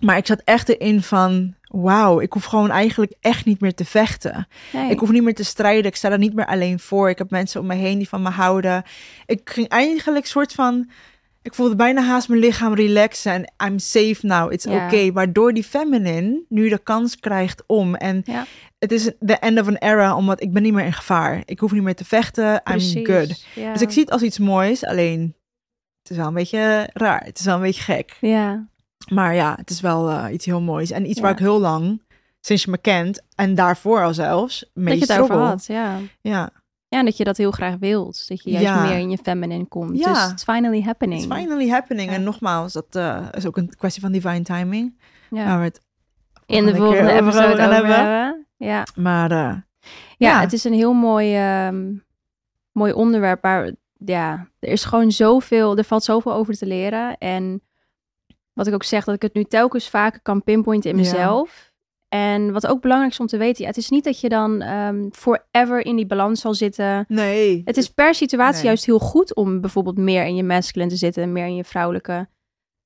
Maar 0.00 0.16
ik 0.16 0.26
zat 0.26 0.42
echt 0.44 0.68
erin 0.68 1.02
van, 1.02 1.54
wauw, 1.62 2.20
ik 2.20 2.32
hoef 2.32 2.44
gewoon 2.44 2.70
eigenlijk 2.70 3.12
echt 3.20 3.44
niet 3.44 3.60
meer 3.60 3.74
te 3.74 3.84
vechten. 3.84 4.48
Nee. 4.72 4.90
Ik 4.90 4.98
hoef 4.98 5.10
niet 5.10 5.22
meer 5.22 5.34
te 5.34 5.44
strijden. 5.44 5.84
Ik 5.84 5.96
sta 5.96 6.10
er 6.10 6.18
niet 6.18 6.34
meer 6.34 6.46
alleen 6.46 6.78
voor. 6.78 7.08
Ik 7.10 7.18
heb 7.18 7.30
mensen 7.30 7.60
om 7.60 7.66
me 7.66 7.74
heen 7.74 7.98
die 7.98 8.08
van 8.08 8.22
me 8.22 8.30
houden. 8.30 8.82
Ik 9.26 9.40
ging 9.44 9.68
eigenlijk 9.68 10.26
soort 10.26 10.52
van, 10.52 10.90
ik 11.42 11.54
voelde 11.54 11.76
bijna 11.76 12.02
haast 12.02 12.28
mijn 12.28 12.40
lichaam 12.40 12.74
relaxen 12.74 13.32
en 13.32 13.68
I'm 13.70 13.78
safe 13.78 14.16
now. 14.20 14.52
It's 14.52 14.64
Ja. 14.64 14.86
okay. 14.86 15.12
Waardoor 15.12 15.52
die 15.52 15.64
feminine 15.64 16.42
nu 16.48 16.68
de 16.68 16.78
kans 16.78 17.16
krijgt 17.16 17.62
om. 17.66 17.94
En 17.94 18.22
het 18.78 18.92
is 18.92 19.10
the 19.26 19.36
end 19.36 19.60
of 19.60 19.66
an 19.68 19.76
era, 19.76 20.16
omdat 20.16 20.42
ik 20.42 20.52
ben 20.52 20.62
niet 20.62 20.72
meer 20.72 20.84
in 20.84 20.92
gevaar. 20.92 21.42
Ik 21.44 21.58
hoef 21.58 21.72
niet 21.72 21.82
meer 21.82 21.94
te 21.94 22.04
vechten. 22.04 22.62
I'm 22.72 22.80
good. 23.06 23.44
Dus 23.72 23.82
ik 23.82 23.90
zie 23.90 24.02
het 24.02 24.10
als 24.10 24.22
iets 24.22 24.38
moois, 24.38 24.84
alleen 24.84 25.34
het 26.02 26.10
is 26.10 26.16
wel 26.16 26.26
een 26.26 26.34
beetje 26.34 26.88
raar. 26.92 27.22
Het 27.24 27.38
is 27.38 27.44
wel 27.44 27.54
een 27.54 27.60
beetje 27.62 27.82
gek. 27.82 28.16
Ja. 28.20 28.66
Maar 29.12 29.34
ja, 29.34 29.54
het 29.56 29.70
is 29.70 29.80
wel 29.80 30.08
eh, 30.10 30.32
iets 30.32 30.44
heel 30.46 30.60
moois. 30.60 30.90
En 30.90 31.10
iets 31.10 31.20
waar 31.20 31.30
ik 31.30 31.38
heel 31.38 31.60
lang, 31.60 32.02
sinds 32.40 32.64
je 32.64 32.70
me 32.70 32.78
kent, 32.78 33.20
en 33.34 33.54
daarvoor 33.54 34.04
al 34.04 34.14
zelfs, 34.14 34.70
mee 34.74 34.98
Dat 34.98 35.08
je 35.08 35.12
het 35.12 35.22
over 35.22 35.34
struggle. 35.34 35.48
had, 35.48 35.66
ja. 35.66 35.98
Ja, 36.20 36.50
Ja, 36.92 36.98
en 36.98 37.04
dat 37.04 37.16
je 37.16 37.24
dat 37.24 37.36
heel 37.36 37.50
graag 37.50 37.76
wilt. 37.78 38.28
Dat 38.28 38.42
je 38.42 38.50
juist 38.50 38.66
Ja. 38.66 38.82
meer 38.82 38.98
in 38.98 39.10
je 39.10 39.18
feminine 39.22 39.64
komt. 39.64 39.98
Ja. 39.98 40.12
Dus 40.12 40.30
it's 40.32 40.44
finally 40.44 40.82
happening. 40.82 41.22
it's 41.24 41.34
finally 41.34 41.68
happening. 41.68 42.08
Ja. 42.10 42.16
En 42.16 42.22
nogmaals, 42.22 42.72
dat 42.72 42.86
eh, 42.90 43.26
is 43.30 43.46
ook 43.46 43.56
een 43.56 43.74
kwestie 43.76 44.02
van 44.02 44.12
divine 44.12 44.42
timing. 44.42 44.98
Ja. 45.30 45.44
Waar 45.44 45.58
we 45.58 45.64
het 45.64 45.80
in 46.46 46.64
de 46.66 46.74
volgende 46.74 47.12
episode 47.12 47.46
over 47.52 47.72
hebben. 47.72 47.94
hebben. 47.94 48.46
Ja. 48.56 48.86
Maar 48.96 49.30
eh, 49.30 49.38
Ja, 49.38 49.62
Ja. 50.16 50.40
het 50.40 50.52
is 50.52 50.64
een 50.64 50.72
heel 50.72 50.92
mooi, 50.92 51.34
ehm, 51.36 51.92
mooi 52.72 52.92
onderwerp. 52.92 53.42
Maar 53.42 53.70
ja, 54.04 54.48
er 54.58 54.68
is 54.68 54.84
gewoon 54.84 55.12
zoveel, 55.12 55.76
er 55.76 55.84
valt 55.84 56.04
zoveel 56.04 56.32
over 56.34 56.54
te 56.54 56.66
leren. 56.66 57.18
En 57.18 57.62
wat 58.52 58.66
ik 58.66 58.74
ook 58.74 58.84
zeg, 58.84 59.04
dat 59.04 59.14
ik 59.14 59.22
het 59.22 59.34
nu 59.34 59.44
telkens 59.44 59.88
vaker 59.88 60.20
kan 60.22 60.42
pinpointen 60.42 60.90
in 60.90 60.96
mezelf. 60.96 61.71
En 62.12 62.52
wat 62.52 62.66
ook 62.66 62.80
belangrijk 62.80 63.12
is 63.12 63.20
om 63.20 63.26
te 63.26 63.36
weten, 63.36 63.62
ja, 63.62 63.68
het 63.68 63.76
is 63.76 63.88
niet 63.88 64.04
dat 64.04 64.20
je 64.20 64.28
dan 64.28 64.60
ehm, 64.60 65.08
forever 65.10 65.86
in 65.86 65.96
die 65.96 66.06
balans 66.06 66.40
zal 66.40 66.54
zitten. 66.54 67.04
nee. 67.08 67.62
Het 67.64 67.76
is 67.76 67.88
per 67.88 68.14
situatie 68.14 68.56
Nee. 68.56 68.64
juist 68.64 68.86
heel 68.86 68.98
goed 68.98 69.34
om 69.34 69.60
bijvoorbeeld 69.60 69.96
meer 69.98 70.24
in 70.26 70.36
je 70.36 70.42
masculine 70.44 70.90
te 70.90 70.96
zitten 70.96 71.22
en 71.22 71.32
meer 71.32 71.46
in 71.46 71.54
je 71.54 71.64
vrouwelijke. 71.64 72.28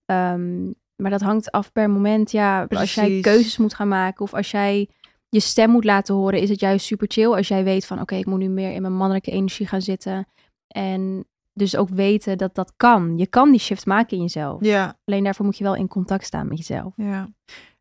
Ehm, 0.05 0.65
maar 0.97 1.11
dat 1.11 1.21
hangt 1.21 1.51
af 1.51 1.73
per 1.73 1.91
moment. 1.91 2.31
Ja, 2.31 2.67
als 2.69 2.95
jij 2.95 3.21
keuzes 3.21 3.57
moet 3.59 3.75
gaan 3.75 3.89
maken 3.89 4.25
of 4.25 4.35
als 4.35 4.51
jij 4.51 4.89
je 5.29 5.41
stem 5.41 5.71
moet 5.71 5.85
laten 5.85 6.15
horen, 6.15 6.41
is 6.41 6.49
het 6.49 6.61
juist 6.61 6.87
super 6.87 7.07
chill 7.11 7.33
als 7.33 7.49
jij 7.49 7.65
weet 7.65 7.87
van 7.87 8.01
oké, 8.01 8.15
ik 8.15 8.27
moet 8.27 8.39
nu 8.39 8.49
meer 8.49 8.73
in 8.73 8.81
mijn 8.83 8.97
mannelijke 8.97 9.31
energie 9.31 9.67
gaan 9.67 9.83
zitten. 9.83 10.27
En 10.69 11.25
dus 11.53 11.77
ook 11.77 11.89
weten 11.89 12.39
dat 12.39 12.55
dat 12.55 12.73
kan. 12.77 13.19
Je 13.19 13.27
kan 13.27 13.51
die 13.51 13.61
shift 13.61 13.87
maken 13.87 14.17
in 14.17 14.23
jezelf. 14.23 14.65
Ja, 14.65 14.99
Alleen 15.05 15.25
daarvoor 15.25 15.45
moet 15.45 15.59
je 15.59 15.65
wel 15.65 15.75
in 15.77 15.89
contact 15.89 16.25
staan 16.25 16.49
met 16.49 16.59
jezelf. 16.59 16.93
ja. 16.97 17.29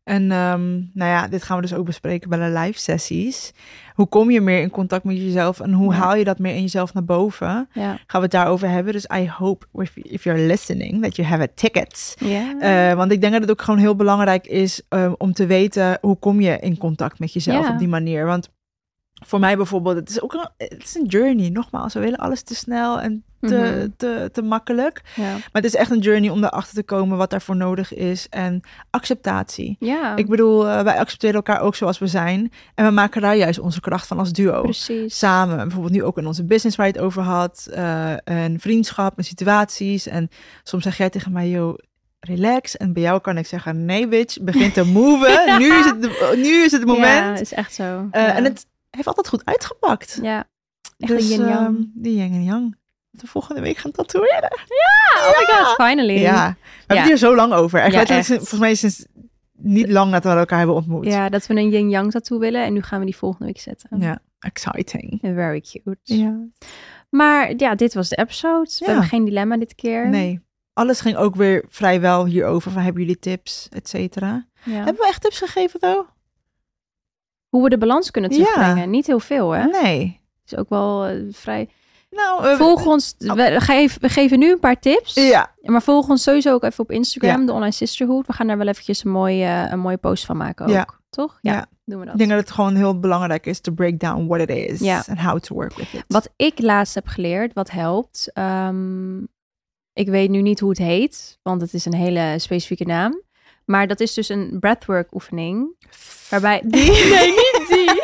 En 0.06 0.30
ehm, 0.32 0.74
nou 0.92 1.10
ja, 1.10 1.28
dit 1.28 1.42
gaan 1.42 1.56
we 1.56 1.62
dus 1.62 1.74
ook 1.74 1.84
bespreken 1.86 2.28
bij 2.28 2.38
de 2.38 2.58
live 2.58 2.78
sessies. 2.78 3.52
Hoe 3.94 4.06
kom 4.06 4.30
je 4.30 4.40
meer 4.40 4.60
in 4.60 4.70
contact 4.70 5.04
met 5.04 5.16
jezelf 5.16 5.60
en 5.60 5.72
hoe 5.72 5.92
Ja. 5.92 5.98
haal 5.98 6.16
je 6.16 6.24
dat 6.24 6.38
meer 6.38 6.54
in 6.54 6.60
jezelf 6.60 6.94
naar 6.94 7.04
boven? 7.04 7.68
Ja. 7.72 7.90
Gaan 7.90 8.20
we 8.20 8.20
het 8.20 8.30
daarover 8.30 8.68
hebben. 8.68 8.92
Dus 8.92 9.08
I 9.14 9.28
hope 9.28 9.66
if, 9.74 9.96
if 9.96 10.24
you're 10.24 10.40
listening 10.40 11.02
that 11.02 11.16
you 11.16 11.28
have 11.28 11.42
a 11.42 11.46
ticket. 11.54 12.16
Ja. 12.18 12.58
Eh, 12.60 12.96
want 12.96 13.12
ik 13.12 13.20
denk 13.20 13.32
dat 13.32 13.42
het 13.42 13.50
ook 13.50 13.62
gewoon 13.62 13.80
heel 13.80 13.96
belangrijk 13.96 14.46
is 14.46 14.82
um, 14.88 15.14
om 15.18 15.32
te 15.32 15.46
weten 15.46 15.98
hoe 16.00 16.16
kom 16.16 16.40
je 16.40 16.58
in 16.58 16.78
contact 16.78 17.18
met 17.18 17.32
jezelf 17.32 17.68
op 17.68 17.78
die 17.78 17.88
manier. 17.88 18.26
Want 18.26 18.48
voor 19.26 19.40
mij 19.40 19.56
bijvoorbeeld, 19.56 19.96
het 19.96 20.10
is 20.10 20.22
ook 20.22 20.32
een, 20.32 20.48
het 20.56 20.82
is 20.82 20.94
een 20.94 21.06
journey. 21.06 21.48
Nogmaals, 21.48 21.94
we 21.94 22.00
willen 22.00 22.18
alles 22.18 22.42
te 22.42 22.54
snel 22.54 23.00
en 23.00 23.24
te, 23.46 23.54
Mhm. 23.78 23.88
te, 23.96 24.28
te 24.32 24.42
makkelijk. 24.42 25.02
ja. 25.14 25.30
Maar 25.32 25.50
het 25.52 25.64
is 25.64 25.74
echt 25.74 25.90
een 25.90 25.98
journey 25.98 26.30
om 26.30 26.44
erachter 26.44 26.74
te 26.74 26.82
komen 26.82 27.18
wat 27.18 27.30
daarvoor 27.30 27.56
nodig 27.56 27.94
is. 27.94 28.28
En 28.28 28.60
acceptatie. 28.90 29.76
ja, 29.80 30.16
Ik 30.16 30.28
bedoel, 30.28 30.68
eh, 30.68 30.82
wij 30.82 30.98
accepteren 30.98 31.34
elkaar 31.36 31.60
ook 31.60 31.74
zoals 31.74 31.98
we 31.98 32.06
zijn. 32.06 32.52
En 32.74 32.84
we 32.84 32.90
maken 32.90 33.20
daar 33.22 33.36
juist 33.36 33.58
onze 33.58 33.80
kracht 33.80 34.06
van 34.06 34.18
als 34.18 34.32
duo 34.32 34.62
precies. 34.62 35.18
samen. 35.18 35.56
Bijvoorbeeld 35.56 35.92
nu 35.92 36.02
ook 36.04 36.18
in 36.18 36.26
onze 36.26 36.44
business 36.44 36.76
waar 36.76 36.86
je 36.86 36.92
het 36.92 37.00
over 37.02 37.22
had. 37.22 37.68
eh 37.72 38.12
en 38.24 38.60
vriendschap 38.60 39.18
en 39.18 39.24
situaties. 39.24 40.06
En 40.06 40.28
soms 40.62 40.82
zeg 40.82 40.96
jij 40.96 41.10
tegen 41.10 41.32
mij, 41.32 41.48
yo, 41.48 41.76
relax. 42.20 42.76
En 42.76 42.92
bij 42.92 43.02
jou 43.02 43.20
kan 43.20 43.38
ik 43.38 43.46
zeggen, 43.46 43.84
nee 43.84 44.08
bitch, 44.08 44.40
begin 44.40 44.72
te 44.72 44.84
moven. 44.84 45.58
nu, 45.60 45.72
is 45.74 45.84
het, 45.84 46.00
nu 46.36 46.62
is 46.62 46.72
het 46.72 46.80
het 46.80 46.90
Ja, 46.90 46.94
moment. 46.94 47.40
is 47.40 47.52
echt 47.52 47.74
zo. 47.74 48.08
Eh, 48.10 48.22
ja. 48.22 48.34
En 48.34 48.44
het 48.44 48.66
heeft 48.90 49.06
altijd 49.06 49.28
goed 49.28 49.44
uitgepakt. 49.44 50.18
ja. 50.22 50.44
Echt 50.98 51.12
dus, 51.12 51.22
een 51.24 51.28
yin-yang. 51.30 51.66
ehm, 51.76 51.84
die 51.94 52.16
yin 52.16 52.32
en 52.32 52.44
yang. 52.44 52.76
We 53.20 53.26
volgende 53.26 53.60
week 53.60 53.76
gaan 53.76 53.90
tatoeëren. 53.90 54.50
Oh 55.18 55.38
my 55.38 55.44
god, 55.54 55.74
finally. 55.86 56.20
Ja, 56.20 56.32
we 56.32 56.64
hebben 56.78 56.86
Ja. 56.86 56.94
het 56.96 57.04
hier 57.06 57.16
zo 57.16 57.34
lang 57.34 57.52
over. 57.52 57.80
Echt 57.80 57.92
Ja, 57.92 58.00
echt. 58.00 58.08
sinds- 58.08 58.28
volgens 58.28 58.60
mij 58.60 58.74
sinds 58.74 59.06
niet 59.52 59.88
lang 59.88 60.10
nadat 60.10 60.32
we 60.32 60.38
elkaar 60.38 60.58
hebben 60.58 60.76
ontmoet. 60.76 61.04
Ja, 61.06 61.28
dat 61.28 61.46
we 61.46 61.54
een 61.54 61.70
yin-yang 61.70 62.10
tattoo 62.10 62.38
willen. 62.38 62.64
En 62.64 62.72
nu 62.72 62.82
gaan 62.82 62.98
we 62.98 63.04
die 63.04 63.16
volgende 63.16 63.44
week 63.46 63.60
zetten. 63.60 64.00
Ja, 64.00 64.18
exciting. 64.38 65.18
Very 65.22 65.60
cute. 65.60 65.96
Ja. 66.02 66.36
Maar 67.10 67.52
ja, 67.56 67.74
dit 67.74 67.94
was 67.94 68.08
de 68.08 68.16
episode. 68.16 68.70
We 68.78 68.84
Ja. 68.84 68.90
hebben 68.90 69.08
geen 69.08 69.24
dilemma 69.24 69.56
dit 69.56 69.74
keer. 69.74 70.08
Nee. 70.08 70.44
Alles 70.72 71.00
ging 71.00 71.16
ook 71.16 71.34
weer 71.34 71.64
vrijwel 71.68 72.24
hierover. 72.26 72.70
Van, 72.70 72.82
hebben 72.82 73.02
jullie 73.02 73.18
tips, 73.18 73.68
et 73.72 73.88
cetera? 73.88 74.46
Ja. 74.64 74.72
Hebben 74.72 74.94
we 75.02 75.06
echt 75.06 75.20
tips 75.22 75.38
gegeven, 75.38 75.80
though? 75.80 76.08
Hoe 77.48 77.62
we 77.62 77.68
de 77.68 77.78
balans 77.78 78.10
kunnen 78.10 78.30
Ja. 78.30 78.36
terugbrengen. 78.36 78.90
Niet 78.90 79.06
heel 79.06 79.20
veel, 79.20 79.50
hè? 79.50 79.64
Nee. 79.64 80.20
Het 80.42 80.52
is 80.52 80.58
ook 80.58 80.68
wel 80.68 81.06
eh, 81.06 81.16
vrij... 81.30 81.68
Nou, 82.10 82.46
eh, 82.46 82.56
Volg 82.56 82.86
ons... 82.86 83.14
We, 83.18 83.54
geven- 83.60 84.00
we 84.00 84.08
geven 84.08 84.38
nu 84.38 84.50
een 84.52 84.58
paar 84.60 84.80
tips. 84.80 85.14
Ja, 85.14 85.54
Maar 85.62 85.82
volg 85.82 86.08
ons 86.08 86.22
sowieso 86.22 86.52
ook 86.52 86.64
even 86.64 86.84
op 86.84 86.90
Instagram, 86.90 87.40
Ja. 87.40 87.46
de 87.46 87.52
Online 87.52 87.72
Sisterhood. 87.72 88.26
We 88.26 88.32
gaan 88.32 88.46
daar 88.46 88.58
wel 88.58 88.66
eventjes 88.66 89.04
een 89.04 89.10
mooie, 89.10 89.44
eh, 89.44 89.70
een 89.70 89.78
mooie 89.78 89.96
post 89.96 90.24
van 90.24 90.36
maken 90.36 90.66
ook. 90.66 90.72
Ja. 90.72 90.86
Toch? 91.10 91.38
Ja. 91.40 91.66
doen 91.84 91.98
we 91.98 92.04
dat. 92.04 92.12
ik 92.14 92.18
denk 92.18 92.30
dat 92.30 92.40
het 92.40 92.50
gewoon 92.50 92.74
heel 92.74 92.98
belangrijk 93.00 93.46
is 93.46 93.60
to 93.60 93.72
break 93.72 93.98
down 93.98 94.26
what 94.26 94.40
it 94.40 94.50
is. 94.50 94.80
Ja. 94.80 95.04
And 95.08 95.20
how 95.20 95.38
to 95.38 95.54
work 95.54 95.74
with 95.76 95.92
it. 95.92 96.04
Wat 96.08 96.28
ik 96.36 96.60
laatst 96.60 96.94
heb 96.94 97.06
geleerd, 97.06 97.52
wat 97.52 97.70
helpt. 97.70 98.30
ehm, 98.32 99.18
ik 99.92 100.08
weet 100.08 100.30
nu 100.30 100.42
niet 100.42 100.60
hoe 100.60 100.68
het 100.68 100.78
heet, 100.78 101.38
want 101.42 101.60
het 101.60 101.74
is 101.74 101.84
een 101.84 101.94
hele 101.94 102.34
specifieke 102.38 102.84
naam. 102.84 103.22
Maar 103.64 103.86
dat 103.86 104.00
is 104.00 104.14
dus 104.14 104.28
een 104.28 104.56
breathwork 104.60 105.14
oefening. 105.14 105.68
Waarbij... 106.30 106.62
Die? 106.64 106.90
Nee, 107.14 107.26
niet 107.30 107.64
die. 107.68 107.94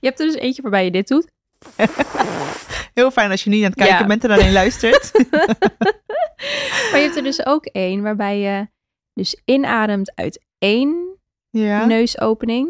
je 0.00 0.06
hebt 0.06 0.20
er 0.20 0.26
dus 0.26 0.34
eentje 0.34 0.62
waarbij 0.62 0.84
je 0.84 0.90
dit 0.90 1.08
doet. 1.08 1.26
Heel 2.94 3.10
fijn 3.10 3.30
als 3.30 3.44
je 3.44 3.50
niet 3.50 3.62
aan 3.64 3.70
het 3.70 3.78
kijken 3.78 3.98
Ja. 3.98 4.06
bent 4.06 4.24
en 4.24 4.30
alleen 4.30 4.52
luistert. 4.52 5.12
Maar 6.90 7.00
je 7.00 7.04
hebt 7.04 7.16
er 7.16 7.22
dus 7.22 7.46
ook 7.46 7.64
één 7.66 8.02
waarbij 8.02 8.38
je 8.38 8.68
dus 9.14 9.40
inademt 9.44 10.12
uit 10.14 10.44
één 10.58 11.18
ja. 11.50 11.84
neusopening. 11.84 12.68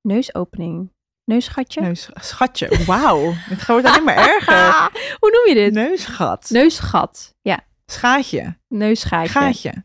Neusopening. 0.00 0.92
Neusgatje? 1.24 1.80
Neus, 1.80 2.08
schatje, 2.14 2.84
wauw. 2.86 3.32
Het 3.34 3.66
wordt 3.66 3.86
alleen 3.86 4.04
maar 4.04 4.16
erger. 4.16 4.90
Hoe 5.18 5.30
noem 5.30 5.56
je 5.56 5.62
dit? 5.64 5.72
Neusgat. 5.72 6.50
Neusgat. 6.50 7.34
Ja, 7.42 7.60
Schaatje. 7.86 8.58
neusgaatje. 8.68 9.28
Gaatje. 9.32 9.84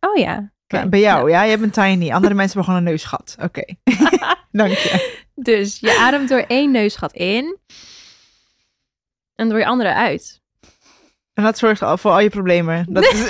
Oh 0.00 0.16
ja. 0.16 0.52
Bij 0.88 1.00
jou, 1.00 1.30
ja? 1.30 1.42
Je 1.42 1.50
hebt 1.50 1.62
een 1.62 1.70
tiny. 1.70 2.10
Andere 2.12 2.34
mensen 2.34 2.54
hebben 2.60 2.64
gewoon 2.64 2.78
een 2.78 2.84
neusgat. 2.84 3.36
Oké. 3.42 3.62
Dank 4.52 4.72
je. 4.72 5.19
Dus 5.42 5.78
je 5.80 5.98
ademt 5.98 6.28
door 6.28 6.44
één 6.46 6.70
neusgat 6.70 7.12
in 7.12 7.58
en 9.34 9.48
door 9.48 9.58
je 9.58 9.66
andere 9.66 9.94
uit. 9.94 10.40
En 11.34 11.44
dat 11.44 11.58
zorgt 11.58 11.82
al 11.82 11.98
voor 11.98 12.10
al 12.10 12.20
je 12.20 12.30
problemen. 12.30 12.86
Dat 12.88 13.04
is, 13.12 13.24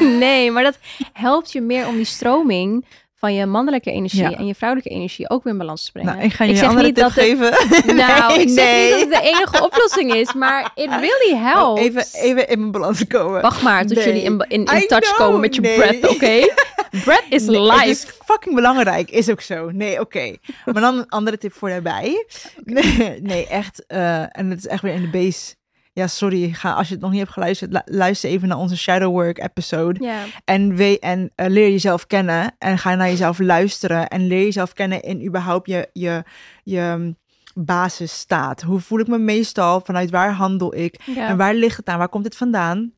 Nee, 0.00 0.50
maar 0.50 0.62
dat 0.62 0.78
helpt 1.12 1.52
je 1.52 1.60
meer 1.60 1.86
om 1.86 1.96
die 1.96 2.04
stroming 2.04 2.86
van 3.24 3.34
je 3.34 3.46
mannelijke 3.46 3.90
energie 3.90 4.22
Ja. 4.22 4.32
en 4.36 4.46
je 4.46 4.54
vrouwelijke 4.54 4.94
energie 4.94 5.30
ook 5.30 5.42
weer 5.44 5.52
in 5.52 5.58
balans 5.58 5.84
te 5.84 5.92
brengen. 5.92 6.12
nou, 6.14 6.24
ik 6.26 6.32
ga 6.32 6.44
je 6.44 6.50
Ik 6.50 6.56
zeg 6.56 6.68
andere 6.68 6.86
niet 6.86 6.94
tip 6.94 7.04
dat 7.04 7.14
het- 7.14 7.24
geven. 7.24 7.50
Nou, 7.96 8.28
nee, 8.36 8.40
ik 8.42 8.48
zeg 8.48 8.64
nee. 8.64 8.82
niet 8.82 8.90
dat 8.92 9.00
het 9.00 9.22
de 9.22 9.28
enige 9.28 9.64
oplossing 9.64 10.14
is, 10.14 10.32
maar 10.34 10.70
it 10.74 10.90
really 10.90 11.36
helps. 11.36 11.80
Oh, 11.80 11.86
even, 11.86 12.04
even 12.12 12.48
in 12.48 12.58
mijn 12.58 12.70
balans 12.70 13.06
komen. 13.06 13.42
Wacht 13.42 13.62
maar 13.62 13.86
tot 13.86 13.96
Nee. 13.96 14.04
jullie 14.06 14.22
in, 14.22 14.44
in, 14.48 14.64
touch 14.64 14.86
know, 15.04 15.16
komen 15.16 15.40
met 15.40 15.54
je 15.54 15.60
breath, 15.60 16.08
oké? 16.08 16.40
breath 17.04 17.24
is 17.28 17.46
life. 17.46 17.72
Het 17.78 17.88
is 17.88 18.06
fucking 18.24 18.54
belangrijk, 18.54 19.10
is 19.10 19.30
ook 19.30 19.40
zo. 19.40 19.70
Nee, 19.70 20.00
oké. 20.00 20.36
Maar 20.64 20.80
dan 20.82 20.98
een 20.98 21.08
andere 21.08 21.38
tip 21.38 21.52
voor 21.52 21.68
daarbij. 21.68 22.26
Nee, 22.64 23.20
nee, 23.22 23.46
echt. 23.46 23.84
eh, 23.86 24.38
en 24.38 24.50
het 24.50 24.58
is 24.58 24.66
echt 24.66 24.82
weer 24.82 24.94
in 24.94 25.02
de 25.02 25.10
base. 25.10 25.54
Ja, 25.96 26.06
sorry. 26.06 26.52
Ga, 26.52 26.72
als 26.72 26.86
je 26.88 26.92
het 26.94 27.02
nog 27.02 27.10
niet 27.10 27.20
hebt 27.20 27.32
geluisterd, 27.32 27.72
lu- 27.72 27.80
luister 27.96 28.30
even 28.30 28.48
naar 28.48 28.58
onze 28.58 28.76
Shadow 28.76 29.10
Work 29.12 29.38
episode. 29.38 30.04
En, 30.44 30.76
we, 30.76 30.98
en 30.98 31.30
eh, 31.34 31.48
leer 31.50 31.70
jezelf 31.70 32.06
kennen. 32.06 32.54
En 32.58 32.78
ga 32.78 32.94
naar 32.94 33.08
jezelf 33.08 33.38
luisteren. 33.38 34.08
En 34.08 34.26
leer 34.26 34.42
jezelf 34.42 34.72
kennen 34.72 35.02
in 35.02 35.26
überhaupt 35.26 35.68
je, 35.68 35.88
je, 35.92 36.22
je, 36.62 37.14
basis 37.54 38.12
staat. 38.18 38.62
Hoe 38.62 38.80
voel 38.80 38.98
ik 38.98 39.06
me 39.06 39.18
meestal? 39.18 39.80
Vanuit 39.80 40.10
waar 40.10 40.32
handel 40.32 40.74
ik? 40.74 41.00
En 41.30 41.36
waar 41.36 41.54
ligt 41.54 41.76
het 41.76 41.86
aan? 41.88 41.98
Waar 41.98 42.08
komt 42.08 42.24
het 42.24 42.36
vandaan? 42.36 42.92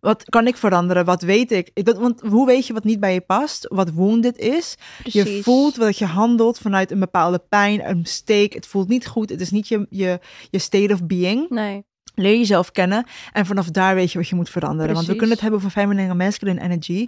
Wat 0.00 0.24
kan 0.24 0.46
ik 0.46 0.56
veranderen? 0.56 1.04
Wat 1.04 1.22
weet 1.22 1.52
ik? 1.52 1.84
Dat- 1.84 1.98
Want 1.98 2.20
hoe 2.20 2.46
weet 2.46 2.66
je 2.66 2.72
wat 2.72 2.84
niet 2.84 3.00
bij 3.00 3.12
je 3.14 3.20
past? 3.20 3.66
Wat 3.68 3.90
wounded 3.92 4.38
is? 4.38 4.76
Je 5.04 5.24
voelt 5.42 5.76
dat 5.76 5.98
je 5.98 6.06
handelt 6.06 6.58
vanuit 6.58 6.90
een 6.90 6.98
bepaalde 6.98 7.38
pijn, 7.48 7.88
een 7.88 8.04
steek. 8.06 8.52
Het 8.52 8.66
voelt 8.66 8.88
niet 8.88 9.06
goed. 9.06 9.30
Het 9.30 9.40
is 9.40 9.50
niet 9.50 9.68
je, 9.68 9.86
je, 9.90 10.20
je 10.50 10.58
state 10.58 10.92
of 10.92 11.04
being. 11.06 11.48
Nee. 11.48 11.84
Leer 12.14 12.36
jezelf 12.36 12.70
kennen. 12.70 13.04
En 13.32 13.46
vanaf 13.46 13.66
daar 13.66 13.94
weet 13.94 14.12
je 14.12 14.18
wat 14.18 14.28
je 14.28 14.34
moet 14.34 14.50
veranderen. 14.50 14.94
Want 14.94 15.06
we 15.06 15.12
kunnen 15.12 15.30
het 15.30 15.40
hebben 15.40 15.58
over 15.58 15.70
feminine 15.70 16.08
en 16.08 16.16
masculine 16.16 16.60
energy. 16.60 17.06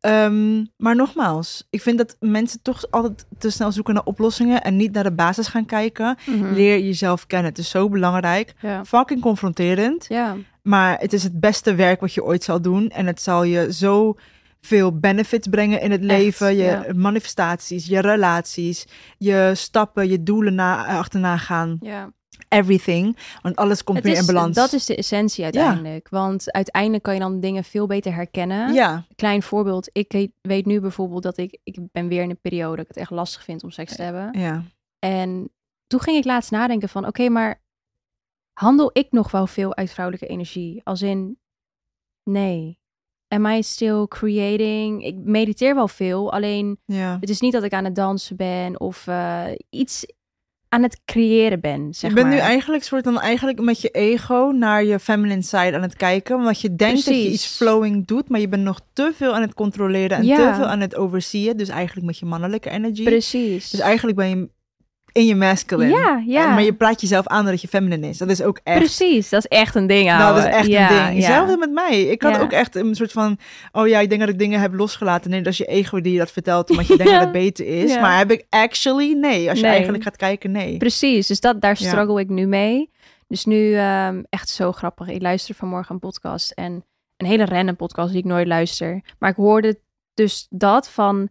Ehm, 0.00 0.64
maar 0.76 0.96
nogmaals, 0.96 1.66
ik 1.70 1.80
vind 1.82 1.98
dat 1.98 2.16
mensen 2.20 2.62
toch 2.62 2.90
altijd 2.90 3.26
te 3.38 3.50
snel 3.50 3.72
zoeken 3.72 3.94
naar 3.94 4.04
oplossingen. 4.04 4.62
En 4.62 4.76
niet 4.76 4.92
naar 4.92 5.02
de 5.02 5.12
basis 5.12 5.46
gaan 5.46 5.66
kijken. 5.66 6.16
Mhm. 6.26 6.52
Leer 6.52 6.78
jezelf 6.78 7.26
kennen. 7.26 7.48
Het 7.48 7.58
is 7.58 7.70
zo 7.70 7.88
belangrijk. 7.88 8.54
Ja. 8.60 8.84
Fucking 8.84 9.20
confronterend. 9.20 10.06
Ja. 10.08 10.36
Maar 10.62 10.98
het 10.98 11.12
is 11.12 11.22
het 11.22 11.40
beste 11.40 11.74
werk 11.74 12.00
wat 12.00 12.14
je 12.14 12.24
ooit 12.24 12.44
zal 12.44 12.60
doen. 12.62 12.88
En 12.88 13.06
het 13.06 13.20
zal 13.20 13.42
je 13.42 13.72
zo 13.72 14.14
veel 14.60 14.98
benefits 14.98 15.48
brengen 15.48 15.80
in 15.80 15.90
het 15.90 16.02
leven. 16.02 16.56
Je 16.56 16.62
ja. 16.62 16.84
manifestaties, 16.94 17.86
je 17.86 18.00
relaties, 18.00 18.86
je 19.18 19.50
stappen, 19.54 20.08
je 20.08 20.22
doelen 20.22 20.54
na, 20.54 20.86
achterna 20.86 21.36
gaan. 21.36 21.76
ja. 21.80 22.10
Everything. 22.48 23.16
Want 23.42 23.56
alles 23.56 23.84
komt 23.84 24.00
weer 24.02 24.16
in 24.16 24.26
balans. 24.26 24.54
Dat 24.56 24.72
is 24.72 24.86
de 24.86 24.96
essentie 24.96 25.44
uiteindelijk. 25.44 26.08
Want 26.08 26.52
uiteindelijk 26.52 27.02
kan 27.02 27.14
je 27.14 27.20
dan 27.20 27.40
dingen 27.40 27.64
veel 27.64 27.86
beter 27.86 28.14
herkennen. 28.14 28.72
Ja, 28.72 29.04
Klein 29.16 29.42
voorbeeld. 29.42 29.88
Ik 29.92 30.12
weet- 30.12 30.32
weet 30.40 30.66
nu 30.66 30.80
bijvoorbeeld 30.80 31.22
dat 31.22 31.36
ik... 31.36 31.58
Ik 31.64 31.78
ben 31.92 32.08
weer 32.08 32.22
in 32.22 32.30
een 32.30 32.40
periode 32.40 32.76
dat 32.76 32.82
ik 32.84 32.88
het 32.88 32.96
echt 32.96 33.10
lastig 33.10 33.44
vind 33.44 33.62
om 33.64 33.70
seks 33.70 33.96
te 33.96 34.02
hebben. 34.02 34.38
ja. 34.40 34.62
En 34.98 35.50
toen 35.86 36.00
ging 36.00 36.16
ik 36.16 36.24
laatst 36.24 36.50
nadenken 36.50 36.88
van... 36.88 37.06
Oké, 37.06 37.28
maar 37.28 37.62
handel 38.52 38.90
ik 38.92 39.12
nog 39.12 39.30
wel 39.30 39.46
veel 39.46 39.76
uit 39.76 39.90
vrouwelijke 39.90 40.26
energie? 40.28 40.80
Als 40.84 41.02
in, 41.02 41.38
nee. 42.30 42.78
Am 43.28 43.46
I 43.46 43.62
still 43.62 44.06
creating? 44.08 45.04
Ik 45.04 45.16
mediteer 45.16 45.74
wel 45.74 45.88
veel, 45.88 46.32
alleen 46.32 46.78
ja. 46.84 47.16
het 47.20 47.28
is 47.28 47.40
niet 47.40 47.52
dat 47.52 47.62
ik 47.62 47.72
aan 47.72 47.84
het 47.84 47.94
dansen 47.94 48.36
ben 48.36 48.80
of 48.80 49.06
eh, 49.06 49.44
iets 49.70 50.06
aan 50.72 50.82
het 50.82 51.00
creëren 51.04 51.60
ben, 51.60 51.94
zeg 51.94 52.10
je 52.10 52.16
bent 52.16 52.26
maar. 52.28 52.36
nu 52.36 52.42
eigenlijk 52.42 52.82
soort 52.82 53.04
dan 53.04 53.20
eigenlijk 53.20 53.60
met 53.60 53.80
je 53.80 53.88
ego 53.88 54.52
naar 54.54 54.84
je 54.84 54.98
feminine 54.98 55.42
side 55.42 55.74
aan 55.74 55.82
het 55.82 55.96
kijken. 55.96 56.36
Omdat 56.36 56.60
je 56.60 56.76
denkt 56.76 57.04
dat 57.04 57.14
je 57.14 57.30
iets 57.30 57.46
flowing 57.46 58.06
doet, 58.06 58.28
maar 58.28 58.40
je 58.40 58.48
bent 58.48 58.62
nog 58.62 58.80
te 58.92 59.12
veel 59.14 59.34
aan 59.34 59.42
het 59.42 59.54
controleren 59.54 60.16
en 60.16 60.24
Ja. 60.24 60.36
te 60.36 60.54
veel 60.56 60.66
aan 60.66 60.80
het 60.80 60.96
overzien. 60.96 61.56
Dus 61.56 61.68
eigenlijk 61.68 62.06
met 62.06 62.18
je 62.18 62.26
mannelijke 62.26 62.70
energy. 62.70 63.02
Precies. 63.02 63.70
Dus 63.70 63.80
eigenlijk 63.80 64.16
ben 64.16 64.28
je 64.28 64.48
in 65.12 65.26
je 65.26 65.34
masculine. 65.34 65.90
ja, 65.96 66.22
ja. 66.26 66.48
Maar 66.54 66.62
je 66.62 66.72
praat 66.74 67.00
jezelf 67.00 67.26
aan 67.26 67.44
dat 67.44 67.60
je 67.60 67.68
feminine 67.68 68.08
is. 68.08 68.18
Dat 68.18 68.28
is 68.30 68.42
ook 68.42 68.60
echt. 68.62 68.78
Precies, 68.78 69.28
dat 69.28 69.44
is 69.44 69.58
echt 69.58 69.74
een 69.74 69.86
ding, 69.86 70.06
Nou, 70.08 70.34
dat 70.34 70.36
is 70.36 70.42
ouwe. 70.44 70.56
echt 70.56 70.66
Ja, 70.66 70.80
een 70.82 70.88
ding. 70.88 71.22
ja. 71.22 71.26
Hetzelfde 71.28 71.56
met 71.56 71.70
mij. 71.72 72.02
Ik 72.02 72.22
had 72.22 72.38
ook 72.40 72.52
echt 72.52 72.74
een 72.76 72.94
soort 72.94 73.12
van... 73.12 73.38
Oh 73.72 73.88
ja, 73.88 73.98
ik 74.00 74.08
denk 74.08 74.20
dat 74.20 74.30
ik 74.30 74.38
dingen 74.38 74.60
heb 74.60 74.72
losgelaten. 74.74 75.30
Nee, 75.30 75.42
dat 75.42 75.52
is 75.52 75.58
je 75.58 75.64
ego 75.64 76.00
die 76.00 76.12
je 76.12 76.18
dat 76.18 76.30
vertelt... 76.30 76.70
omdat 76.70 76.86
je 76.86 76.96
denkt 76.96 77.12
dat 77.16 77.20
het 77.22 77.32
beter 77.32 77.66
is. 77.66 77.94
Maar 78.00 78.18
heb 78.18 78.30
ik 78.30 78.46
actually... 78.48 79.12
Nee. 79.12 79.48
Als 79.48 79.58
je 79.58 79.64
Nee. 79.64 79.74
eigenlijk 79.74 80.02
gaat 80.02 80.16
kijken, 80.16 80.50
nee. 80.50 80.76
Precies, 80.76 81.26
dus 81.26 81.40
dat, 81.40 81.60
daar 81.60 81.76
struggle 81.76 82.20
ik 82.20 82.28
nu 82.28 82.46
mee. 82.46 82.90
Dus 83.28 83.44
nu 83.44 83.74
ehm, 83.74 84.22
echt 84.28 84.48
zo 84.48 84.72
grappig. 84.72 85.08
Ik 85.08 85.22
luister 85.22 85.54
vanmorgen 85.54 85.94
een 85.94 86.00
podcast 86.00 86.50
en 86.50 86.84
een 87.16 87.26
hele 87.26 87.44
random 87.44 87.76
podcast 87.76 88.08
die 88.10 88.18
ik 88.18 88.24
nooit 88.24 88.46
luister. 88.46 89.00
Maar 89.18 89.30
ik 89.30 89.36
hoorde 89.36 89.80
dus 90.14 90.46
dat 90.50 90.90
van 90.90 91.28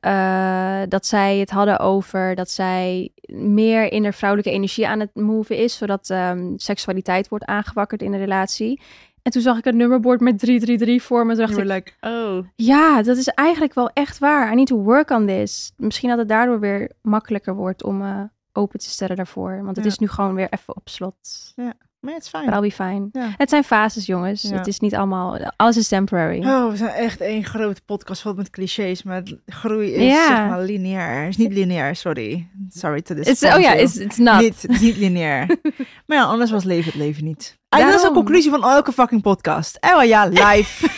eh, 0.00 0.80
dat 0.88 1.06
zij 1.06 1.38
het 1.38 1.50
hadden 1.50 1.78
over 1.78 2.34
dat 2.34 2.50
zij 2.50 3.10
meer 3.32 3.92
in 3.92 4.02
haar 4.02 4.14
vrouwelijke 4.14 4.52
energie 4.52 4.88
aan 4.88 5.00
het 5.00 5.14
moven 5.14 5.56
is, 5.56 5.76
zodat 5.76 6.10
ehm, 6.10 6.52
seksualiteit 6.56 7.28
wordt 7.28 7.44
aangewakkerd 7.44 8.02
in 8.02 8.10
de 8.12 8.18
relatie. 8.18 8.80
En 9.22 9.32
toen 9.32 9.42
zag 9.42 9.58
ik 9.58 9.64
een 9.64 9.76
nummerbord 9.76 10.20
met 10.20 10.38
333 10.38 11.02
voor 11.02 11.26
me. 11.26 11.34
Toen 11.36 11.46
dacht 11.46 11.58
ik, 11.58 11.64
like, 11.64 11.92
oh. 12.00 12.46
ja, 12.56 13.02
dat 13.02 13.16
is 13.16 13.28
eigenlijk 13.28 13.74
wel 13.74 13.90
echt 13.92 14.18
waar. 14.18 14.52
I 14.52 14.54
need 14.54 14.66
to 14.66 14.76
work 14.82 15.10
on 15.10 15.26
this. 15.26 15.72
Misschien 15.76 16.08
dat 16.08 16.18
het 16.18 16.28
daardoor 16.28 16.60
weer 16.60 16.90
makkelijker 17.02 17.54
wordt 17.54 17.84
om 17.84 18.02
eh, 18.02 18.22
open 18.52 18.78
te 18.78 18.90
stellen 18.90 19.16
daarvoor. 19.16 19.56
Want 19.64 19.76
het 19.76 19.84
Ja. 19.84 19.90
is 19.90 19.98
nu 19.98 20.08
gewoon 20.08 20.34
weer 20.34 20.48
even 20.50 20.76
op 20.76 20.88
slot. 20.88 21.52
Maar 22.00 22.14
het 22.14 22.22
is 22.22 22.28
fijn. 22.28 22.48
I'll 22.52 22.60
be 22.60 22.70
fine. 22.70 23.08
Ja. 23.12 23.34
Het 23.36 23.48
zijn 23.48 23.64
fases, 23.64 24.06
jongens. 24.06 24.42
Ja. 24.42 24.56
Het 24.56 24.66
is 24.66 24.80
niet 24.80 24.94
allemaal... 24.94 25.38
Alles 25.56 25.76
is 25.76 25.88
temporary. 25.88 26.44
Oh, 26.44 26.70
we 26.70 26.76
zijn 26.76 26.90
echt 26.90 27.20
één 27.20 27.44
grote 27.44 27.80
podcast 27.84 28.22
vol 28.22 28.34
met 28.34 28.50
clichés. 28.50 29.02
Maar 29.02 29.22
groei 29.46 29.92
is 29.92 30.26
zeg 30.26 30.28
maar 30.28 30.62
lineair. 30.62 31.28
is 31.28 31.36
niet 31.36 31.52
lineair, 31.52 31.96
sorry. 31.96 32.48
Sorry 32.68 33.02
to 33.02 33.14
this. 33.14 33.42
Oh 33.42 33.60
ja, 33.60 33.72
it's, 33.72 33.96
it's 33.96 34.16
not. 34.16 34.40
Niet, 34.40 34.62
het 34.62 34.70
is 34.70 34.80
niet 34.80 34.96
lineair. 34.96 35.46
maar 36.06 36.16
ja, 36.16 36.24
anders 36.24 36.50
was 36.50 36.64
leven 36.64 36.92
het 36.92 37.00
leven 37.00 37.24
niet. 37.24 37.58
Ah, 37.68 37.80
dat 37.80 37.94
is 37.94 38.02
de 38.02 38.10
conclusie 38.10 38.50
van 38.50 38.62
elke 38.64 38.92
fucking 38.92 39.22
podcast. 39.22 39.78
Oh 39.80 40.04
ja, 40.04 40.26
live. 40.26 40.88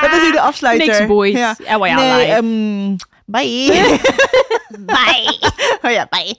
dat 0.00 0.12
is 0.12 0.22
nu 0.22 0.32
de 0.32 0.40
afsluiter. 0.40 0.86
Niks 0.86 1.06
boeit. 1.06 1.36
Ja. 1.36 1.56
Oh 1.78 1.86
ja, 1.86 1.94
nee, 1.94 2.18
live. 2.18 2.32
ehm, 2.32 2.96
bye. 3.26 4.00
Bye. 4.92 5.38
oh 5.82 5.90
ja, 5.90 6.06
bye. 6.10 6.36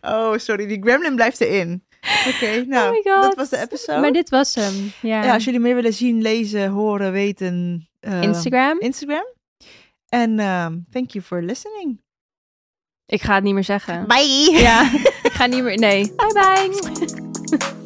Oh, 0.00 0.38
sorry, 0.38 0.66
die 0.66 0.82
gremlin 0.82 1.14
blijft 1.14 1.40
erin. 1.40 1.82
Oké, 2.28 2.64
nou, 2.66 2.88
oh 2.96 3.14
god. 3.14 3.22
dat 3.22 3.34
was 3.34 3.48
de 3.48 3.58
episode. 3.60 4.00
Maar 4.00 4.12
dit 4.12 4.28
was 4.28 4.54
hem. 4.54 4.92
Ja. 5.02 5.24
Ja, 5.24 5.34
als 5.34 5.44
jullie 5.44 5.60
meer 5.60 5.74
willen 5.74 5.92
zien, 5.94 6.22
lezen, 6.22 6.68
horen, 6.70 7.12
weten. 7.12 7.88
eh, 8.00 8.22
Instagram. 8.22 8.80
Instagram. 8.80 9.26
En 10.08 10.38
ehm, 10.38 10.78
thank 10.90 11.10
you 11.10 11.24
for 11.24 11.42
listening. 11.42 12.00
Ik 13.06 13.22
ga 13.22 13.34
het 13.34 13.44
niet 13.44 13.54
meer 13.54 13.64
zeggen. 13.64 14.06
Bye. 14.06 14.50
Ja, 14.50 14.82
ik 15.28 15.32
ga 15.32 15.46
niet 15.46 15.62
meer... 15.62 15.78
Nee. 15.78 16.12
Bye 16.16 16.32
bye. 16.32 17.68